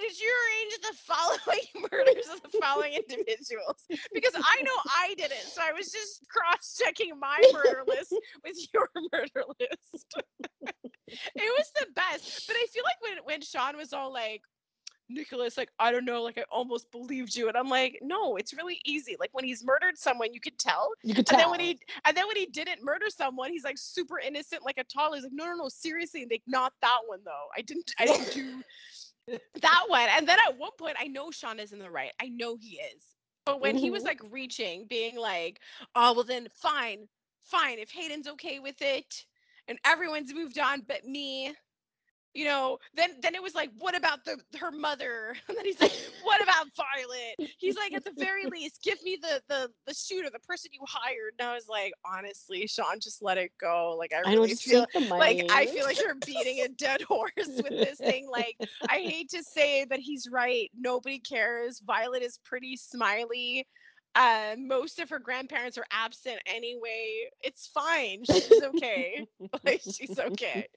did 0.00 0.20
you 0.20 0.32
arrange 0.42 0.74
the 0.82 0.96
following 1.06 1.66
murders 1.92 2.28
of 2.32 2.42
the 2.42 2.58
following 2.58 2.94
individuals? 2.94 3.84
Because 4.12 4.34
I 4.34 4.62
know 4.62 4.76
I 4.86 5.14
didn't. 5.16 5.46
So 5.52 5.62
I 5.62 5.72
was 5.72 5.90
just 5.90 6.26
cross 6.28 6.78
checking 6.82 7.18
my 7.18 7.40
murder 7.52 7.82
list 7.86 8.14
with 8.44 8.56
your 8.74 8.88
murder 9.12 9.44
list. 9.60 10.14
it 10.60 11.58
was 11.58 11.72
the 11.76 11.86
best. 11.94 12.46
But 12.46 12.56
I 12.56 12.66
feel 12.72 12.84
like 12.84 13.00
when, 13.02 13.24
when 13.24 13.40
Shawn 13.40 13.76
was 13.76 13.92
all 13.92 14.12
like, 14.12 14.42
Nikolas, 15.08 15.56
like, 15.56 15.70
I 15.78 15.92
don't 15.92 16.04
know, 16.04 16.22
like, 16.22 16.38
I 16.38 16.44
almost 16.50 16.90
believed 16.90 17.34
you. 17.34 17.48
And 17.48 17.56
I'm 17.56 17.68
like, 17.68 17.98
no, 18.02 18.36
it's 18.36 18.52
really 18.54 18.80
easy. 18.84 19.16
Like, 19.18 19.30
when 19.32 19.44
he's 19.44 19.64
murdered 19.64 19.98
someone, 19.98 20.32
you 20.32 20.40
could 20.40 20.58
tell. 20.58 20.90
You 21.02 21.14
could 21.14 21.26
tell. 21.26 21.38
And 21.38 21.44
then 21.44 21.50
when 21.50 21.60
he 21.60 21.80
and 22.04 22.16
then 22.16 22.26
when 22.26 22.36
he 22.36 22.46
didn't 22.46 22.82
murder 22.82 23.06
someone, 23.08 23.50
he's 23.50 23.64
like 23.64 23.78
super 23.78 24.18
innocent, 24.18 24.64
like 24.64 24.78
a 24.78 24.84
toddler. 24.84 25.16
He's 25.16 25.24
like, 25.24 25.32
no, 25.34 25.46
no, 25.46 25.54
no, 25.56 25.68
seriously, 25.68 26.26
like 26.30 26.42
not 26.46 26.72
that 26.82 27.00
one 27.06 27.20
though. 27.24 27.46
I 27.56 27.62
didn't, 27.62 27.92
I 27.98 28.06
didn't 28.06 28.30
do 28.30 28.62
that 29.60 29.84
one. 29.88 30.08
And 30.16 30.26
then 30.28 30.38
at 30.46 30.58
one 30.58 30.72
point, 30.78 30.96
I 30.98 31.06
know 31.08 31.30
Shawn 31.30 31.58
is 31.60 31.72
in 31.72 31.78
the 31.78 31.90
right. 31.90 32.12
I 32.20 32.28
know 32.28 32.56
he 32.56 32.80
is. 32.94 33.16
But 33.44 33.60
when 33.60 33.76
he 33.76 33.90
was 33.90 34.02
Mhm. 34.02 34.06
like 34.06 34.20
reaching, 34.30 34.86
being 34.88 35.16
like, 35.16 35.60
oh 35.94 36.14
well, 36.14 36.24
then 36.24 36.48
fine, 36.54 37.08
fine. 37.42 37.78
If 37.78 37.90
Hayden's 37.90 38.28
okay 38.28 38.60
with 38.60 38.80
it, 38.82 39.26
and 39.68 39.78
everyone's 39.84 40.34
moved 40.34 40.58
on 40.58 40.82
but 40.86 41.04
me. 41.04 41.54
You 42.34 42.46
know, 42.46 42.78
then 42.94 43.10
then 43.20 43.34
it 43.34 43.42
was 43.42 43.54
like, 43.54 43.70
what 43.78 43.96
about 43.96 44.24
the 44.24 44.38
her 44.58 44.70
mother? 44.70 45.34
And 45.48 45.56
then 45.58 45.64
he's 45.64 45.80
like, 45.80 45.92
what 46.22 46.42
about 46.42 46.66
Violet? 46.76 47.52
He's 47.58 47.76
like, 47.76 47.92
at 47.92 48.04
the 48.04 48.12
very 48.16 48.46
least, 48.50 48.82
give 48.82 49.02
me 49.02 49.18
the 49.20 49.42
the 49.48 49.70
the 49.86 49.94
shooter, 49.94 50.30
the 50.30 50.38
person 50.38 50.70
you 50.72 50.80
hired. 50.86 51.34
And 51.38 51.48
I 51.48 51.54
was 51.54 51.68
like, 51.68 51.92
honestly, 52.04 52.66
Shawn, 52.66 53.00
just 53.00 53.22
let 53.22 53.36
it 53.38 53.52
go. 53.60 53.94
Like 53.98 54.12
I 54.14 54.28
I 54.28 54.32
really 54.32 54.50
just 54.50 54.62
feel 54.64 54.86
like. 55.10 55.44
I 55.50 55.66
feel 55.66 55.84
like 55.84 56.00
you're 56.00 56.14
beating 56.26 56.60
a 56.64 56.68
dead 56.68 57.02
horse 57.08 57.30
with 57.46 57.68
this 57.68 57.98
thing. 57.98 58.28
Like 58.30 58.56
I 58.88 58.98
hate 58.98 59.30
to 59.30 59.42
say, 59.42 59.84
but 59.84 59.98
he's 59.98 60.28
right. 60.30 60.70
Nobody 60.78 61.18
cares. 61.18 61.80
Violet 61.80 62.22
is 62.22 62.38
pretty 62.44 62.76
smiley. 62.76 63.66
Uh, 64.14 64.54
most 64.58 64.98
of 65.00 65.08
her 65.08 65.18
grandparents 65.18 65.78
are 65.78 65.86
absent 65.90 66.38
anyway. 66.46 67.30
It's 67.40 67.66
fine. 67.68 68.24
She's 68.24 68.62
okay. 68.62 69.26
like 69.64 69.80
she's 69.80 70.18
okay. 70.18 70.68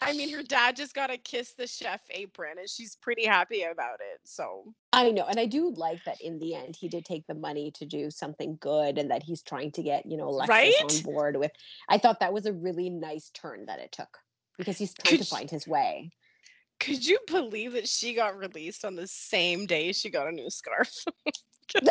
I 0.00 0.12
mean, 0.12 0.30
her 0.34 0.42
dad 0.42 0.76
just 0.76 0.94
got 0.94 1.08
to 1.08 1.16
kiss 1.16 1.54
the 1.54 1.66
chef 1.66 2.00
apron, 2.10 2.58
and 2.58 2.68
she's 2.68 2.96
pretty 2.96 3.26
happy 3.26 3.62
about 3.62 4.00
it. 4.00 4.20
So 4.24 4.74
I 4.92 5.10
know, 5.10 5.24
and 5.24 5.40
I 5.40 5.46
do 5.46 5.72
like 5.76 6.04
that 6.04 6.20
in 6.20 6.38
the 6.38 6.54
end 6.54 6.76
he 6.76 6.88
did 6.88 7.04
take 7.04 7.26
the 7.26 7.34
money 7.34 7.72
to 7.76 7.86
do 7.86 8.10
something 8.10 8.58
good, 8.60 8.98
and 8.98 9.10
that 9.10 9.22
he's 9.22 9.42
trying 9.42 9.72
to 9.72 9.82
get 9.82 10.06
you 10.06 10.16
know 10.16 10.28
Alexis 10.28 10.48
Right? 10.50 10.74
on 10.82 11.02
board 11.02 11.36
with. 11.36 11.52
I 11.88 11.98
thought 11.98 12.20
that 12.20 12.32
was 12.32 12.46
a 12.46 12.52
really 12.52 12.90
nice 12.90 13.30
turn 13.30 13.66
that 13.66 13.80
it 13.80 13.92
took 13.92 14.18
because 14.58 14.76
he's 14.78 14.94
trying 14.94 15.18
Could 15.18 15.24
to 15.24 15.30
find 15.30 15.50
his 15.50 15.66
way. 15.66 16.10
could 16.80 17.04
you 17.04 17.18
believe 17.26 17.72
that 17.72 17.88
she 17.88 18.14
got 18.14 18.36
released 18.36 18.84
on 18.84 18.94
the 18.94 19.06
same 19.06 19.66
day 19.66 19.92
she 19.92 20.10
got 20.10 20.28
a 20.28 20.32
new 20.32 20.50
scarf? 20.50 20.92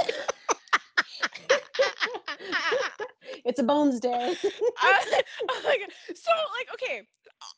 it's 3.48 3.60
a 3.60 3.64
Bones 3.64 4.00
Day. 4.00 4.10
I- 4.80 5.22
I'm 5.50 5.64
like, 5.64 5.82
oh 5.82 6.14
so 6.16 6.32
like 6.58 6.68
okay 6.74 7.02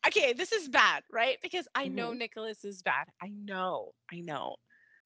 okay 0.08 0.34
this 0.34 0.52
is 0.52 0.68
bad 0.70 1.04
right? 1.12 1.38
Because 1.42 1.68
i 1.76 1.88
know 1.88 2.10
mm-hmm. 2.10 2.20
Nikolas 2.20 2.64
is 2.64 2.82
bad. 2.82 3.08
I 3.22 3.30
know 3.30 3.92
i 4.12 4.20
know. 4.20 4.56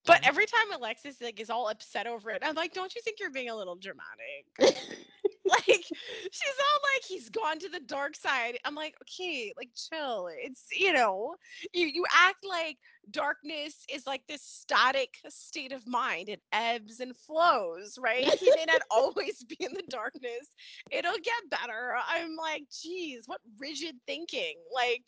But 0.06 0.20
every 0.26 0.46
time 0.46 0.72
alexis 0.74 1.16
like 1.22 1.40
is 1.40 1.48
all 1.50 1.68
upset 1.68 2.06
over 2.06 2.30
it 2.30 2.42
i'm 2.44 2.54
like 2.54 2.74
don't 2.74 2.94
you 2.94 3.00
think 3.02 3.18
you're 3.20 3.30
being 3.30 3.48
a 3.48 3.56
little 3.56 3.76
dramatic 3.76 4.44
like 5.50 5.66
she's 5.66 6.58
all 6.58 6.80
like 6.94 7.02
he's 7.06 7.28
gone 7.28 7.58
to 7.58 7.68
the 7.68 7.80
dark 7.80 8.16
side. 8.16 8.58
I'm 8.64 8.74
like 8.74 8.94
okay 9.02 9.52
like 9.56 9.70
chill 9.74 10.28
it's 10.32 10.66
you 10.76 10.92
know 10.92 11.34
you 11.72 11.86
you 11.86 12.04
act 12.14 12.44
like 12.48 12.78
darkness 13.10 13.74
is 13.92 14.06
like 14.06 14.22
this 14.26 14.42
static 14.42 15.14
state 15.28 15.72
of 15.72 15.86
mind. 15.86 16.28
It 16.28 16.40
ebbs 16.52 17.00
and 17.00 17.16
flows 17.16 17.98
right? 18.00 18.24
He 18.24 18.50
may 18.56 18.64
not 18.66 18.82
always 18.90 19.44
be 19.44 19.56
in 19.60 19.74
the 19.74 19.84
darkness. 19.88 20.52
It'll 20.90 21.12
get 21.22 21.50
better. 21.50 21.94
I'm 22.08 22.36
like 22.36 22.64
geez 22.82 23.24
what 23.26 23.40
rigid 23.58 23.96
thinking. 24.06 24.54
Like 24.74 25.04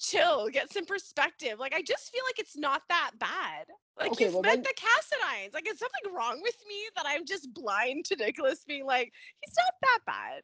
chill 0.00 0.48
get 0.48 0.72
some 0.72 0.86
perspective 0.86 1.58
like 1.58 1.74
i 1.74 1.82
just 1.82 2.10
feel 2.10 2.22
like 2.26 2.38
it's 2.38 2.56
not 2.56 2.82
that 2.88 3.10
bad 3.18 3.66
like 3.98 4.12
Okay, 4.12 4.24
you've 4.24 4.34
well 4.34 4.42
met 4.42 4.54
then- 4.54 4.62
the 4.62 4.74
cassadines 4.74 5.52
like 5.52 5.68
is 5.68 5.78
something 5.78 6.14
wrong 6.14 6.40
with 6.42 6.56
me 6.66 6.76
that 6.96 7.04
i'm 7.06 7.26
just 7.26 7.52
blind 7.52 8.04
to 8.06 8.16
Nikolas 8.16 8.64
being 8.66 8.86
like 8.86 9.12
he's 9.40 9.54
not 9.56 9.74
that 9.82 9.98
bad 10.06 10.42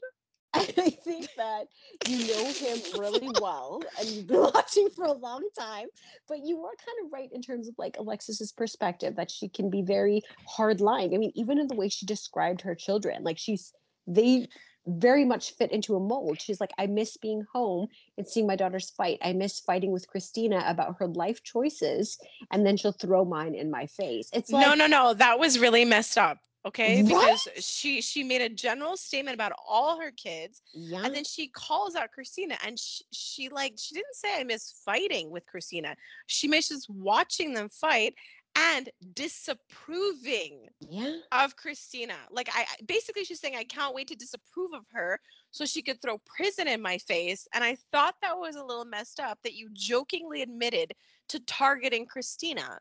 I 0.56 0.88
think 0.88 1.28
that 1.36 1.66
you 2.08 2.18
know 2.28 2.50
him 2.50 2.78
really 2.98 3.28
well 3.42 3.82
and 3.98 4.08
you've 4.08 4.26
been 4.26 4.40
watching 4.54 4.88
for 4.88 5.04
a 5.04 5.12
long 5.12 5.46
time, 5.58 5.88
but 6.28 6.38
you 6.44 6.64
are 6.64 6.70
kind 6.78 7.04
of 7.04 7.12
right 7.12 7.28
in 7.30 7.42
terms 7.42 7.68
of 7.68 7.74
like 7.76 7.98
Alexis's 7.98 8.52
perspective 8.52 9.16
that 9.16 9.30
she 9.30 9.48
can 9.50 9.68
be 9.68 9.82
very 9.82 10.22
hard 10.48 10.80
line. 10.80 11.12
I 11.12 11.18
mean, 11.18 11.32
even 11.34 11.58
in 11.58 11.66
the 11.66 11.74
way 11.74 11.90
she 11.90 12.06
described 12.06 12.62
her 12.62 12.74
children, 12.74 13.22
like 13.22 13.36
she's 13.36 13.74
they 14.06 14.46
very 14.86 15.24
much 15.24 15.52
fit 15.52 15.72
into 15.72 15.96
a 15.96 16.00
mold. 16.00 16.40
She's 16.40 16.60
like, 16.60 16.72
I 16.78 16.86
miss 16.86 17.16
being 17.16 17.44
home 17.52 17.88
and 18.16 18.26
seeing 18.26 18.46
my 18.46 18.56
daughters 18.56 18.90
fight. 18.90 19.18
I 19.22 19.32
miss 19.32 19.60
fighting 19.60 19.92
with 19.92 20.08
Christina 20.08 20.64
about 20.66 20.96
her 20.98 21.08
life 21.08 21.42
choices, 21.42 22.18
and 22.50 22.64
then 22.64 22.76
she'll 22.76 22.92
throw 22.92 23.24
mine 23.24 23.54
in 23.54 23.70
my 23.70 23.86
face. 23.86 24.30
It's 24.32 24.50
like 24.50 24.66
no 24.66 24.74
no 24.74 24.86
no 24.86 25.14
that 25.14 25.38
was 25.38 25.58
really 25.58 25.84
messed 25.84 26.18
up 26.18 26.38
okay 26.66 27.02
What? 27.02 27.08
because 27.08 27.64
she 27.64 28.00
she 28.00 28.24
made 28.24 28.42
a 28.42 28.48
general 28.48 28.96
statement 28.96 29.34
about 29.34 29.52
all 29.68 30.00
her 30.00 30.10
kids 30.10 30.62
yeah. 30.74 31.02
and 31.04 31.14
then 31.14 31.24
she 31.24 31.48
calls 31.48 31.94
out 31.94 32.10
christina 32.10 32.56
and 32.66 32.78
she, 32.78 33.04
she 33.12 33.48
like 33.48 33.74
she 33.78 33.94
didn't 33.94 34.14
say 34.14 34.40
i 34.40 34.44
miss 34.44 34.74
fighting 34.84 35.30
with 35.30 35.46
christina 35.46 35.96
she 36.26 36.48
misses 36.48 36.86
watching 36.88 37.54
them 37.54 37.68
fight 37.68 38.14
and 38.56 38.88
disapproving 39.14 40.66
yeah. 40.80 41.16
of 41.32 41.56
Christina. 41.56 42.14
Like 42.30 42.48
I 42.54 42.62
I- 42.62 42.82
basically 42.86 43.24
she's 43.24 43.40
saying 43.40 43.56
I 43.56 43.64
can't 43.64 43.94
wait 43.94 44.08
to 44.08 44.16
disapprove 44.16 44.72
of 44.72 44.84
her 44.92 45.20
so 45.50 45.64
she 45.64 45.82
could 45.82 46.00
throw 46.00 46.18
prison 46.24 46.68
in 46.68 46.80
my 46.80 46.98
face 46.98 47.46
and 47.54 47.62
I 47.62 47.76
thought 47.92 48.16
that 48.22 48.36
was 48.36 48.56
a 48.56 48.64
little 48.64 48.84
messed 48.84 49.20
up 49.20 49.38
that 49.44 49.54
you 49.54 49.68
jokingly 49.72 50.42
admitted 50.42 50.92
to 51.28 51.40
targeting 51.40 52.06
Christina 52.06 52.78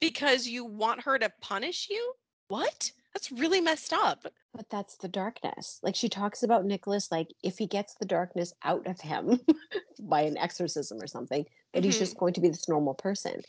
because 0.00 0.46
you 0.46 0.64
want 0.64 1.02
her 1.02 1.18
to 1.18 1.30
punish 1.40 1.88
you? 1.90 2.14
What? 2.48 2.90
That's 3.14 3.32
really 3.32 3.60
messed 3.60 3.92
up. 3.92 4.26
But 4.54 4.68
that's 4.70 4.96
the 4.96 5.08
darkness. 5.08 5.78
Like 5.82 5.94
she 5.94 6.08
talks 6.08 6.42
about 6.42 6.64
Nikolas, 6.64 7.10
like 7.10 7.28
if 7.42 7.58
he 7.58 7.66
gets 7.66 7.94
the 7.94 8.06
darkness 8.06 8.52
out 8.64 8.86
of 8.86 9.00
him 9.00 9.40
by 10.00 10.22
an 10.22 10.38
exorcism 10.38 11.00
or 11.00 11.06
something, 11.06 11.44
that 11.72 11.84
he's 11.84 11.94
mm-hmm. 11.94 12.04
just 12.04 12.18
going 12.18 12.34
to 12.34 12.40
be 12.40 12.48
this 12.48 12.68
normal 12.68 12.94
person. 12.94 13.42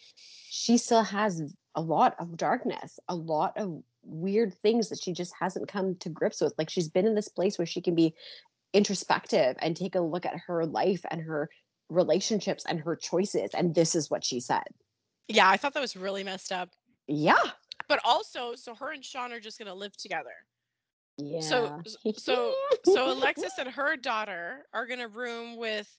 She 0.49 0.77
still 0.77 1.03
has 1.03 1.53
a 1.75 1.81
lot 1.81 2.15
of 2.19 2.37
darkness, 2.37 2.99
a 3.07 3.15
lot 3.15 3.57
of 3.57 3.81
weird 4.03 4.53
things 4.61 4.89
that 4.89 5.01
she 5.01 5.13
just 5.13 5.33
hasn't 5.39 5.67
come 5.67 5.95
to 5.95 6.09
grips 6.09 6.41
with. 6.41 6.53
Like 6.57 6.69
she's 6.69 6.89
been 6.89 7.05
in 7.05 7.15
this 7.15 7.27
place 7.27 7.57
where 7.57 7.65
she 7.65 7.81
can 7.81 7.95
be 7.95 8.13
introspective 8.73 9.55
and 9.59 9.75
take 9.75 9.95
a 9.95 10.01
look 10.01 10.25
at 10.25 10.37
her 10.47 10.65
life 10.65 11.05
and 11.09 11.21
her 11.21 11.49
relationships 11.89 12.65
and 12.67 12.79
her 12.79 12.95
choices. 12.95 13.51
And 13.53 13.75
this 13.75 13.95
is 13.95 14.09
what 14.09 14.23
she 14.23 14.39
said. 14.39 14.63
Yeah, 15.27 15.49
I 15.49 15.57
thought 15.57 15.73
that 15.73 15.81
was 15.81 15.95
really 15.95 16.23
messed 16.23 16.51
up. 16.51 16.69
Yeah. 17.07 17.35
But 17.87 17.99
also, 18.03 18.55
so 18.55 18.73
her 18.75 18.91
and 18.91 19.03
Shawn 19.03 19.33
are 19.33 19.39
just 19.39 19.59
gonna 19.59 19.73
live 19.73 19.95
together. 19.97 20.33
Yeah. 21.17 21.41
So 21.41 21.81
so 22.17 22.53
so 22.85 23.11
Alexis 23.11 23.53
and 23.59 23.69
her 23.69 23.95
daughter 23.95 24.65
are 24.73 24.85
gonna 24.85 25.07
room 25.07 25.57
with 25.57 25.89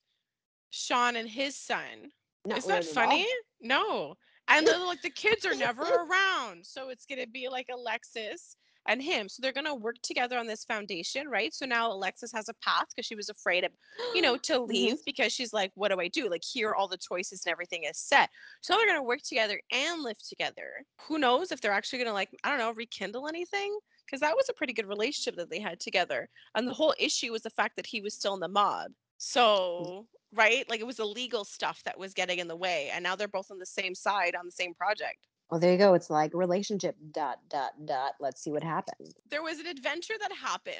Shawn 0.70 1.16
and 1.16 1.28
his 1.28 1.54
son. 1.56 2.10
Not 2.44 2.58
Is 2.58 2.64
that 2.64 2.84
weird 2.84 2.96
at 2.96 2.96
all. 2.96 3.10
funny? 3.10 3.26
No. 3.60 4.16
And 4.52 4.66
then 4.66 4.86
like 4.86 5.00
the 5.02 5.10
kids 5.10 5.46
are 5.46 5.54
never 5.54 5.82
around. 6.04 6.66
So 6.66 6.90
it's 6.90 7.06
gonna 7.06 7.26
be 7.26 7.48
like 7.48 7.68
Alexis 7.72 8.56
and 8.86 9.02
him. 9.02 9.28
So 9.28 9.40
they're 9.40 9.52
gonna 9.52 9.74
work 9.74 9.96
together 10.02 10.38
on 10.38 10.46
this 10.46 10.64
foundation, 10.64 11.28
right? 11.28 11.54
So 11.54 11.66
now 11.66 11.90
Alexis 11.90 12.32
has 12.32 12.48
a 12.48 12.54
path 12.54 12.86
because 12.90 13.06
she 13.06 13.14
was 13.14 13.30
afraid 13.30 13.64
of, 13.64 13.72
you 14.14 14.20
know, 14.22 14.36
to 14.38 14.60
Mhm. 14.68 14.68
leave 14.68 15.04
because 15.06 15.32
she's 15.32 15.52
like, 15.52 15.72
what 15.74 15.90
do 15.90 16.00
I 16.00 16.08
do? 16.08 16.28
Like 16.28 16.44
here 16.44 16.74
all 16.74 16.88
the 16.88 16.98
choices 16.98 17.44
and 17.46 17.52
everything 17.52 17.84
is 17.84 17.98
set. 17.98 18.30
So 18.60 18.76
they're 18.76 18.86
gonna 18.86 19.02
work 19.02 19.22
together 19.22 19.60
and 19.72 20.02
live 20.02 20.18
together. 20.18 20.84
Who 21.02 21.18
knows 21.18 21.50
if 21.52 21.60
they're 21.60 21.72
actually 21.72 22.00
gonna 22.00 22.12
like, 22.12 22.30
I 22.44 22.50
don't 22.50 22.58
know, 22.58 22.72
rekindle 22.72 23.28
anything? 23.28 23.78
Because 24.06 24.20
that 24.20 24.36
was 24.36 24.48
a 24.50 24.54
pretty 24.54 24.74
good 24.74 24.88
relationship 24.88 25.36
that 25.36 25.50
they 25.50 25.60
had 25.60 25.80
together. 25.80 26.28
And 26.54 26.68
the 26.68 26.74
whole 26.74 26.94
issue 26.98 27.32
was 27.32 27.42
the 27.42 27.50
fact 27.50 27.76
that 27.76 27.86
he 27.86 28.00
was 28.02 28.14
still 28.14 28.34
in 28.34 28.40
the 28.40 28.48
mob. 28.48 28.92
So 29.18 30.08
right? 30.32 30.68
Like 30.68 30.80
it 30.80 30.86
was 30.86 30.96
the 30.96 31.04
legal 31.04 31.44
stuff 31.44 31.82
that 31.84 31.98
was 31.98 32.14
getting 32.14 32.38
in 32.38 32.48
the 32.48 32.56
way. 32.56 32.90
And 32.92 33.02
now 33.02 33.16
they're 33.16 33.28
both 33.28 33.50
on 33.50 33.58
the 33.58 33.66
same 33.66 33.94
side 33.94 34.34
on 34.34 34.46
the 34.46 34.52
same 34.52 34.74
project. 34.74 35.26
Well, 35.50 35.60
there 35.60 35.72
you 35.72 35.78
go. 35.78 35.92
It's 35.92 36.08
like 36.08 36.32
relationship 36.32 36.96
dot 37.10 37.40
dot 37.50 37.72
dot. 37.84 38.14
Let's 38.20 38.42
see 38.42 38.50
what 38.50 38.62
happens. 38.62 39.12
There 39.30 39.42
was 39.42 39.58
an 39.58 39.66
adventure 39.66 40.14
that 40.18 40.32
happened, 40.32 40.76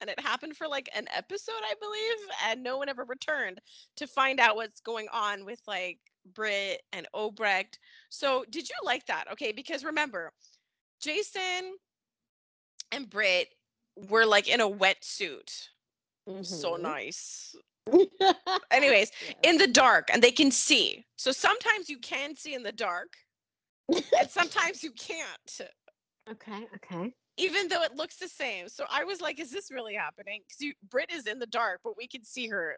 and 0.00 0.10
it 0.10 0.18
happened 0.18 0.56
for 0.56 0.66
like 0.66 0.88
an 0.92 1.06
episode, 1.16 1.62
I 1.62 1.74
believe, 1.80 2.30
and 2.46 2.64
no 2.64 2.78
one 2.78 2.88
ever 2.88 3.04
returned 3.04 3.60
to 3.94 4.08
find 4.08 4.40
out 4.40 4.56
what's 4.56 4.80
going 4.80 5.06
on 5.12 5.44
with 5.44 5.60
like 5.68 6.00
Britt 6.34 6.82
and 6.92 7.06
Obrecht. 7.14 7.78
So, 8.08 8.44
did 8.50 8.68
you 8.68 8.74
like 8.84 9.06
that? 9.06 9.30
Okay, 9.32 9.52
because 9.52 9.84
remember, 9.84 10.32
Jason 11.00 11.76
and 12.90 13.08
Britt 13.08 13.48
were 13.96 14.26
like 14.26 14.48
in 14.48 14.60
a 14.60 14.68
wetsuit. 14.68 15.68
So 16.42 16.76
Mhm. 16.76 16.80
nice. 16.80 17.54
Anyways, 18.70 19.10
in 19.42 19.58
the 19.58 19.66
dark, 19.66 20.08
and 20.12 20.22
they 20.22 20.30
can 20.30 20.50
see. 20.50 21.04
So 21.16 21.32
sometimes 21.32 21.88
you 21.88 21.98
can 21.98 22.36
see 22.36 22.54
in 22.54 22.62
the 22.62 22.72
dark, 22.72 23.14
and 23.88 24.30
sometimes 24.30 24.82
you 24.82 24.92
can't. 24.92 25.60
okay, 26.30 26.66
okay. 26.74 27.12
even 27.36 27.68
though 27.68 27.82
it 27.82 27.94
looks 27.94 28.16
the 28.16 28.28
same. 28.28 28.68
So 28.68 28.84
I 28.90 29.04
was 29.04 29.20
like, 29.20 29.40
is 29.40 29.50
this 29.50 29.70
really 29.70 29.94
happening? 29.94 30.42
Because 30.46 30.74
Britt 30.90 31.12
is 31.12 31.26
in 31.26 31.38
the 31.38 31.46
dark, 31.46 31.80
but 31.84 31.96
we 31.96 32.06
can 32.06 32.24
see 32.24 32.48
her. 32.48 32.76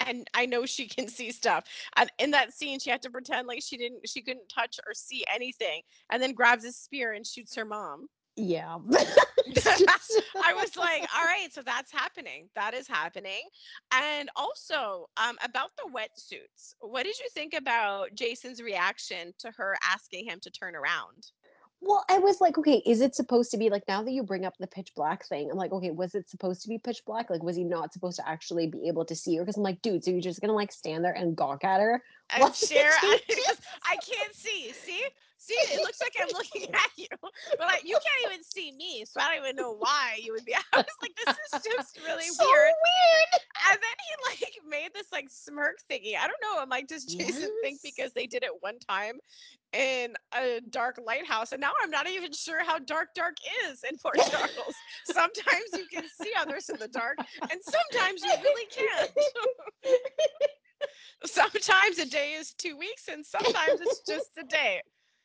And 0.00 0.28
I 0.34 0.46
know 0.46 0.66
she 0.66 0.86
can 0.88 1.08
see 1.08 1.32
stuff. 1.32 1.64
And 1.96 2.10
in 2.18 2.30
that 2.32 2.52
scene, 2.52 2.78
she 2.78 2.90
had 2.90 3.02
to 3.02 3.10
pretend 3.10 3.48
like 3.48 3.62
she 3.62 3.76
didn't, 3.76 4.08
she 4.08 4.22
couldn't 4.22 4.48
touch 4.48 4.78
or 4.86 4.94
see 4.94 5.24
anything, 5.34 5.82
and 6.10 6.22
then 6.22 6.32
grabs 6.32 6.64
a 6.64 6.72
spear 6.72 7.12
and 7.12 7.26
shoots 7.26 7.54
her 7.54 7.64
mom. 7.64 8.06
Yeah. 8.36 8.78
I 10.44 10.54
was 10.54 10.76
like, 10.76 11.08
all 11.16 11.24
right, 11.24 11.48
so 11.50 11.62
that's 11.62 11.92
happening. 11.92 12.48
That 12.54 12.74
is 12.74 12.88
happening. 12.88 13.42
And 13.92 14.28
also, 14.36 15.08
um, 15.16 15.36
about 15.42 15.70
the 15.76 15.90
wetsuits, 15.90 16.74
what 16.80 17.04
did 17.04 17.18
you 17.18 17.28
think 17.32 17.54
about 17.54 18.14
Jason's 18.14 18.60
reaction 18.60 19.32
to 19.38 19.50
her 19.56 19.76
asking 19.82 20.26
him 20.26 20.40
to 20.40 20.50
turn 20.50 20.74
around? 20.74 21.30
Well, 21.80 22.04
I 22.08 22.18
was 22.18 22.40
like, 22.40 22.58
okay, 22.58 22.82
is 22.86 23.00
it 23.00 23.14
supposed 23.14 23.50
to 23.52 23.58
be 23.58 23.70
like 23.70 23.84
now 23.86 24.02
that 24.02 24.10
you 24.10 24.22
bring 24.22 24.44
up 24.44 24.54
the 24.58 24.66
pitch 24.66 24.92
black 24.96 25.26
thing? 25.26 25.50
I'm 25.50 25.58
like, 25.58 25.72
okay, 25.72 25.90
was 25.90 26.14
it 26.14 26.28
supposed 26.28 26.62
to 26.62 26.68
be 26.68 26.78
pitch 26.78 27.02
black? 27.06 27.30
Like, 27.30 27.42
was 27.42 27.54
he 27.54 27.64
not 27.64 27.92
supposed 27.92 28.16
to 28.16 28.28
actually 28.28 28.66
be 28.66 28.88
able 28.88 29.04
to 29.04 29.14
see 29.14 29.36
her? 29.36 29.42
Because 29.42 29.56
I'm 29.56 29.62
like, 29.62 29.82
dude, 29.82 30.02
so 30.02 30.10
you're 30.10 30.20
just 30.20 30.40
gonna 30.40 30.54
like 30.54 30.72
stand 30.72 31.04
there 31.04 31.12
and 31.12 31.36
gawk 31.36 31.64
at 31.64 31.80
her? 31.80 32.02
and 32.30 32.54
share 32.54 32.92
you 33.02 33.18
I 33.84 33.96
can't 33.96 34.34
see. 34.34 34.72
See? 34.72 35.02
See, 35.46 35.54
it 35.54 35.80
looks 35.82 36.00
like 36.00 36.12
I'm 36.20 36.26
looking 36.32 36.74
at 36.74 36.90
you, 36.96 37.06
but 37.20 37.30
I, 37.60 37.78
you 37.84 37.94
can't 37.94 38.32
even 38.32 38.42
see 38.42 38.72
me, 38.72 39.04
so 39.06 39.20
I 39.20 39.28
don't 39.36 39.44
even 39.44 39.54
know 39.54 39.76
why 39.78 40.18
you 40.20 40.32
would 40.32 40.44
be. 40.44 40.54
I 40.72 40.78
was 40.78 40.86
like, 41.00 41.12
this 41.24 41.36
is 41.36 41.62
just 41.62 42.00
really 42.04 42.24
So 42.24 42.44
weird. 42.44 42.72
weird. 42.82 43.42
And 43.70 43.78
then 43.78 43.96
he 44.02 44.44
like 44.44 44.52
made 44.68 44.90
this 44.92 45.06
like 45.12 45.26
smirk 45.30 45.76
thingy. 45.88 46.16
I 46.16 46.26
don't 46.26 46.40
know. 46.42 46.60
I'm 46.60 46.68
like, 46.68 46.88
does 46.88 47.04
Jason 47.04 47.50
think 47.62 47.78
because 47.84 48.12
they 48.12 48.26
did 48.26 48.42
it 48.42 48.50
one 48.60 48.80
time 48.80 49.20
in 49.72 50.14
a 50.34 50.60
dark 50.70 50.98
lighthouse, 51.04 51.52
and 51.52 51.60
now 51.60 51.70
I'm 51.80 51.90
not 51.90 52.08
even 52.08 52.32
sure 52.32 52.64
how 52.64 52.80
dark 52.80 53.08
dark 53.14 53.36
is 53.70 53.84
in 53.88 53.96
Port 53.98 54.16
Charles. 54.16 54.74
sometimes 55.04 55.70
you 55.74 55.86
can 55.92 56.04
see 56.20 56.32
others 56.36 56.68
in 56.70 56.78
the 56.80 56.88
dark, 56.88 57.18
and 57.40 57.60
sometimes 57.62 58.24
you 58.24 58.32
really 58.42 58.66
can't. 58.66 59.10
sometimes 61.24 61.98
a 61.98 62.06
day 62.06 62.32
is 62.32 62.52
two 62.54 62.76
weeks, 62.76 63.08
and 63.08 63.24
sometimes 63.24 63.80
it's 63.80 64.00
just 64.00 64.30
a 64.38 64.44
day. 64.44 64.80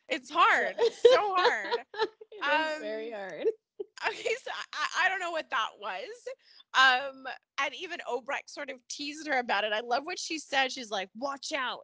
It's 0.10 0.30
hard. 0.30 0.76
It's 0.78 1.02
so 1.02 1.36
hard. 1.36 1.80
Is 2.74 2.80
very 2.82 3.14
Um, 3.14 3.20
hard. 3.20 3.48
Okay, 4.08 4.36
so 4.44 4.52
I, 4.74 5.06
I 5.06 5.10
don't 5.10 5.20
know 5.20 5.30
what 5.32 5.50
that 5.52 5.70
was. 5.80 6.08
Um, 6.74 7.26
and 7.60 7.74
even 7.76 8.00
Obrecht 8.12 8.48
sort 8.48 8.72
of 8.72 8.78
teased 8.90 9.28
her 9.28 9.38
about 9.40 9.64
it. 9.64 9.74
I 9.74 9.82
love 9.82 10.04
what 10.06 10.18
she 10.18 10.40
said. 10.40 10.72
She's 10.72 10.90
like, 10.90 11.10
watch 11.16 11.52
out. 11.56 11.82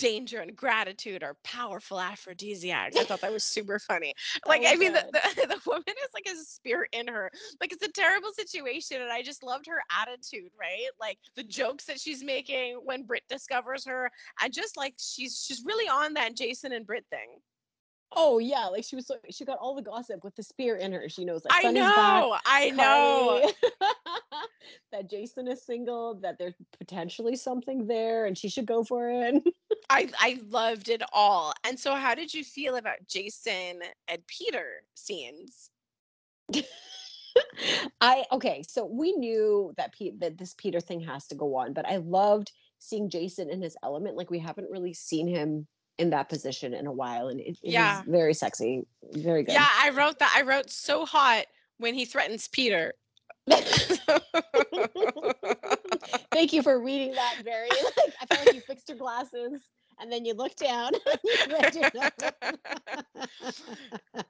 Danger 0.00 0.40
and 0.40 0.56
gratitude 0.56 1.22
are 1.22 1.36
powerful 1.44 2.00
aphrodisiacs. 2.00 2.96
I 2.96 3.04
thought 3.04 3.20
that 3.20 3.32
was 3.32 3.44
super 3.44 3.78
funny. 3.78 4.14
Like, 4.46 4.62
Oh, 4.64 4.70
I 4.70 4.76
mean, 4.76 4.92
the, 4.92 5.04
the, 5.12 5.46
the 5.46 5.60
woman 5.66 5.84
is 5.88 6.08
like 6.14 6.26
a 6.32 6.36
spirit 6.44 6.88
in 6.92 7.06
her. 7.08 7.30
Like, 7.60 7.72
it's 7.72 7.84
a 7.84 7.92
terrible 7.92 8.32
situation. 8.32 9.02
And 9.02 9.12
I 9.12 9.22
just 9.22 9.42
loved 9.42 9.66
her 9.66 9.82
attitude, 9.90 10.50
right? 10.58 10.88
Like, 11.00 11.18
the 11.36 11.44
jokes 11.44 11.84
that 11.84 12.00
she's 12.00 12.24
making 12.24 12.80
when 12.84 13.04
Britt 13.04 13.24
discovers 13.28 13.84
her. 13.86 14.10
And 14.42 14.52
just 14.52 14.76
like, 14.76 14.94
she's 14.98 15.44
she's 15.46 15.62
really 15.64 15.88
on 15.88 16.14
that 16.14 16.36
Jason 16.36 16.72
and 16.72 16.86
Britt 16.86 17.04
thing. 17.10 17.28
Oh 18.12 18.38
yeah, 18.38 18.66
like 18.66 18.84
she 18.84 18.96
was 18.96 19.06
so 19.06 19.16
she 19.30 19.44
got 19.44 19.58
all 19.58 19.74
the 19.74 19.82
gossip 19.82 20.24
with 20.24 20.34
the 20.34 20.42
spear 20.42 20.76
in 20.76 20.92
her. 20.92 21.08
She 21.08 21.24
knows 21.24 21.42
that 21.42 21.52
I 21.52 21.62
Sonny's 21.62 21.82
back, 21.82 22.22
know. 22.22 22.36
I 22.44 22.70
know. 22.70 23.50
That 24.92 25.08
Jason 25.08 25.46
is 25.46 25.64
single, 25.64 26.14
that 26.16 26.36
there's 26.38 26.54
potentially 26.78 27.36
something 27.36 27.86
there, 27.86 28.26
and 28.26 28.36
she 28.36 28.48
should 28.48 28.66
go 28.66 28.82
for 28.82 29.08
it. 29.08 29.42
I 29.90 30.10
I 30.18 30.40
loved 30.48 30.88
it 30.88 31.02
all. 31.12 31.54
And 31.64 31.78
so 31.78 31.94
how 31.94 32.14
did 32.14 32.34
you 32.34 32.42
feel 32.42 32.76
about 32.76 32.96
Jason 33.08 33.82
and 34.08 34.26
Peter 34.26 34.82
scenes? 34.94 35.70
I 38.00 38.24
okay, 38.32 38.62
so 38.66 38.84
we 38.84 39.12
knew 39.12 39.72
that 39.76 39.92
Pete 39.92 40.18
that 40.20 40.38
this 40.38 40.54
Peter 40.58 40.80
thing 40.80 41.00
has 41.00 41.26
to 41.28 41.36
go 41.36 41.56
on, 41.56 41.72
but 41.72 41.86
I 41.86 41.98
loved 41.98 42.50
seeing 42.78 43.08
Jason 43.08 43.48
in 43.48 43.62
his 43.62 43.76
element. 43.82 44.16
Like 44.16 44.30
we 44.30 44.40
haven't 44.40 44.70
really 44.70 44.94
seen 44.94 45.28
him 45.28 45.68
in 46.00 46.10
that 46.10 46.28
position 46.28 46.72
in 46.74 46.86
a 46.86 46.92
while, 46.92 47.28
and 47.28 47.38
it, 47.40 47.58
it 47.62 47.72
Yeah. 47.72 48.02
very 48.06 48.32
sexy, 48.34 48.86
very 49.12 49.42
good. 49.42 49.52
Yeah, 49.52 49.68
I 49.78 49.90
wrote 49.90 50.18
that. 50.18 50.34
I 50.34 50.42
wrote 50.42 50.70
so 50.70 51.04
hot 51.04 51.44
when 51.78 51.94
he 51.94 52.06
threatens 52.06 52.48
Peter. 52.48 52.94
Thank 56.32 56.52
you 56.52 56.62
for 56.62 56.80
reading 56.80 57.12
that 57.12 57.36
very. 57.44 57.68
Like, 57.96 58.14
I 58.20 58.26
felt 58.26 58.46
like 58.46 58.54
you 58.54 58.60
fixed 58.62 58.88
your 58.88 58.98
glasses 58.98 59.60
and 60.00 60.10
then 60.10 60.24
you 60.24 60.34
looked 60.34 60.58
down. 60.58 60.92
and 60.94 61.18
you 61.24 61.38
read 61.52 61.74
your 61.74 61.90
notes. 61.94 62.24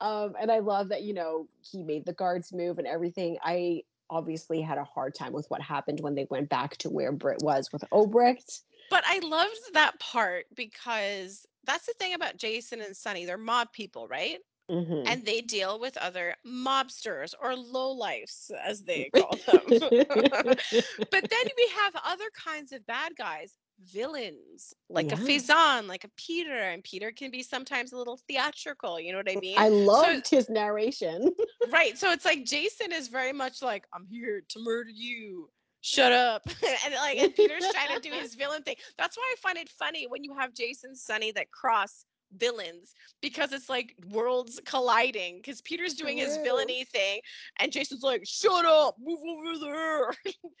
um, 0.00 0.34
and 0.40 0.50
I 0.50 0.58
love 0.58 0.88
that 0.88 1.02
you 1.02 1.14
know 1.14 1.48
he 1.60 1.82
made 1.82 2.04
the 2.06 2.12
guards 2.12 2.52
move 2.52 2.78
and 2.78 2.86
everything. 2.86 3.38
I 3.42 3.82
obviously 4.10 4.60
had 4.60 4.78
a 4.78 4.84
hard 4.84 5.14
time 5.14 5.32
with 5.32 5.46
what 5.48 5.60
happened 5.60 6.00
when 6.00 6.14
they 6.14 6.26
went 6.30 6.48
back 6.48 6.76
to 6.78 6.90
where 6.90 7.12
Britt 7.12 7.42
was 7.42 7.70
with 7.72 7.84
Obrecht. 7.92 8.62
But 8.90 9.04
I 9.06 9.18
loved 9.20 9.74
that 9.74 9.98
part 10.00 10.46
because 10.54 11.46
that's 11.64 11.86
the 11.86 11.94
thing 11.98 12.14
about 12.14 12.36
Jason 12.36 12.80
and 12.80 12.96
Sonny. 12.96 13.24
They're 13.24 13.36
mob 13.38 13.72
people, 13.72 14.08
right? 14.08 14.38
Mhm. 14.70 15.06
And 15.06 15.24
they 15.24 15.40
deal 15.40 15.78
with 15.78 15.96
other 15.96 16.34
mobsters 16.46 17.34
or 17.40 17.52
lowlifes, 17.52 18.50
as 18.50 18.82
they 18.84 19.10
call 19.14 19.36
them. 19.46 19.62
but 19.70 20.60
then 21.10 21.46
we 21.56 21.68
have 21.76 21.94
other 22.04 22.30
kinds 22.34 22.72
of 22.72 22.86
bad 22.86 23.16
guys 23.16 23.58
villains 23.80 24.74
like 24.90 25.06
a 25.12 25.16
Yeah. 25.16 25.16
Faison, 25.16 25.86
like 25.86 26.04
a 26.04 26.10
Peter, 26.16 26.56
and 26.56 26.82
Peter 26.82 27.12
can 27.12 27.30
be 27.30 27.42
sometimes 27.42 27.92
a 27.92 27.96
little 27.96 28.18
theatrical. 28.28 28.98
You 28.98 29.12
know 29.12 29.18
what 29.18 29.30
I 29.30 29.36
mean? 29.36 29.58
I 29.58 29.68
loved 29.68 30.28
his 30.28 30.48
narration. 30.48 31.30
right. 31.72 31.96
So 31.96 32.10
it's 32.10 32.24
like 32.24 32.44
Jason 32.44 32.92
is 32.92 33.08
very 33.08 33.32
much 33.32 33.62
like, 33.62 33.86
I'm 33.92 34.06
here 34.06 34.42
to 34.48 34.60
murder 34.60 34.90
you. 34.90 35.48
Shut 35.88 36.12
up. 36.12 36.42
and 36.84 36.94
like 36.94 37.18
and 37.18 37.34
Peter's 37.34 37.64
trying 37.72 37.94
to 37.94 38.00
do 38.00 38.14
his 38.20 38.34
villain 38.34 38.62
thing. 38.62 38.76
That's 38.98 39.16
why 39.16 39.32
I 39.32 39.36
find 39.40 39.56
it 39.56 39.68
funny 39.70 40.06
when 40.06 40.22
you 40.22 40.34
have 40.34 40.52
Jason 40.54 40.94
Sonny 40.94 41.32
that 41.32 41.50
cross 41.50 42.04
villains 42.36 42.92
because 43.22 43.52
it's 43.52 43.70
like 43.70 43.94
worlds 44.10 44.60
colliding 44.66 45.36
because 45.36 45.62
Peter's 45.62 45.94
doing 45.94 46.18
his 46.18 46.36
villainy 46.44 46.84
thing 46.84 47.20
and 47.58 47.72
Jason's 47.72 48.02
like, 48.02 48.22
shut 48.26 48.66
up, 48.66 48.96
move 49.00 49.18
over 49.26 49.58
there. 49.58 50.12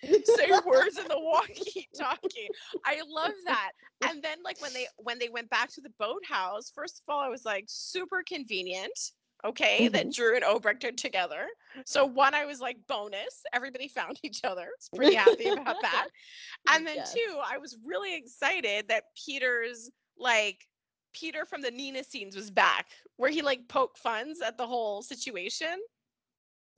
say 0.24 0.50
words 0.64 0.96
in 0.96 1.06
the 1.08 1.20
walkie 1.20 1.86
talkie. 1.94 2.48
I 2.86 3.02
love 3.06 3.32
that. 3.44 3.72
And 4.08 4.22
then 4.22 4.38
like 4.42 4.62
when 4.62 4.72
they 4.72 4.86
when 4.96 5.18
they 5.18 5.28
went 5.28 5.50
back 5.50 5.70
to 5.74 5.82
the 5.82 5.92
boathouse, 5.98 6.72
first 6.74 7.02
of 7.06 7.12
all, 7.12 7.20
I 7.20 7.28
was 7.28 7.44
like 7.44 7.66
super 7.68 8.22
convenient. 8.26 8.98
Okay, 9.44 9.86
that 9.88 10.02
mm-hmm. 10.02 10.10
Drew 10.10 10.34
and 10.34 10.44
Obrecht 10.44 10.84
are 10.84 10.92
together. 10.92 11.46
So 11.86 12.04
one, 12.04 12.34
I 12.34 12.44
was 12.44 12.60
like 12.60 12.78
bonus. 12.88 13.42
Everybody 13.52 13.88
found 13.94 14.18
each 14.22 14.44
other. 14.44 14.62
I 14.62 14.76
was 14.76 14.90
pretty 14.94 15.14
happy 15.14 15.48
about 15.48 15.76
that. 15.82 16.08
And 16.70 16.86
then 16.86 16.96
Yes. 16.96 17.14
two, 17.14 17.38
I 17.44 17.58
was 17.58 17.76
really 17.84 18.14
excited 18.14 18.88
that 18.88 19.04
Peter's 19.26 19.90
like 20.18 20.66
Peter 21.14 21.46
from 21.46 21.62
the 21.62 21.70
Nina 21.70 22.04
scenes 22.04 22.36
was 22.36 22.50
back, 22.50 22.86
where 23.16 23.30
he 23.30 23.42
like 23.42 23.68
poked 23.68 23.98
funs 23.98 24.40
at 24.40 24.58
the 24.58 24.66
whole 24.66 25.02
situation. 25.02 25.78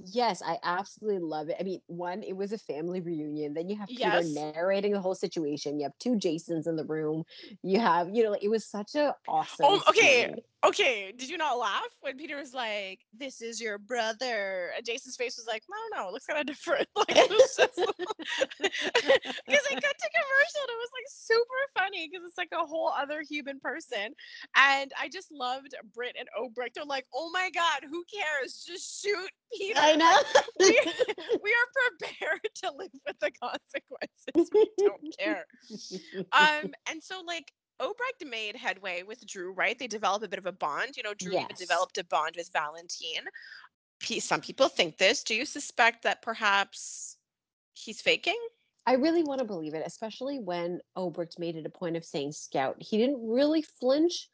Yes, 0.07 0.43
I 0.45 0.59
absolutely 0.63 1.21
love 1.21 1.49
it. 1.49 1.57
I 1.61 1.63
mean, 1.63 1.81
one, 1.87 2.23
it 2.23 2.37
was 2.37 2.53
a 2.53 2.59
family 2.59 3.01
reunion. 3.01 3.55
Then 3.55 3.69
you 3.69 3.77
have 3.77 3.89
Peter 3.89 4.03
Yes. 4.03 4.35
narrating 4.35 4.93
the 4.93 5.01
whole 5.01 5.15
situation. 5.15 5.79
You 5.79 5.85
have 5.85 5.99
two 5.99 6.17
Jasons 6.17 6.67
in 6.67 6.77
the 6.77 6.85
room. 6.85 7.25
You 7.63 7.81
have, 7.81 8.09
you 8.15 8.23
know, 8.23 8.31
like, 8.31 8.43
it 8.43 8.49
was 8.49 8.65
such 8.65 8.95
a 8.95 9.15
oh, 9.29 9.33
awesome. 9.33 9.67
Oh, 9.69 9.83
okay. 9.89 10.27
scene. 10.27 10.37
Okay, 10.63 11.11
did 11.17 11.31
you 11.31 11.39
not 11.39 11.59
laugh 11.59 11.89
when 12.03 12.19
Peter 12.19 12.37
was 12.37 12.53
like, 12.53 13.01
"This 13.15 13.41
is 13.41 13.63
your 13.63 13.79
brother"? 13.79 14.73
And 14.77 14.85
Jason's 14.85 15.17
face 15.17 15.39
was 15.39 15.47
like, 15.47 15.63
"I 15.73 15.73
don't 15.73 15.93
know, 15.99 16.09
it 16.09 16.13
looks 16.13 16.27
kind 16.27 16.41
of 16.41 16.47
different." 16.47 16.87
Like 16.97 17.17
it 17.17 17.31
because 17.31 17.57
they 19.69 19.75
cut 19.75 19.97
to 19.97 20.11
commercial, 20.13 20.61
and 20.61 20.71
it 20.71 20.81
was 20.81 20.91
like 20.93 21.09
super 21.09 21.61
funny 21.79 22.09
because 22.11 22.27
it's 22.27 22.37
like 22.37 22.53
a 22.53 22.67
whole 22.67 22.89
other 22.89 23.23
human 23.23 23.59
person. 23.61 24.15
And 24.55 24.93
I 25.01 25.09
just 25.09 25.33
loved 25.33 25.75
Britt 25.95 26.17
and 26.19 26.29
Obrecht. 26.39 26.75
They're 26.75 26.85
like, 26.85 27.07
"Oh 27.15 27.31
my 27.33 27.49
god, 27.55 27.85
who 27.89 28.05
cares? 28.13 28.63
Just 28.67 29.01
shoot 29.03 29.31
Peter." 29.57 29.81
I 29.81 29.97
know. 29.97 30.23
we, 30.61 30.67
we 31.43 31.57
are 31.57 31.69
prepared 31.99 32.47
to 32.57 32.71
live 32.77 32.93
with 33.07 33.19
the 33.21 33.31
consequences. 33.43 34.51
We 34.53 34.69
don't 34.79 35.17
care. 35.19 35.47
Um, 36.33 36.75
and 36.91 37.03
so 37.03 37.23
like 37.27 37.51
Obrecht 37.81 38.29
made 38.29 38.57
headway 38.57 39.03
with 39.03 39.27
Drew, 39.27 39.53
right? 39.53 39.79
They 39.79 39.87
developed 39.87 40.25
a 40.25 40.29
bit 40.29 40.39
of 40.39 40.47
a 40.47 40.53
bond. 40.53 40.97
You 40.97 41.03
know, 41.03 41.15
Drew 41.15 41.33
Yes. 41.33 41.59
developed 41.59 41.99
a 41.99 42.05
bond 42.05 42.37
with 42.37 42.51
Valentine. 42.53 43.29
Some 44.21 44.41
people 44.41 44.69
think 44.69 44.99
this. 44.99 45.23
Do 45.23 45.35
you 45.35 45.45
suspect 45.45 46.03
that 46.03 46.23
perhaps 46.23 47.17
he's 47.75 48.01
faking? 48.01 48.39
I 48.87 48.95
really 48.95 49.23
want 49.23 49.41
to 49.41 49.45
believe 49.45 49.75
it, 49.75 49.83
especially 49.87 50.39
when 50.39 50.81
Obrecht 50.97 51.39
made 51.39 51.57
it 51.57 51.67
a 51.67 51.71
point 51.71 51.97
of 51.97 52.05
saying 52.05 52.33
scout. 52.33 52.77
He 52.79 52.97
didn't 52.99 53.27
really 53.27 53.63
flinch, 53.63 54.29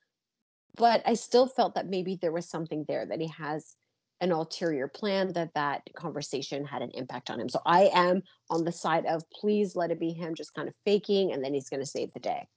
but 0.76 1.02
I 1.04 1.14
still 1.14 1.46
felt 1.46 1.74
that 1.74 1.88
maybe 1.88 2.16
there 2.20 2.32
was 2.32 2.48
something 2.48 2.84
there 2.88 3.06
that 3.06 3.20
he 3.20 3.28
has 3.28 3.74
an 4.20 4.32
ulterior 4.32 4.88
plan 4.88 5.32
that 5.34 5.52
that 5.54 5.82
conversation 5.94 6.64
had 6.64 6.80
an 6.80 6.90
impact 6.94 7.28
on 7.28 7.38
him. 7.40 7.48
So 7.48 7.60
I 7.66 7.90
am 7.92 8.22
on 8.48 8.64
the 8.64 8.72
side 8.72 9.04
of 9.04 9.28
please 9.30 9.76
let 9.76 9.90
it 9.90 10.00
be 10.00 10.12
him 10.12 10.34
just 10.34 10.54
kind 10.54 10.68
of 10.68 10.74
faking 10.84 11.32
and 11.32 11.44
then 11.44 11.52
he's 11.52 11.68
going 11.68 11.82
to 11.82 11.86
save 11.86 12.12
the 12.14 12.20
day. 12.20 12.48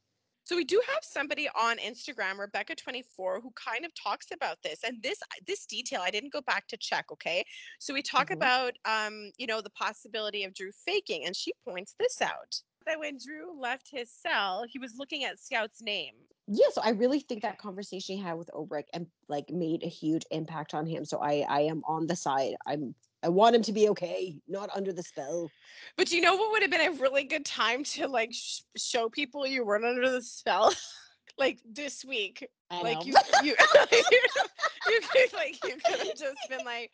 So 0.50 0.56
we 0.56 0.66
do 0.66 0.82
have 0.88 1.04
somebody 1.04 1.48
on 1.50 1.78
Instagram, 1.78 2.40
Rebecca24, 2.40 3.40
who 3.44 3.52
kind 3.52 3.86
of 3.86 3.94
talks 3.94 4.32
about 4.34 4.58
this. 4.64 4.80
And 4.84 5.00
this 5.04 5.20
this 5.46 5.68
detail, 5.68 6.02
I 6.04 6.10
didn't 6.10 6.34
go 6.34 6.42
back 6.42 6.68
to 6.70 6.78
check, 6.78 7.12
okay? 7.12 7.46
So 7.78 7.94
we 7.94 8.02
talk 8.02 8.30
Mhm. 8.30 8.34
about 8.34 8.74
um, 8.84 9.32
you 9.38 9.46
know, 9.46 9.62
the 9.62 9.70
possibility 9.70 10.44
of 10.46 10.56
Drew 10.56 10.72
faking, 10.72 11.24
and 11.26 11.36
she 11.36 11.54
points 11.64 11.94
this 12.00 12.20
out. 12.20 12.64
That 12.88 13.00
when 13.00 13.20
Drew 13.24 13.62
left 13.62 13.92
his 13.92 14.10
cell, 14.10 14.66
he 14.68 14.80
was 14.80 14.96
looking 14.98 15.24
at 15.24 15.40
Scout's 15.40 15.84
name. 15.84 16.16
Yeah, 16.48 16.70
so 16.72 16.82
I 16.82 16.90
really 16.90 17.20
think 17.20 17.44
that 17.44 17.60
conversation 17.60 18.16
he 18.16 18.22
had 18.24 18.34
with 18.34 18.50
Obrecht 18.56 18.90
and 18.92 19.06
like 19.28 19.52
made 19.52 19.84
a 19.84 19.88
huge 19.88 20.26
impact 20.32 20.74
on 20.74 20.88
him. 20.88 21.06
So 21.06 21.20
I 21.20 21.46
I 21.48 21.60
am 21.62 21.84
on 21.86 22.08
the 22.08 22.16
side. 22.16 22.56
I'm 22.66 22.96
I 23.24 23.30
want 23.30 23.56
him 23.56 23.64
to 23.64 23.74
be 23.74 23.90
okay, 23.90 24.36
not 24.48 24.70
under 24.76 24.94
the 24.94 25.04
spell. 25.04 25.50
But 25.98 26.12
you 26.12 26.22
know 26.22 26.36
what 26.36 26.52
would 26.52 26.62
have 26.62 26.72
been 26.72 26.88
a 26.88 26.92
really 27.02 27.24
good 27.24 27.46
time 27.46 27.84
to 27.86 28.08
like 28.08 28.32
sh- 28.34 28.62
show 28.78 29.10
people 29.10 29.46
you 29.46 29.66
weren't 29.66 29.86
under 29.86 30.10
the 30.10 30.22
spell? 30.22 30.74
like 31.38 31.60
this 31.66 32.06
week. 32.06 32.48
I 32.70 32.82
like 32.82 33.00
know. 33.00 33.06
you 33.06 33.14
you 33.44 33.56
you 34.88 35.02
could 35.12 35.34
like 35.34 35.64
you 35.64 35.76
could 35.86 36.00
have 36.00 36.16
just 36.16 36.50
been 36.50 36.64
like 36.66 36.92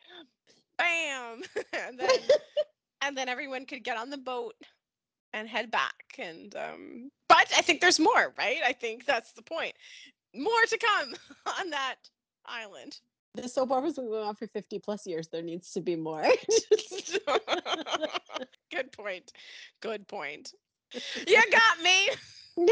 bam 0.78 1.42
and 1.72 1.98
then 1.98 2.18
and 3.02 3.16
then 3.16 3.28
everyone 3.28 3.66
could 3.66 3.84
get 3.84 3.96
on 3.96 4.10
the 4.10 4.18
boat 4.18 4.54
and 5.32 5.48
head 5.48 5.70
back 5.70 5.94
and 6.18 6.54
um 6.56 7.10
but 7.28 7.46
i 7.56 7.62
think 7.62 7.80
there's 7.80 8.00
more 8.00 8.34
right 8.38 8.58
i 8.64 8.72
think 8.72 9.04
that's 9.04 9.32
the 9.32 9.42
point 9.42 9.72
more 10.34 10.62
to 10.68 10.78
come 10.78 11.14
on 11.58 11.70
that 11.70 11.96
island 12.46 13.00
the 13.36 13.48
soap 13.48 13.70
opera's 13.72 13.94
been 13.96 14.06
going 14.08 14.24
on 14.26 14.34
for 14.34 14.46
50 14.46 14.78
plus 14.80 15.06
years. 15.06 15.28
There 15.28 15.42
needs 15.42 15.72
to 15.72 15.80
be 15.80 15.96
more. 15.96 16.24
good 18.70 18.92
point 18.92 19.32
good 19.80 20.06
point 20.08 20.52
you 21.26 21.42
got 21.50 21.80
me 21.82 22.08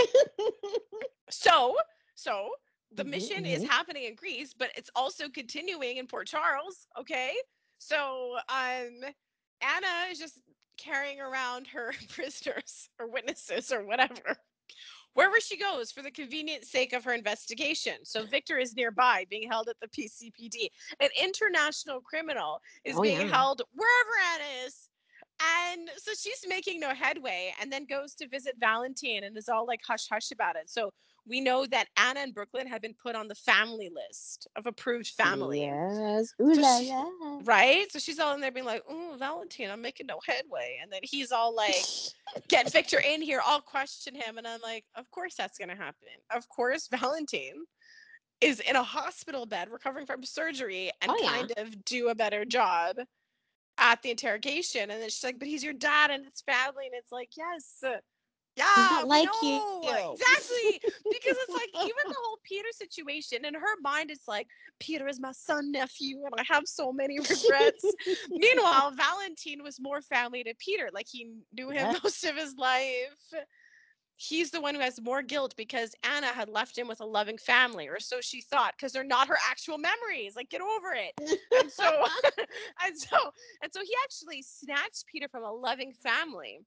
so 1.30 1.76
so 2.14 2.50
the 2.92 3.04
Mhm, 3.04 3.04
mission 3.04 3.44
is 3.44 3.62
mhm. 3.62 3.64
happening 3.64 4.04
in 4.04 4.14
greece 4.14 4.54
but 4.54 4.70
it's 4.76 4.90
also 4.94 5.28
continuing 5.28 5.96
in 5.96 6.06
port 6.06 6.26
charles 6.26 6.86
okay 6.98 7.34
so 7.78 8.36
um 8.48 9.00
anna 9.60 10.10
is 10.10 10.18
just 10.18 10.40
carrying 10.76 11.20
around 11.20 11.68
her 11.68 11.92
prisoners 12.08 12.90
or 12.98 13.08
witnesses 13.08 13.72
or 13.72 13.84
whatever 13.84 14.36
wherever 15.14 15.40
she 15.40 15.56
goes 15.56 15.90
for 15.90 16.02
the 16.02 16.10
convenient 16.10 16.64
sake 16.64 16.92
of 16.92 17.04
her 17.04 17.14
investigation 17.14 17.94
so 18.02 18.24
victor 18.26 18.58
is 18.58 18.76
nearby 18.76 19.24
being 19.30 19.48
held 19.48 19.68
at 19.68 19.76
the 19.80 19.88
pcpd 19.88 20.68
an 21.00 21.08
international 21.20 22.00
criminal 22.00 22.60
is 22.84 22.96
Oh, 22.96 23.02
being 23.02 23.20
yeah. 23.20 23.28
held 23.28 23.62
wherever 23.74 24.10
anna 24.34 24.66
is 24.66 24.88
and 25.72 25.90
so 25.96 26.12
she's 26.18 26.44
making 26.48 26.80
no 26.80 26.94
headway 26.94 27.52
and 27.60 27.72
then 27.72 27.86
goes 27.86 28.14
to 28.14 28.28
visit 28.28 28.54
Valentine 28.58 29.24
and 29.24 29.36
is 29.36 29.48
all 29.48 29.66
like 29.66 29.80
hush 29.86 30.08
hush 30.08 30.30
about 30.30 30.56
it. 30.56 30.70
So 30.70 30.92
we 31.26 31.40
know 31.40 31.64
that 31.66 31.88
Anna 31.96 32.20
and 32.20 32.34
Brooklyn 32.34 32.66
have 32.66 32.82
been 32.82 32.94
put 32.94 33.14
on 33.16 33.28
the 33.28 33.34
family 33.34 33.90
list 33.94 34.46
of 34.56 34.66
approved 34.66 35.08
family. 35.08 35.62
Yes. 35.62 36.34
Ooh 36.42 36.54
So 36.54 36.60
la 36.60 36.78
she- 36.80 36.90
la. 36.90 37.40
Right? 37.44 37.90
So 37.90 37.98
she's 37.98 38.18
all 38.18 38.34
in 38.34 38.40
there 38.40 38.52
being 38.52 38.66
like, 38.66 38.82
Oh, 38.88 39.16
Valentine, 39.18 39.70
I'm 39.70 39.80
making 39.80 40.06
no 40.06 40.18
headway. 40.26 40.78
And 40.82 40.92
then 40.92 41.00
he's 41.02 41.32
all 41.32 41.54
like, 41.54 41.74
Get 42.48 42.70
Victor 42.70 43.00
in 43.00 43.22
here, 43.22 43.40
I'll 43.44 43.60
question 43.62 44.14
him. 44.14 44.36
And 44.38 44.46
I'm 44.46 44.60
like, 44.62 44.84
Of 44.96 45.10
course 45.10 45.34
that's 45.34 45.56
gonna 45.58 45.76
happen. 45.76 46.08
Of 46.34 46.48
course, 46.48 46.88
Valentine 46.90 47.64
is 48.40 48.60
in 48.60 48.76
a 48.76 48.82
hospital 48.82 49.46
bed 49.46 49.70
recovering 49.70 50.04
from 50.06 50.22
surgery 50.24 50.90
and 51.00 51.10
Oh, 51.10 51.18
yeah. 51.22 51.28
kind 51.30 51.52
of 51.56 51.84
do 51.86 52.08
a 52.08 52.14
better 52.14 52.44
job 52.44 52.96
at 53.78 54.02
the 54.02 54.10
interrogation. 54.10 54.90
And 54.90 55.00
then 55.00 55.08
she's 55.08 55.24
like, 55.24 55.38
But 55.38 55.48
he's 55.48 55.64
your 55.64 55.72
dad 55.72 56.10
and 56.10 56.26
it's 56.26 56.42
family. 56.42 56.84
And 56.86 56.94
it's 56.94 57.10
like, 57.12 57.30
Yes. 57.36 57.82
Yeah, 58.56 59.02
like 59.06 59.26
know, 59.26 59.48
you." 59.48 59.60
Exactly. 60.14 60.80
Because 61.10 61.36
it's 61.42 61.52
like 61.52 61.68
even 61.74 62.04
the 62.08 62.16
whole 62.24 62.38
Peter 62.44 62.68
situation 62.72 63.44
in 63.44 63.54
her 63.54 63.80
mind, 63.82 64.10
it's 64.10 64.26
like 64.26 64.46
Peter 64.80 65.06
is 65.08 65.20
my 65.20 65.32
son 65.32 65.70
nephew, 65.72 66.24
and 66.24 66.34
I 66.38 66.44
have 66.48 66.64
so 66.66 66.92
many 66.92 67.18
regrets. 67.18 67.84
Meanwhile, 68.30 68.92
Valentine 68.92 69.62
was 69.62 69.78
more 69.80 70.00
family 70.00 70.42
to 70.44 70.54
Peter. 70.58 70.88
Like 70.92 71.06
he 71.10 71.32
knew 71.52 71.70
him 71.70 71.76
Yeah. 71.92 71.98
most 72.02 72.24
of 72.24 72.36
his 72.36 72.54
life. 72.56 73.34
He's 74.16 74.50
the 74.52 74.60
one 74.60 74.74
who 74.76 74.80
has 74.80 75.00
more 75.00 75.22
guilt 75.22 75.54
because 75.56 75.92
Anna 76.04 76.28
had 76.28 76.48
left 76.48 76.78
him 76.78 76.86
with 76.86 77.00
a 77.00 77.04
loving 77.04 77.36
family, 77.36 77.88
or 77.88 77.98
so 77.98 78.20
she 78.20 78.40
thought, 78.40 78.74
because 78.76 78.92
they're 78.92 79.02
not 79.04 79.26
her 79.28 79.36
actual 79.50 79.76
memories. 79.76 80.36
Like, 80.36 80.50
get 80.50 80.60
over 80.60 80.94
it. 80.94 81.12
And 81.60 81.70
so, 81.70 81.84
and 82.86 82.96
so, 82.96 83.16
and 83.62 83.72
so 83.72 83.80
he 83.82 83.92
actually 84.04 84.42
snatched 84.42 85.06
Peter 85.10 85.28
from 85.28 85.42
a 85.42 85.52
loving 85.52 85.92
family, 85.92 86.60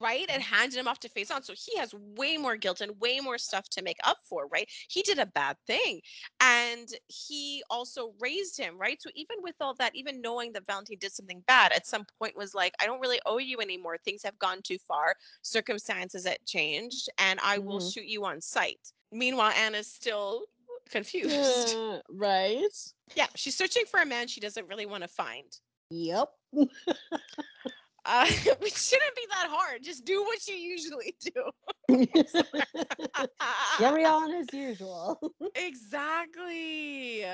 right? 0.00 0.26
And 0.30 0.42
handed 0.42 0.78
him 0.78 0.88
off 0.88 1.00
to 1.00 1.08
Faison. 1.08 1.44
So 1.44 1.52
he 1.56 1.76
has 1.78 1.94
way 1.94 2.36
more 2.36 2.56
guilt 2.56 2.80
and 2.80 2.98
way 3.00 3.20
more 3.20 3.38
stuff 3.38 3.68
to 3.70 3.82
make 3.82 3.98
up 4.04 4.18
for, 4.24 4.46
right? 4.48 4.68
He 4.88 5.02
did 5.02 5.18
a 5.18 5.26
bad 5.26 5.56
thing. 5.66 6.00
And 6.40 6.88
he 7.08 7.62
also 7.70 8.14
raised 8.20 8.56
him, 8.58 8.78
right? 8.78 9.00
So 9.00 9.10
even 9.14 9.36
with 9.42 9.56
all 9.60 9.74
that, 9.74 9.94
even 9.94 10.20
knowing 10.20 10.52
that 10.52 10.66
Valentine 10.66 10.98
did 10.98 11.12
something 11.12 11.42
bad, 11.46 11.72
at 11.72 11.86
some 11.86 12.04
point 12.18 12.36
was 12.36 12.54
like, 12.54 12.74
I 12.80 12.86
don't 12.86 13.00
really 13.00 13.20
owe 13.26 13.38
you 13.38 13.60
anymore. 13.60 13.98
Things 13.98 14.22
have 14.22 14.38
gone 14.38 14.62
too 14.62 14.78
far. 14.78 15.14
Circumstances 15.42 16.26
have 16.26 16.44
changed, 16.46 17.08
and 17.18 17.38
I 17.40 17.58
will 17.58 17.80
Mhm. 17.80 17.92
shoot 17.92 18.06
you 18.06 18.24
on 18.24 18.40
sight. 18.40 18.92
Meanwhile, 19.12 19.52
Anna's 19.52 19.92
still 19.92 20.46
confused. 20.88 21.74
Uh, 21.76 22.00
right. 22.08 22.92
yeah, 23.14 23.26
she's 23.34 23.56
searching 23.56 23.84
for 23.86 24.00
a 24.00 24.06
man 24.06 24.28
she 24.28 24.40
doesn't 24.40 24.66
really 24.68 24.86
want 24.86 25.02
to 25.02 25.08
find. 25.08 25.60
Yep. 25.90 26.32
Uh, 28.04 28.24
it 28.28 28.72
shouldn't 28.72 29.16
be 29.16 29.26
that 29.30 29.48
hard. 29.50 29.82
Just 29.82 30.04
do 30.04 30.22
what 30.22 30.46
you 30.46 30.54
usually 30.54 31.14
do. 31.20 31.50
Carry 33.78 34.04
on 34.06 34.32
as 34.32 34.52
usual. 34.52 35.20
exactly. 35.54 37.24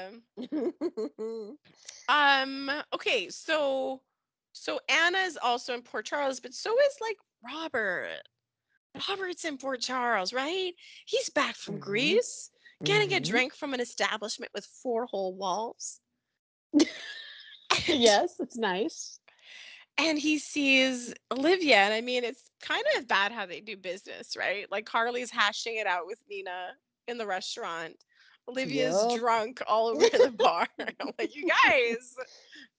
Um. 2.09 2.71
Okay. 2.95 3.29
So, 3.31 4.03
so 4.53 4.81
Anna 4.89 5.19
is 5.19 5.39
also 5.43 5.75
in 5.75 5.83
Port 5.83 6.07
Charles, 6.07 6.41
but 6.41 6.55
so 6.55 6.73
is 6.79 6.97
like 7.01 7.17
Robert. 7.45 8.21
Robert's 9.09 9.45
in 9.45 9.59
Port 9.59 9.81
Charles, 9.81 10.33
right? 10.33 10.73
He's 11.07 11.29
back 11.31 11.55
from 11.55 11.77
Mhm. 11.77 11.81
Greece, 11.81 12.51
getting 12.83 13.12
a 13.12 13.21
Mhm. 13.21 13.25
drink 13.25 13.55
from 13.55 13.75
an 13.75 13.81
establishment 13.81 14.53
with 14.55 14.64
four 14.64 15.05
whole 15.07 15.35
walls. 15.35 16.01
yes, 17.87 18.41
it's 18.41 18.57
nice. 18.57 19.21
And 19.99 20.18
he 20.18 20.38
sees 20.38 21.14
Olivia. 21.30 21.76
And 21.76 21.94
I 21.94 22.01
mean, 22.01 22.24
it's 22.24 22.51
kind 22.61 22.84
of 22.97 23.09
bad 23.09 23.32
how 23.32 23.47
they 23.47 23.61
do 23.61 23.76
business, 23.76 24.36
right? 24.36 24.66
Like 24.70 24.86
Carly's 24.86 25.30
hashing 25.30 25.76
it 25.76 25.86
out 25.86 26.07
with 26.07 26.18
Nina 26.28 26.72
in 27.09 27.18
the 27.18 27.26
restaurant. 27.26 27.97
Olivia's 28.49 28.94
Yup. 29.09 29.18
drunk 29.18 29.62
all 29.66 29.88
over 29.88 30.05
the 30.05 30.30
bar. 30.36 30.66
I'm 30.78 31.11
like, 31.18 31.34
you 31.34 31.49
guys, 31.49 32.14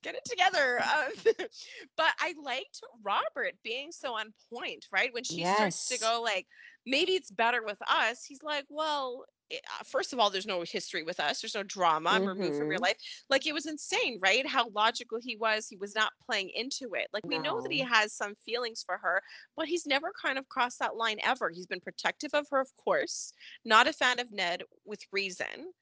get 0.01 0.15
it 0.15 0.23
together. 0.25 0.79
Um, 0.81 1.11
but 1.97 2.11
I 2.19 2.33
liked 2.41 2.81
Robert 3.03 3.53
being 3.63 3.91
so 3.91 4.13
on 4.13 4.33
point, 4.53 4.85
right? 4.91 5.13
When 5.13 5.23
she 5.23 5.43
starts 5.43 5.87
to 5.87 5.99
go 5.99 6.21
like, 6.23 6.47
maybe 6.87 7.13
it's 7.13 7.31
better 7.31 7.63
with 7.63 7.79
us. 7.87 8.23
He's 8.23 8.43
like, 8.43 8.65
well, 8.69 9.25
uh, 9.53 9.83
first 9.85 10.13
of 10.13 10.19
all, 10.19 10.29
there's 10.29 10.45
no 10.47 10.63
history 10.63 11.03
with 11.03 11.19
us. 11.19 11.41
There's 11.41 11.55
no 11.55 11.63
drama. 11.63 12.09
I'm 12.11 12.27
removed 12.27 12.57
from 12.57 12.69
your 12.71 12.79
Mhm. 12.79 12.81
life. 12.81 12.97
Like 13.29 13.45
it 13.47 13.53
was 13.53 13.65
insane, 13.65 14.19
right? 14.21 14.47
How 14.47 14.69
logical 14.69 15.19
he 15.21 15.37
was. 15.37 15.67
He 15.67 15.77
was 15.77 15.95
not 15.95 16.13
playing 16.25 16.49
into 16.49 16.93
it. 16.95 17.07
Like 17.13 17.23
we 17.27 17.39
know 17.39 17.61
that 17.61 17.71
he 17.71 17.81
has 17.81 18.13
some 18.13 18.35
feelings 18.45 18.83
for 18.85 18.97
her, 18.97 19.21
but 19.55 19.67
he's 19.67 19.85
never 19.85 20.11
kind 20.21 20.37
of 20.37 20.49
crossed 20.49 20.79
that 20.79 20.95
line 20.97 21.19
ever. 21.23 21.49
He's 21.49 21.67
been 21.67 21.81
protective 21.81 22.33
of 22.33 22.47
her, 22.51 22.59
of 22.59 22.75
course, 22.77 23.33
not 23.65 23.87
a 23.87 23.93
fan 23.93 24.19
of 24.19 24.31
Ned 24.31 24.63
with 24.85 25.01
reason. 25.11 25.73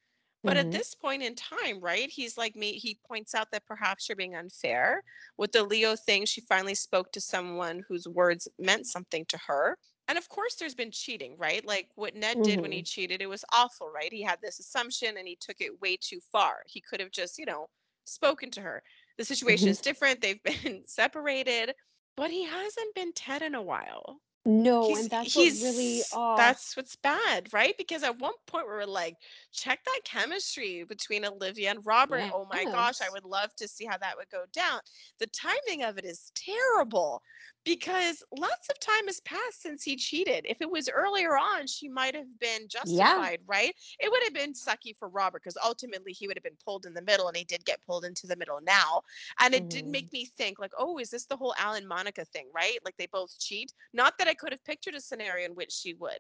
But 0.46 0.58
at 0.58 0.70
Mhm. 0.70 0.72
this 0.72 0.94
point 0.96 1.24
in 1.24 1.36
time, 1.36 1.80
right, 1.82 2.10
he's 2.10 2.38
like 2.38 2.56
me. 2.56 2.74
He 2.80 3.00
points 3.08 3.34
out 3.36 3.52
that 3.52 3.66
perhaps 3.66 4.08
you're 4.08 4.16
being 4.16 4.36
unfair 4.36 5.04
with 5.38 5.52
the 5.52 5.64
Leo 5.64 5.96
thing. 5.96 6.26
She 6.26 6.42
finally 6.42 6.76
spoke 6.76 7.12
to 7.14 7.22
someone 7.22 7.84
whose 7.88 8.08
words 8.08 8.48
meant 8.60 8.86
something 8.88 9.26
to 9.28 9.38
her. 9.48 9.78
And 10.08 10.18
of 10.18 10.30
course, 10.30 10.56
there's 10.56 10.76
been 10.76 10.92
cheating, 10.92 11.38
right? 11.38 11.66
Like 11.66 11.90
what 11.96 12.16
Ned 12.16 12.42
did 12.42 12.62
when 12.62 12.72
he 12.72 12.84
cheated, 12.84 13.22
it 13.22 13.28
was 13.30 13.46
awful, 13.54 13.90
right? 13.90 14.12
He 14.12 14.22
had 14.22 14.40
this 14.42 14.60
assumption 14.60 15.18
and 15.18 15.28
he 15.28 15.36
took 15.36 15.62
it 15.62 15.82
way 15.82 15.98
too 15.98 16.20
far. 16.32 16.64
He 16.68 16.82
could 16.82 17.00
have 17.00 17.12
just, 17.12 17.38
you 17.40 17.46
know, 17.46 17.70
spoken 18.06 18.52
to 18.52 18.62
her. 18.62 18.84
The 19.18 19.26
situation 19.26 19.70
Mhm. 19.70 19.72
is 19.72 19.82
different. 19.82 20.22
They've 20.22 20.42
been 20.44 20.84
separated, 20.88 21.76
but 22.16 22.32
he 22.32 22.44
hasn't 22.46 22.96
been 22.96 23.14
Ted 23.14 23.42
in 23.42 23.56
a 23.56 23.62
while. 23.62 24.22
No, 24.46 24.96
He's 24.96 24.96
and 24.96 25.10
that's 25.10 25.36
what 25.36 25.52
really 25.52 26.04
he's 26.04 26.14
oh 26.14 26.36
that's 26.36 26.76
what's 26.78 26.96
bad, 26.98 27.54
right? 27.54 27.76
Because 27.78 28.04
at 28.04 28.20
one 28.20 28.34
point 28.48 28.68
we 28.68 28.74
were 28.74 28.86
like, 28.86 29.18
check 29.54 29.84
that 29.86 30.02
chemistry 30.06 30.84
between 30.84 31.26
Olivia 31.26 31.72
and 31.72 31.86
Robert. 31.86 32.26
Oh 32.32 32.46
my 32.46 32.66
gosh, 32.66 33.02
I 33.02 33.10
would 33.10 33.24
love 33.26 33.56
to 33.56 33.68
see 33.68 33.86
how 33.86 33.98
that 34.00 34.18
would 34.18 34.30
go 34.30 34.46
down. 34.54 34.82
The 35.20 35.28
timing 35.28 35.84
of 35.84 35.98
it 35.98 36.06
is 36.06 36.32
terrible 36.36 37.22
because 37.66 38.24
lots 38.38 38.70
of 38.70 38.80
time 38.80 39.08
has 39.08 39.20
passed 39.22 39.62
since 39.62 39.84
he 39.84 39.98
cheated. 39.98 40.46
If 40.48 40.62
it 40.62 40.72
was 40.72 40.90
earlier 40.90 41.38
on, 41.38 41.68
she 41.68 41.90
might 41.90 42.16
have 42.16 42.40
been 42.40 42.68
Yeah. 42.84 43.26
justified, 43.26 43.40
right? 43.48 43.74
It 44.00 44.12
would 44.12 44.24
have 44.24 44.34
been 44.34 44.54
sucky 44.54 44.96
for 44.98 45.10
Robert 45.10 45.44
because 45.44 45.58
ultimately 45.64 46.14
he 46.14 46.28
would 46.28 46.38
have 46.38 46.44
been 46.44 46.58
pulled 46.64 46.86
in 46.86 46.94
the 46.94 47.02
middle 47.02 47.28
and 47.28 47.38
he 47.38 47.44
did 47.44 47.66
get 47.66 47.84
pulled 47.86 48.06
into 48.06 48.28
the 48.28 48.38
middle 48.38 48.60
now. 48.64 49.02
And 49.40 49.54
it 49.54 49.70
did 49.70 49.88
Mhm. 49.88 49.92
make 49.92 50.12
me 50.14 50.26
think, 50.26 50.60
like, 50.60 50.74
oh, 50.78 50.98
is 51.00 51.10
this 51.10 51.26
the 51.26 51.38
whole 51.38 51.56
Alan 51.58 51.88
Monica 51.88 52.26
thing, 52.26 52.50
right? 52.54 52.80
Like 52.86 52.96
they 52.98 53.08
both 53.08 53.38
cheat. 53.40 53.74
Not 53.94 54.18
that 54.20 54.28
I 54.28 54.34
could 54.36 54.52
have 54.52 54.64
pictured 54.64 54.96
a 54.96 55.02
scenario 55.02 55.46
in 55.46 55.56
which 55.56 55.72
she 55.72 55.94
would. 55.96 56.20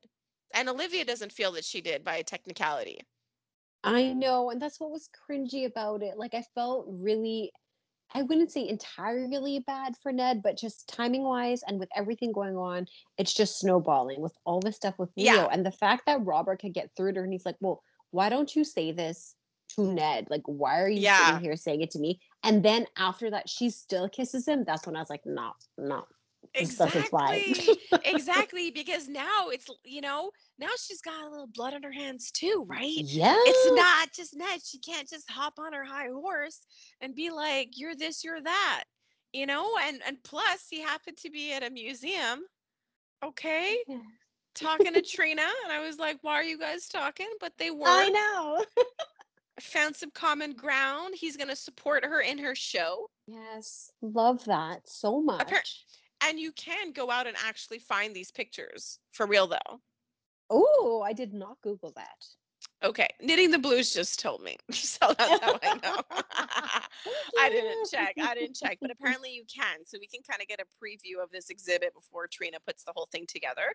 And 0.54 0.70
Olivia 0.70 1.06
doesn't 1.06 1.32
feel 1.34 1.52
that 1.54 1.66
she 1.66 1.82
did 1.82 2.04
by 2.04 2.16
a 2.18 2.24
technicality. 2.24 3.02
I 3.84 4.14
know, 4.14 4.50
and 4.50 4.62
that's 4.62 4.80
what 4.80 4.92
was 4.92 5.10
cringy 5.10 5.66
about 5.66 6.02
it. 6.04 6.18
Like 6.18 6.34
I 6.34 6.42
felt 6.42 6.86
really 6.90 7.52
I 8.14 8.22
wouldn't 8.22 8.52
say 8.52 8.68
entirely 8.68 9.60
bad 9.60 9.96
for 10.02 10.12
Ned, 10.12 10.42
but 10.42 10.58
just 10.58 10.88
timing 10.88 11.24
wise 11.24 11.64
and 11.68 11.80
with 11.80 11.90
everything 11.96 12.32
going 12.32 12.56
on, 12.56 12.88
it's 13.18 13.34
just 13.34 13.60
snowballing 13.60 14.22
with 14.22 14.38
all 14.46 14.60
this 14.60 14.76
stuff 14.78 14.98
with 14.98 15.10
Yeah. 15.16 15.34
Leo. 15.34 15.48
And 15.48 15.66
the 15.66 15.72
fact 15.72 16.06
that 16.06 16.24
Robert 16.26 16.62
could 16.62 16.74
get 16.74 16.92
through 16.96 17.14
to 17.14 17.20
her 17.20 17.24
and 17.24 17.34
he's 17.34 17.46
like, 17.46 17.58
Well, 17.60 17.84
why 18.12 18.30
don't 18.30 18.56
you 18.56 18.64
say 18.64 18.92
this 18.92 19.36
to 19.76 19.84
Ned? 19.84 20.28
Like, 20.30 20.44
why 20.46 20.80
are 20.82 20.90
you 20.90 21.02
Yeah. 21.02 21.26
sitting 21.26 21.42
here 21.42 21.56
saying 21.58 21.82
it 21.82 21.92
to 21.92 22.00
me? 22.00 22.22
And 22.44 22.64
then 22.64 22.86
after 22.98 23.30
that, 23.32 23.50
she 23.50 23.70
still 23.70 24.08
kisses 24.08 24.48
him. 24.48 24.64
That's 24.64 24.86
when 24.86 24.96
I 24.96 25.00
was 25.00 25.10
like, 25.10 25.26
No, 25.26 25.54
no. 25.78 26.06
Exactly. 26.54 27.56
exactly. 28.06 28.72
Because 28.72 29.08
now 29.08 29.50
it's, 29.50 29.68
you 29.84 30.02
know, 30.02 30.32
now 30.60 30.70
she's 30.78 31.02
got 31.02 31.26
a 31.26 31.30
little 31.30 31.50
blood 31.54 31.74
on 31.74 31.84
her 31.84 31.92
hands 31.92 32.32
too, 32.32 32.66
right? 32.68 32.92
yeah. 32.98 33.36
It's 33.38 33.76
not 33.76 34.10
just 34.14 34.36
Ned. 34.36 34.62
She 34.64 34.80
can't 34.80 35.10
just 35.10 35.30
hop 35.30 35.54
on 35.60 35.74
her 35.74 35.84
high 35.84 36.10
horse 36.10 36.62
and 37.02 37.16
be 37.16 37.30
like, 37.32 37.70
you're 37.76 37.96
this, 37.96 38.24
you're 38.24 38.42
that. 38.42 38.84
You 39.34 39.46
know, 39.46 39.70
and 39.86 40.02
and 40.08 40.18
plus 40.24 40.68
he 40.70 40.80
happened 40.80 41.18
to 41.18 41.30
be 41.30 41.52
at 41.52 41.62
a 41.62 41.70
museum, 41.70 42.44
okay, 43.22 43.78
Yeah. 43.86 43.98
talking 44.54 44.94
to 44.94 45.02
Trina, 45.02 45.46
and 45.66 45.74
I 45.74 45.86
was 45.86 45.98
like, 45.98 46.20
why 46.22 46.36
are 46.36 46.44
you 46.44 46.58
guys 46.58 46.88
talking? 46.88 47.28
But 47.42 47.52
they 47.58 47.70
were. 47.70 47.86
I 47.86 48.08
know. 48.10 48.64
found 49.62 49.96
some 49.96 50.12
common 50.12 50.54
ground. 50.54 51.16
He's 51.18 51.38
going 51.38 51.50
to 51.50 51.56
support 51.56 52.06
her 52.06 52.22
in 52.22 52.38
her 52.38 52.56
show. 52.56 53.10
Yes. 53.28 53.92
Love 54.02 54.44
that 54.46 54.82
so 54.86 55.22
much. 55.22 55.86
And 56.26 56.40
you 56.40 56.52
can 56.54 56.92
go 56.92 57.12
out 57.12 57.28
and 57.28 57.38
actually 57.46 57.80
find 57.80 58.16
these 58.16 58.32
pictures 58.32 59.00
for 59.12 59.26
real, 59.28 59.48
though. 59.48 59.82
Oh, 60.50 61.04
I 61.06 61.14
did 61.14 61.34
not 61.34 61.62
Google 61.62 61.94
that. 61.96 62.26
Okay, 62.84 63.08
Knitting 63.22 63.52
the 63.52 63.58
Blues 63.60 63.94
just 63.94 64.20
told 64.20 64.44
me. 64.44 64.58
So 64.72 65.14
that's 65.18 65.42
how 65.42 65.58
I 65.64 65.74
know. 65.82 65.96
I 67.40 67.50
didn't 67.50 67.90
check. 67.90 68.16
I 68.22 68.36
didn't 68.36 68.56
check, 68.56 68.78
but 68.82 68.92
apparently 69.00 69.32
you 69.32 69.44
can. 69.54 69.86
So 69.86 69.98
we 70.00 70.08
can 70.08 70.22
kind 70.30 70.42
of 70.42 70.48
get 70.48 70.60
a 70.60 70.66
preview 70.84 71.24
of 71.24 71.32
this 71.32 71.50
exhibit 71.50 71.94
before 71.94 72.28
Trina 72.28 72.58
puts 72.66 72.84
the 72.84 72.92
whole 72.96 73.08
thing 73.12 73.26
together. 73.28 73.68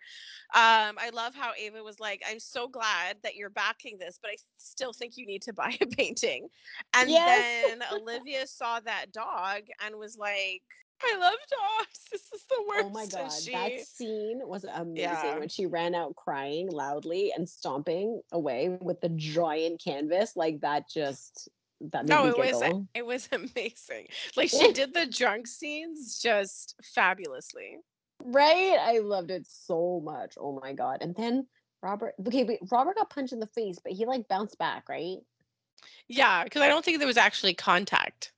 Um, 0.55 0.97
I 0.99 1.11
love 1.13 1.35
how 1.35 1.53
Ava 1.59 1.83
was 1.83 1.99
like, 1.99 2.23
I'm 2.29 2.39
so 2.39 2.69
glad 2.69 3.17
that 3.23 3.35
you're 3.35 3.51
backing 3.51 3.99
this, 3.99 4.19
but 4.23 4.31
I 4.31 4.37
still 4.59 4.93
think 4.93 5.17
you 5.17 5.27
need 5.27 5.43
to 5.43 5.53
buy 5.53 5.77
a 5.81 5.87
painting. 5.87 6.49
And 6.95 7.11
Yes. 7.11 7.45
then 7.71 7.83
Olivia 7.93 8.47
saw 8.47 8.81
that 8.81 9.13
dog 9.13 9.63
and 9.85 9.97
was 9.97 10.17
like, 10.17 10.63
I 11.03 11.17
love 11.19 11.39
dogs. 11.51 12.01
This 12.11 12.23
is 12.35 12.43
the 12.49 12.57
oh 12.59 12.65
worst. 12.69 12.87
Oh 12.87 12.91
my 12.91 13.07
god, 13.23 13.33
she- 13.33 13.53
that 13.53 13.87
scene 13.87 14.41
was 14.45 14.65
amazing 14.65 15.03
Yeah. 15.03 15.39
when 15.39 15.49
she 15.49 15.67
ran 15.67 15.95
out 15.95 16.17
crying 16.17 16.71
loudly 16.71 17.33
and 17.37 17.49
stomping 17.49 18.21
away 18.33 18.69
with 18.81 19.01
the 19.01 19.09
giant 19.11 19.83
canvas. 19.83 20.37
Like 20.37 20.61
that 20.61 20.89
just 20.89 21.49
that 21.93 22.07
made 22.07 22.15
No, 22.15 22.25
me 22.25 22.29
it 22.31 22.37
was 22.39 22.61
giggle. 22.61 22.87
it 22.95 23.07
was 23.07 23.29
amazing. 23.33 24.09
Like 24.37 24.51
she 24.51 24.73
did 24.75 24.93
the 24.95 25.07
drunk 25.07 25.47
scenes 25.47 26.19
just 26.21 26.75
fabulously. 26.83 27.79
Right? 28.23 28.77
I 28.79 28.99
loved 28.99 29.31
it 29.31 29.47
so 29.49 30.01
much. 30.05 30.35
Oh 30.39 30.61
my 30.63 30.73
god. 30.75 30.99
And 31.01 31.15
then 31.15 31.47
Robert 31.83 32.15
okay, 32.27 32.45
wait, 32.45 32.59
Robert 32.71 32.97
got 32.97 33.09
punched 33.09 33.33
in 33.33 33.41
the 33.41 33.47
face, 33.47 33.79
but 33.83 33.93
he 33.93 34.05
like 34.05 34.29
bounced 34.29 34.59
back, 34.59 34.89
right? 34.89 35.19
Yeah, 36.09 36.45
because 36.45 36.61
I 36.61 36.69
don't 36.69 36.85
think 36.85 36.99
there 36.99 37.07
was 37.07 37.17
actually 37.17 37.55
contact. 37.55 38.33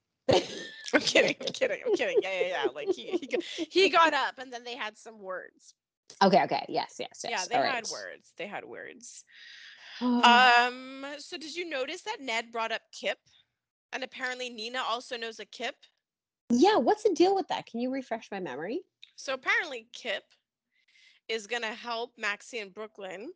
I'm 0.94 1.00
kidding. 1.00 1.36
I'm 1.40 1.52
kidding. 1.52 1.80
I'm 1.84 1.92
kidding. 1.92 2.18
Yeah, 2.22 2.32
yeah, 2.40 2.48
yeah. 2.48 2.68
Like 2.74 2.90
he 2.92 3.04
he, 3.20 3.26
got, 3.26 3.40
he 3.70 3.88
got 3.88 4.14
up 4.14 4.38
and 4.38 4.52
then 4.52 4.64
they 4.64 4.76
had 4.76 4.96
some 4.98 5.18
words. 5.20 5.74
okay, 6.22 6.42
okay. 6.44 6.64
Yes, 6.68 6.96
yes, 6.98 7.20
yes. 7.24 7.30
yeah, 7.30 7.44
they 7.46 7.56
All 7.56 7.62
had 7.62 7.84
right. 7.84 7.90
words. 7.90 8.32
They 8.36 8.46
had 8.46 8.64
words. 8.64 9.24
Um. 10.00 11.06
So 11.18 11.36
did 11.38 11.54
you 11.54 11.68
notice 11.68 12.02
that 12.02 12.18
Ned 12.20 12.50
brought 12.52 12.72
up 12.72 12.82
Kip, 12.92 13.18
and 13.92 14.02
apparently 14.02 14.50
Nina 14.50 14.80
also 14.88 15.16
knows 15.16 15.38
a 15.38 15.44
Kip. 15.44 15.76
yeah, 16.50 16.76
what's 16.76 17.04
the 17.04 17.14
deal 17.14 17.34
with 17.34 17.48
that? 17.48 17.66
Can 17.66 17.80
you 17.80 17.90
refresh 17.92 18.28
my 18.30 18.40
memory? 18.40 18.80
So 19.16 19.32
apparently 19.34 19.86
Kip 19.92 20.24
is 21.28 21.46
gonna 21.46 21.66
help 21.74 22.10
Maxie 22.18 22.58
and 22.58 22.74
Brooklyn 22.74 23.32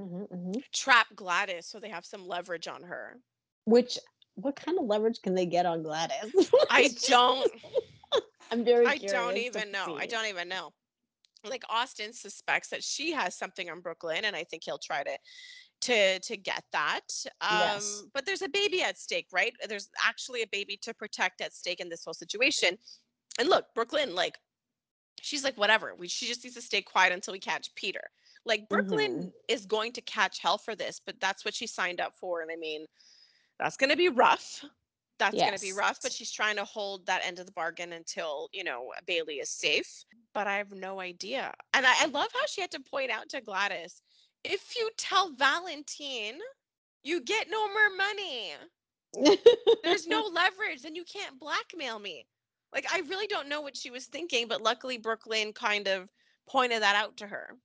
Mhm, 0.00 0.28
mhm. 0.28 0.62
trap 0.72 1.08
Gladys 1.14 1.66
so 1.66 1.78
they 1.80 1.90
have 1.90 2.06
some 2.06 2.26
leverage 2.26 2.68
on 2.68 2.82
her. 2.82 3.18
Which 3.64 3.98
what 4.34 4.56
kind 4.56 4.78
of 4.78 4.86
leverage 4.86 5.20
can 5.22 5.34
they 5.34 5.46
get 5.46 5.66
on 5.66 5.82
Gladys? 5.82 6.32
I 6.70 6.88
don't. 7.06 7.50
I'm 8.50 8.64
very 8.64 8.86
I 8.86 8.98
don't 8.98 9.36
even 9.36 9.70
know. 9.70 9.96
I 9.98 10.06
don't 10.06 10.26
even 10.26 10.48
know. 10.48 10.72
Like 11.44 11.62
Austin 11.70 12.12
suspects 12.12 12.68
that 12.68 12.82
she 12.82 13.12
has 13.12 13.36
something 13.36 13.70
on 13.70 13.80
Brooklyn, 13.80 14.24
and 14.24 14.34
I 14.36 14.44
think 14.44 14.64
he'll 14.64 14.78
try 14.78 15.02
to 15.02 15.16
to 15.82 16.18
to 16.20 16.36
get 16.36 16.64
that. 16.72 17.06
Um, 17.40 17.58
Yes. 17.58 18.04
But 18.12 18.26
there's 18.26 18.42
a 18.42 18.48
baby 18.48 18.82
at 18.82 18.98
stake, 18.98 19.28
right? 19.32 19.54
There's 19.68 19.88
actually 20.04 20.42
a 20.42 20.48
baby 20.48 20.76
to 20.82 20.92
protect 20.94 21.40
at 21.40 21.54
stake 21.54 21.80
in 21.80 21.88
this 21.88 22.04
whole 22.04 22.14
situation. 22.14 22.76
And 23.38 23.48
look, 23.48 23.66
Brooklyn, 23.74 24.14
like, 24.14 24.36
she's 25.22 25.44
like, 25.44 25.56
whatever. 25.56 25.94
We 25.94 26.08
she 26.08 26.26
just 26.26 26.44
needs 26.44 26.56
to 26.56 26.62
stay 26.62 26.82
quiet 26.82 27.12
until 27.12 27.32
we 27.32 27.38
catch 27.38 27.74
Peter. 27.74 28.02
Like 28.44 28.68
Brooklyn 28.68 29.12
Mhm. 29.22 29.32
is 29.48 29.66
going 29.66 29.92
to 29.92 30.00
catch 30.02 30.38
hell 30.40 30.58
for 30.58 30.74
this, 30.74 31.00
but 31.04 31.20
that's 31.20 31.44
what 31.44 31.54
she 31.54 31.66
signed 31.66 32.00
up 32.00 32.14
for. 32.18 32.40
And 32.42 32.50
I 32.50 32.56
mean, 32.56 32.86
that's 33.60 33.76
going 33.76 33.90
to 33.90 33.96
be 33.96 34.08
rough. 34.08 34.64
That's 35.18 35.36
going 35.36 35.54
to 35.54 35.60
be 35.60 35.72
rough, 35.72 35.98
but 36.02 36.12
she's 36.12 36.32
trying 36.32 36.56
to 36.56 36.64
hold 36.64 37.04
that 37.06 37.20
end 37.24 37.38
of 37.38 37.46
the 37.46 37.52
bargain 37.52 37.92
until, 37.92 38.48
you 38.52 38.64
know, 38.64 38.90
Bailey 39.06 39.34
is 39.34 39.50
safe. 39.50 40.04
But 40.32 40.46
I 40.46 40.56
have 40.56 40.72
no 40.72 40.98
idea. 40.98 41.52
And 41.74 41.84
I, 41.84 41.92
I 42.00 42.06
love 42.06 42.28
how 42.32 42.46
she 42.48 42.62
had 42.62 42.70
to 42.70 42.80
point 42.80 43.10
out 43.10 43.28
to 43.30 43.42
Gladys 43.42 44.00
if 44.44 44.74
you 44.76 44.90
tell 44.96 45.32
Valentine, 45.32 46.38
you 47.02 47.20
get 47.20 47.48
no 47.50 47.68
more 47.68 47.96
money. 47.96 48.52
There's 49.82 50.06
no 50.06 50.26
leverage, 50.32 50.82
then 50.82 50.94
you 50.94 51.04
can't 51.04 51.38
blackmail 51.38 51.98
me. 51.98 52.26
Like, 52.72 52.86
I 52.92 53.00
really 53.00 53.26
don't 53.26 53.48
know 53.48 53.60
what 53.60 53.76
she 53.76 53.90
was 53.90 54.06
thinking, 54.06 54.46
but 54.48 54.62
luckily, 54.62 54.96
Brooklyn 54.96 55.52
kind 55.52 55.88
of 55.88 56.08
pointed 56.48 56.82
that 56.82 56.96
out 56.96 57.16
to 57.18 57.26
her. 57.26 57.56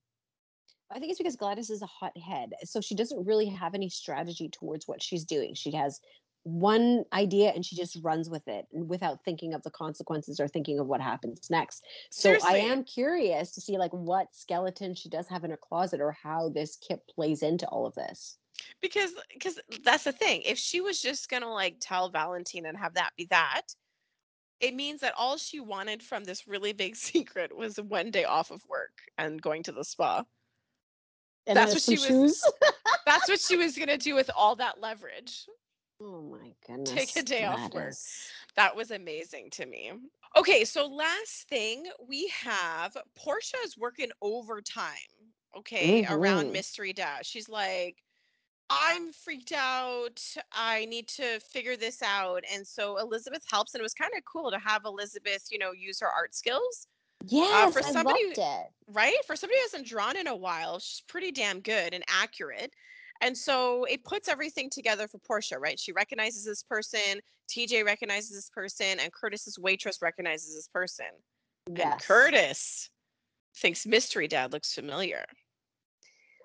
I 0.92 1.00
think 1.00 1.12
it's 1.12 1.18
because 1.18 1.36
Gladys 1.36 1.70
is 1.70 1.82
a 1.82 1.88
hothead. 1.88 2.54
So 2.64 2.80
she 2.82 2.96
doesn't 2.96 3.26
really 3.26 3.48
have 3.48 3.74
any 3.74 3.90
strategy 3.90 4.50
towards 4.50 4.88
what 4.88 5.02
she's 5.02 5.26
doing. 5.26 5.54
She 5.56 5.72
has 5.72 6.00
one 6.44 7.04
idea 7.12 7.50
and 7.50 7.66
she 7.66 7.76
just 7.76 7.98
runs 8.04 8.30
with 8.30 8.48
it 8.48 8.68
without 8.72 9.24
thinking 9.26 9.56
of 9.56 9.64
the 9.64 9.72
consequences 9.72 10.40
or 10.40 10.48
thinking 10.48 10.78
of 10.80 10.86
what 10.86 11.02
happens 11.02 11.50
next. 11.50 11.84
So 12.12 12.38
I 12.48 12.58
am 12.58 12.84
curious 12.84 13.52
to 13.54 13.62
see 13.62 13.80
like 13.80 13.92
what 13.92 14.28
skeleton 14.32 14.94
she 14.94 15.10
does 15.10 15.28
have 15.28 15.44
in 15.44 15.50
her 15.50 15.58
closet 15.58 16.02
or 16.02 16.16
how 16.22 16.50
this 16.50 16.78
kip 16.78 17.02
plays 17.08 17.42
into 17.42 17.66
all 17.68 17.88
of 17.88 17.96
this. 17.96 18.38
because 18.82 19.12
because 19.34 19.60
that's 19.84 20.04
the 20.04 20.12
thing 20.12 20.42
if 20.46 20.58
she 20.58 20.82
was 20.82 21.02
just 21.02 21.30
gonna 21.30 21.52
like 21.52 21.78
tell 21.80 22.10
valentine 22.10 22.66
and 22.66 22.78
have 22.78 22.94
that 22.94 23.12
be 23.18 23.26
that 23.30 23.64
it 24.62 24.74
means 24.74 25.02
that 25.02 25.14
all 25.18 25.38
she 25.38 25.60
wanted 25.60 26.02
from 26.02 26.24
this 26.24 26.48
really 26.48 26.74
big 26.74 26.96
secret 27.10 27.56
was 27.56 27.78
one 27.78 28.12
day 28.12 28.24
off 28.24 28.52
of 28.52 28.62
work 28.70 29.02
and 29.18 29.42
going 29.42 29.64
to 29.64 29.72
the 29.72 29.84
spa 29.84 30.24
And 31.48 31.56
That's 31.58 31.74
what 31.74 31.82
she 31.82 31.98
was- 32.12 32.44
that's 33.06 33.30
what 33.30 33.40
she 33.40 33.56
was 33.58 33.78
gonna 33.78 33.98
do 33.98 34.16
with 34.16 34.30
all 34.36 34.56
that 34.58 34.80
leverage 34.82 35.46
oh 36.02 36.22
my 36.22 36.52
goodness. 36.68 36.90
Take 36.92 37.16
a 37.16 37.24
day 37.24 37.46
off 37.46 37.60
work. 37.62 37.72
Gladys. 37.72 38.30
that 38.58 38.76
was 38.76 38.92
amazing 38.92 39.50
to 39.52 39.66
me 39.66 39.92
okay 40.36 40.66
so 40.66 40.88
last 40.88 41.48
thing 41.48 41.86
we 42.10 42.28
have 42.30 42.98
portia 43.16 43.58
is 43.64 43.78
working 43.78 44.10
overtime 44.22 44.92
okay 45.56 46.06
around 46.10 46.48
Mhm. 46.48 46.52
mystery 46.52 46.92
dash 46.94 47.28
she's 47.28 47.48
like 47.48 48.04
i'm 48.70 49.14
freaked 49.14 49.54
out 49.54 50.20
i 50.52 50.84
need 50.86 51.08
to 51.08 51.40
figure 51.40 51.78
this 51.78 52.02
out 52.02 52.44
and 52.52 52.66
so 52.68 52.98
elizabeth 52.98 53.44
helps 53.50 53.74
and 53.74 53.80
it 53.80 53.84
was 53.84 53.94
kind 53.94 54.12
of 54.18 54.24
cool 54.26 54.52
to 54.52 54.60
have 54.60 54.82
elizabeth 54.86 55.46
you 55.52 55.60
know 55.60 55.72
use 55.72 56.00
her 56.02 56.10
art 56.10 56.36
skills 56.36 56.88
Uh, 57.24 57.28
yes, 57.28 57.74
for 57.74 57.80
I 57.80 57.92
somebody 57.92 58.26
loved 58.26 58.38
it. 58.40 58.68
right 58.88 59.16
for 59.26 59.36
somebody 59.36 59.58
who 59.60 59.64
hasn't 59.64 59.88
drawn 59.88 60.16
in 60.18 60.28
a 60.28 60.36
while 60.36 60.80
she's 60.80 61.02
pretty 61.08 61.32
damn 61.32 61.60
good 61.60 61.94
and 61.94 62.04
accurate 62.08 62.72
and 63.22 63.36
so 63.38 63.86
it 63.86 64.04
puts 64.04 64.28
everything 64.28 64.70
together 64.70 65.08
for 65.08 65.18
portia 65.20 65.58
right 65.58 65.80
she 65.80 65.92
recognizes 65.94 66.46
this 66.46 66.62
person 66.64 67.20
tj 67.50 67.84
recognizes 67.86 68.32
this 68.32 68.50
person 68.50 69.00
and 69.00 69.12
curtis's 69.14 69.58
waitress 69.58 70.00
recognizes 70.02 70.54
this 70.56 70.68
person 70.68 71.08
and 71.68 71.78
Yes. 71.78 72.06
curtis 72.06 72.90
thinks 73.58 73.86
mystery 73.88 74.28
dad 74.28 74.52
looks 74.54 74.74
familiar. 74.74 75.26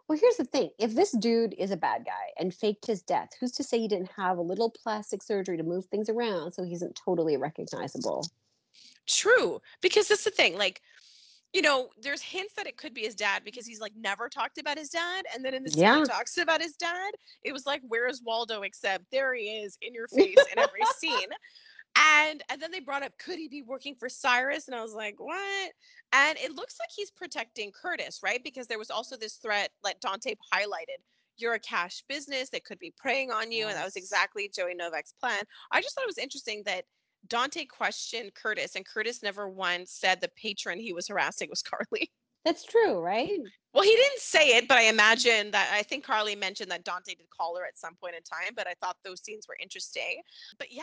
Well, 0.08 0.18
here's 0.18 0.36
the 0.38 0.44
thing. 0.44 0.70
If 0.78 0.94
this 0.94 1.12
dude 1.12 1.54
is 1.56 1.70
a 1.70 1.76
bad 1.76 2.04
guy 2.04 2.32
and 2.38 2.52
faked 2.52 2.86
his 2.86 3.00
death, 3.02 3.28
who's 3.38 3.52
to 3.52 3.62
say 3.62 3.78
he 3.78 3.86
didn't 3.86 4.10
have 4.16 4.38
a 4.38 4.42
little 4.42 4.70
plastic 4.70 5.22
surgery 5.22 5.56
to 5.56 5.62
move 5.62 5.84
things 5.86 6.08
around 6.08 6.52
so 6.52 6.64
he 6.64 6.72
isn't 6.74 6.96
totally 7.04 7.36
recognizable? 7.36 8.24
True, 9.06 9.60
because 9.80 10.08
that's 10.08 10.24
the 10.24 10.30
thing. 10.30 10.56
Like, 10.56 10.82
you 11.52 11.62
know, 11.62 11.88
there's 12.00 12.22
hints 12.22 12.54
that 12.54 12.66
it 12.66 12.76
could 12.76 12.94
be 12.94 13.00
his 13.02 13.14
dad 13.16 13.42
because 13.44 13.66
he's 13.66 13.80
like 13.80 13.92
never 13.96 14.28
talked 14.28 14.58
about 14.58 14.78
his 14.78 14.88
dad, 14.88 15.24
and 15.34 15.44
then 15.44 15.54
in 15.54 15.64
the 15.64 15.70
scene 15.70 15.82
Yeah. 15.82 15.98
he 15.98 16.04
talks 16.04 16.38
about 16.38 16.62
his 16.62 16.74
dad. 16.76 17.12
It 17.42 17.52
was 17.52 17.66
like, 17.66 17.82
where's 17.88 18.22
Waldo? 18.24 18.62
Except 18.62 19.04
there 19.10 19.34
he 19.34 19.44
is 19.44 19.76
in 19.82 19.92
your 19.92 20.06
face 20.14 20.36
in 20.52 20.58
every 20.58 20.82
scene. 20.98 21.28
And 21.96 22.42
and 22.48 22.62
then 22.62 22.70
they 22.70 22.78
brought 22.78 23.02
up, 23.02 23.18
could 23.18 23.36
he 23.36 23.48
be 23.48 23.62
working 23.62 23.96
for 23.96 24.08
Cyrus? 24.08 24.68
And 24.68 24.76
I 24.76 24.82
was 24.82 24.94
like, 24.94 25.16
what? 25.18 25.72
And 26.12 26.38
it 26.38 26.52
looks 26.54 26.76
like 26.78 26.88
he's 26.94 27.10
protecting 27.10 27.72
Curtis, 27.72 28.20
right? 28.22 28.42
Because 28.44 28.68
there 28.68 28.78
was 28.78 28.90
also 28.90 29.16
this 29.16 29.34
threat, 29.34 29.70
like 29.82 29.98
Dante 29.98 30.36
highlighted. 30.54 31.02
You're 31.36 31.54
a 31.54 31.58
cash 31.58 32.04
business 32.08 32.48
that 32.50 32.64
could 32.64 32.78
be 32.78 32.92
preying 32.96 33.32
on 33.32 33.50
you, 33.50 33.66
and 33.66 33.74
that 33.76 33.84
was 33.84 33.96
exactly 33.96 34.48
Joey 34.54 34.74
Novak's 34.74 35.14
plan. 35.20 35.42
I 35.72 35.80
just 35.80 35.94
thought 35.96 36.04
it 36.04 36.08
was 36.08 36.18
interesting 36.18 36.62
that 36.66 36.84
Dante 37.28 37.64
questioned 37.64 38.34
Curtis, 38.34 38.76
and 38.76 38.86
Curtis 38.86 39.22
never 39.22 39.48
once 39.48 39.92
said 39.92 40.20
the 40.20 40.30
patron 40.36 40.78
he 40.78 40.92
was 40.92 41.08
harassing 41.08 41.48
was 41.50 41.62
Carly. 41.62 42.10
That's 42.44 42.64
true, 42.64 43.00
right? 43.00 43.38
Well, 43.74 43.84
he 43.84 43.94
didn't 43.94 44.20
say 44.20 44.56
it, 44.56 44.66
but 44.66 44.78
I 44.78 44.84
imagine 44.84 45.50
that 45.50 45.70
I 45.72 45.82
think 45.82 46.04
Carly 46.04 46.34
mentioned 46.34 46.70
that 46.70 46.84
Dante 46.84 47.14
did 47.14 47.28
call 47.28 47.56
her 47.56 47.66
at 47.66 47.78
some 47.78 47.94
point 47.96 48.16
in 48.16 48.22
time, 48.22 48.54
but 48.56 48.66
I 48.66 48.74
thought 48.80 48.96
those 49.04 49.22
scenes 49.22 49.46
were 49.46 49.58
interesting. 49.60 50.22
But 50.58 50.72
yeah, 50.72 50.82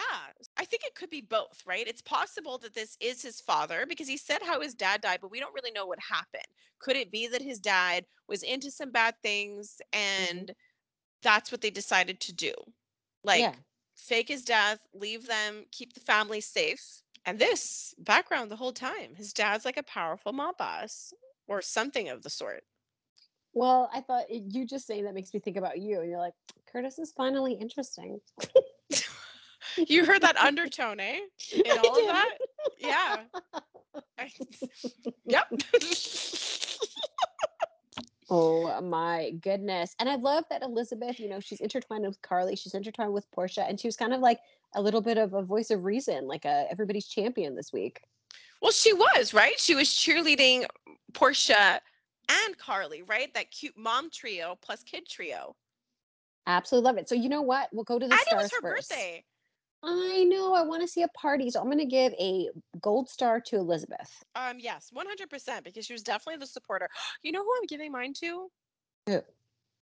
I 0.56 0.66
think 0.66 0.84
it 0.84 0.94
could 0.94 1.10
be 1.10 1.22
both, 1.22 1.64
right? 1.66 1.88
It's 1.88 2.02
possible 2.02 2.60
that 2.60 2.76
this 2.76 2.96
is 3.02 3.24
his 3.24 3.42
father 3.42 3.86
because 3.90 4.08
he 4.08 4.18
said 4.18 4.42
how 4.44 4.62
his 4.62 4.76
dad 4.76 5.02
died, 5.02 5.20
but 5.22 5.32
we 5.32 5.40
don't 5.40 5.54
really 5.54 5.72
know 5.72 5.88
what 5.88 6.00
happened. 6.00 6.46
Could 6.80 6.96
it 6.96 7.12
be 7.12 7.28
that 7.28 7.42
his 7.42 7.60
dad 7.60 8.06
was 8.28 8.44
into 8.44 8.70
some 8.70 8.92
bad 8.92 9.16
things 9.24 9.82
mm-hmm. 9.94 10.36
and 10.36 10.52
that's 11.24 11.52
what 11.52 11.62
they 11.62 11.72
decided 11.72 12.20
to 12.22 12.34
do? 12.34 12.54
Like, 13.24 13.42
yeah. 13.42 13.54
Fake 13.98 14.30
his 14.30 14.44
death, 14.44 14.80
leave 14.94 15.28
them, 15.28 15.66
keep 15.72 15.94
the 15.94 16.00
family 16.00 16.40
safe. 16.42 17.02
And 17.26 17.38
this 17.38 17.94
background 18.00 18.50
the 18.50 18.56
whole 18.56 18.72
time. 18.72 19.16
His 19.16 19.34
dad's 19.34 19.66
like 19.66 19.78
a 19.78 19.84
powerful 19.84 20.32
mob 20.32 20.58
boss 20.58 21.14
or 21.48 21.62
something 21.62 22.08
of 22.08 22.24
the 22.24 22.30
sort. 22.30 22.64
Well, 23.54 23.90
I 23.94 24.02
thought 24.02 24.30
it- 24.30 24.44
you 24.54 24.66
just 24.66 24.88
saying 24.88 25.04
that 25.06 25.14
makes 25.14 25.34
me 25.34 25.40
think 25.40 25.58
about 25.58 25.80
you, 25.80 26.00
and 26.00 26.10
you're 26.10 26.20
like, 26.20 26.34
Curtis 26.72 27.00
is 27.00 27.12
finally 27.12 27.54
interesting. 27.54 28.22
You 29.78 30.06
heard 30.06 30.24
that 30.24 30.38
undertone, 30.38 31.00
eh? 31.00 31.20
In 31.54 31.78
all 31.78 32.00
of 32.00 32.08
that? 32.08 32.38
Yeah. 32.80 33.26
I- 34.18 34.32
yep. 35.26 35.48
Oh 38.30 38.82
my 38.82 39.32
goodness. 39.42 39.96
And 40.00 40.10
I 40.10 40.16
love 40.16 40.44
that 40.50 40.62
Elizabeth, 40.62 41.20
you 41.20 41.30
know, 41.30 41.40
she's 41.40 41.62
intertwined 41.62 42.06
with 42.06 42.22
Carly, 42.22 42.56
she's 42.56 42.74
intertwined 42.74 43.14
with 43.14 43.30
Portia, 43.32 43.64
and 43.64 43.80
she 43.80 43.88
was 43.88 43.96
kind 43.96 44.14
of 44.14 44.20
like 44.20 44.40
a 44.76 44.82
little 44.82 45.02
bit 45.02 45.18
of 45.18 45.34
a 45.34 45.42
voice 45.42 45.72
of 45.72 45.86
reason, 45.86 46.28
like 46.28 46.46
a 46.46 46.66
everybody's 46.70 47.08
champion 47.08 47.56
this 47.56 47.72
week. 47.72 48.02
well, 48.62 48.72
she 48.72 48.94
was, 48.94 49.34
right? 49.34 49.58
She 49.60 49.76
was 49.76 49.88
cheerleading 49.90 50.66
Portia 51.14 51.80
and 52.30 52.58
Carly, 52.58 53.02
right? 53.04 53.34
That 53.34 53.52
cute 53.52 53.78
mom 53.78 54.10
trio 54.10 54.58
plus 54.62 54.84
kid 54.84 55.08
trio. 55.08 55.56
Absolutely 56.48 56.86
love 56.86 56.98
it. 56.98 57.10
So 57.10 57.16
you 57.16 57.30
know 57.30 57.42
what? 57.42 57.70
We'll 57.72 57.84
go 57.84 58.00
to 58.00 58.06
the 58.06 58.12
and 58.12 58.20
it 58.20 58.28
stars 58.28 58.44
was 58.44 58.52
her 58.52 58.62
first. 58.62 58.90
birthday. 58.90 59.24
I 59.82 60.24
know. 60.26 60.54
I 60.54 60.62
want 60.62 60.82
to 60.84 60.88
see 60.88 61.02
a 61.02 61.08
party, 61.08 61.50
so 61.50 61.60
I'm 61.60 61.66
going 61.66 61.78
to 61.80 61.86
give 61.86 62.14
a 62.14 62.50
gold 62.80 63.10
star 63.10 63.42
to 63.42 63.56
Elizabeth. 63.58 64.24
Um, 64.36 64.60
yes, 64.60 64.90
100% 64.94 65.66
because 65.66 65.86
she 65.86 65.92
was 65.94 66.04
definitely 66.04 66.38
the 66.40 66.48
supporter. 66.48 66.90
You 67.24 67.32
know 67.34 67.44
who 67.44 67.54
I'm 67.58 67.66
giving 67.66 67.92
mine 67.92 68.14
to? 68.20 68.52
Who? 69.08 69.22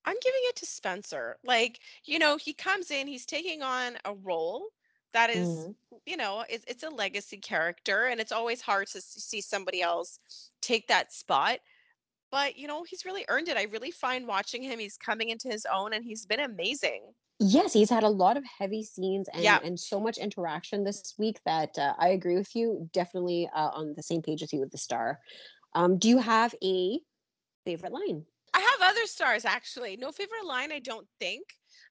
I'm 0.04 0.16
giving 0.20 0.40
it 0.44 0.56
to 0.56 0.66
Spencer. 0.66 1.38
Like, 1.44 1.80
you 2.04 2.18
know, 2.18 2.36
he 2.36 2.54
comes 2.54 2.90
in, 2.90 3.06
he's 3.06 3.26
taking 3.26 3.62
on 3.62 3.98
a 4.04 4.14
role 4.14 4.70
that 5.12 5.30
is, 5.30 5.68
Mhm. 5.68 5.74
you 6.06 6.16
know, 6.16 6.44
it's, 6.48 6.64
it's 6.66 6.82
a 6.82 6.88
legacy 6.90 7.38
character, 7.38 8.06
and 8.06 8.20
it's 8.20 8.32
always 8.32 8.60
hard 8.60 8.88
to 8.88 9.00
see 9.00 9.40
somebody 9.40 9.82
else 9.82 10.18
take 10.60 10.88
that 10.88 11.12
spot. 11.12 11.60
But, 12.30 12.56
you 12.56 12.68
know, 12.68 12.84
he's 12.84 13.04
really 13.06 13.26
earned 13.28 13.48
it. 13.48 13.56
I 13.58 13.64
really 13.64 13.92
find 13.92 14.26
watching 14.28 14.62
him, 14.62 14.78
he's 14.80 14.98
coming 14.98 15.30
into 15.30 15.48
his 15.48 15.66
own, 15.66 15.92
and 15.94 16.04
he's 16.04 16.26
been 16.26 16.40
amazing. 16.40 17.14
Yes, 17.42 17.72
he's 17.72 17.90
had 17.90 18.04
a 18.04 18.08
lot 18.08 18.36
of 18.36 18.44
heavy 18.44 18.84
scenes 18.84 19.28
and, 19.32 19.42
Yeah. 19.42 19.58
and 19.64 19.78
so 19.78 19.98
much 19.98 20.16
interaction 20.16 20.84
this 20.84 21.14
week 21.18 21.40
that 21.44 21.76
uh, 21.76 21.94
I 21.98 22.08
agree 22.10 22.36
with 22.36 22.54
you. 22.54 22.88
Definitely 22.92 23.50
uh, 23.52 23.70
on 23.74 23.94
the 23.94 24.02
same 24.02 24.22
page 24.22 24.42
as 24.42 24.52
you 24.52 24.60
with 24.60 24.70
the 24.70 24.78
star. 24.78 25.18
Um, 25.74 25.98
do 25.98 26.08
you 26.08 26.18
have 26.18 26.54
a 26.62 27.00
favorite 27.64 27.92
line? 27.92 28.24
I 28.54 28.60
have 28.60 28.90
other 28.90 29.06
stars 29.06 29.44
actually. 29.44 29.96
No 29.96 30.12
favorite 30.12 30.44
line, 30.44 30.70
I 30.70 30.78
don't 30.78 31.08
think, 31.18 31.42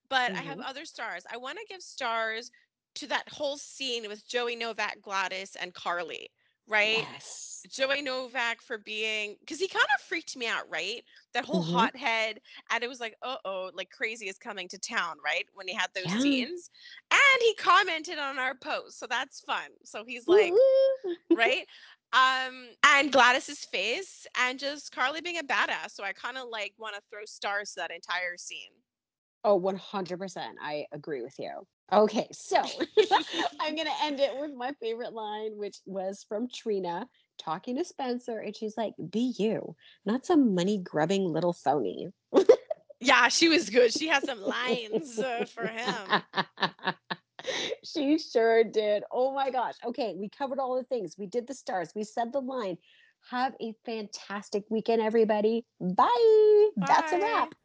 but 0.10 0.32
I 0.32 0.41
have 0.41 0.60
Mhm. 0.60 0.70
other 0.70 0.86
stars. 0.86 1.26
I 1.30 1.38
want 1.38 1.58
to 1.58 1.66
give 1.68 1.82
stars 1.82 2.49
to 2.95 3.08
that 3.08 3.28
whole 3.30 3.58
scene 3.58 4.08
with 4.08 4.26
Joey 4.26 4.56
Novak, 4.56 5.02
Gladys, 5.02 5.56
and 5.56 5.74
Carly, 5.74 6.32
right? 6.68 7.07
Yes. 7.12 7.64
Joey 7.70 8.01
Novak 8.01 8.62
for 8.62 8.78
being 8.80 9.38
because 9.39 9.59
he 9.59 9.68
kind 9.68 9.86
of 9.95 10.01
freaked 10.01 10.36
me 10.36 10.47
out, 10.47 10.70
right? 10.70 11.03
That 11.34 11.45
whole 11.45 11.62
Mhm. 11.62 11.74
hothead, 11.74 12.41
and 12.72 12.84
it 12.84 12.89
was 12.89 12.99
like, 12.99 13.16
uh 13.22 13.38
oh, 13.45 13.72
like 13.74 13.89
crazy 13.91 14.28
is 14.28 14.38
coming 14.38 14.68
to 14.70 14.80
town, 14.80 15.18
right? 15.24 15.45
When 15.53 15.68
he 15.68 15.74
had 15.74 15.89
those 15.93 16.05
Yeah. 16.05 16.20
scenes, 16.20 16.70
and 17.12 17.41
he 17.41 17.53
commented 17.55 18.18
on 18.20 18.39
our 18.39 18.55
post, 18.55 18.99
so 18.99 19.07
that's 19.07 19.41
fun. 19.41 19.70
So 19.84 20.03
he's 20.05 20.28
like, 20.28 20.53
right? 21.36 21.68
Um, 22.14 22.70
and 22.84 23.12
Gladys's 23.12 23.64
face, 23.66 24.28
and 24.38 24.59
just 24.59 24.91
Carly 24.91 25.22
being 25.22 25.38
a 25.38 25.43
badass. 25.43 25.91
So 25.91 26.03
I 26.03 26.14
kind 26.14 26.38
of 26.38 26.49
like 26.49 26.74
want 26.78 26.95
to 26.95 27.01
throw 27.09 27.26
stars 27.26 27.74
to 27.74 27.82
that 27.82 27.91
entire 27.91 28.38
scene. 28.38 28.72
Oh, 29.43 29.55
100%. 29.55 30.57
I 30.62 30.86
agree 30.91 31.22
with 31.22 31.39
you. 31.39 31.66
Okay, 31.94 32.28
so 32.32 32.58
I'm 33.60 33.76
going 33.76 33.88
to 33.88 34.04
end 34.04 34.20
it 34.20 34.32
with 34.39 34.54
my 34.54 34.74
favorite 34.82 35.14
line, 35.14 35.58
which 35.58 35.80
was 35.86 36.26
from 36.28 36.48
Trina 36.54 37.08
talking 37.38 37.76
to 37.78 37.86
Spencer. 37.86 38.39
And 38.39 38.56
she's 38.56 38.78
like, 38.78 38.94
Be 39.10 39.34
you, 39.38 39.76
not 40.06 40.26
some 40.26 40.56
money 40.56 40.78
grubbing 40.78 41.26
little 41.26 41.54
phony. 41.54 42.12
Yeah, 43.02 43.30
she 43.30 43.50
was 43.50 43.70
good. 43.70 43.92
She 43.92 44.08
had 44.08 44.24
some 44.24 44.42
lines 44.42 45.18
uh, 45.18 45.46
for 45.46 45.66
him. 45.66 46.22
she 47.84 48.20
sure 48.20 48.64
did. 48.64 49.04
Oh 49.12 49.34
my 49.34 49.50
gosh. 49.50 49.74
Okay, 49.84 50.14
we 50.16 50.30
covered 50.30 50.60
all 50.60 50.76
the 50.76 50.84
things. 50.84 51.16
We 51.18 51.26
did 51.26 51.48
the 51.48 51.56
stars, 51.56 51.89
we 51.96 52.04
said 52.04 52.32
the 52.32 52.39
line. 52.39 52.78
Have 53.32 53.56
a 53.60 53.74
fantastic 53.86 54.64
weekend, 54.70 55.02
everybody. 55.02 55.66
Bye. 55.80 56.70
That's 56.78 57.12
a 57.12 57.20
wrap. 57.20 57.56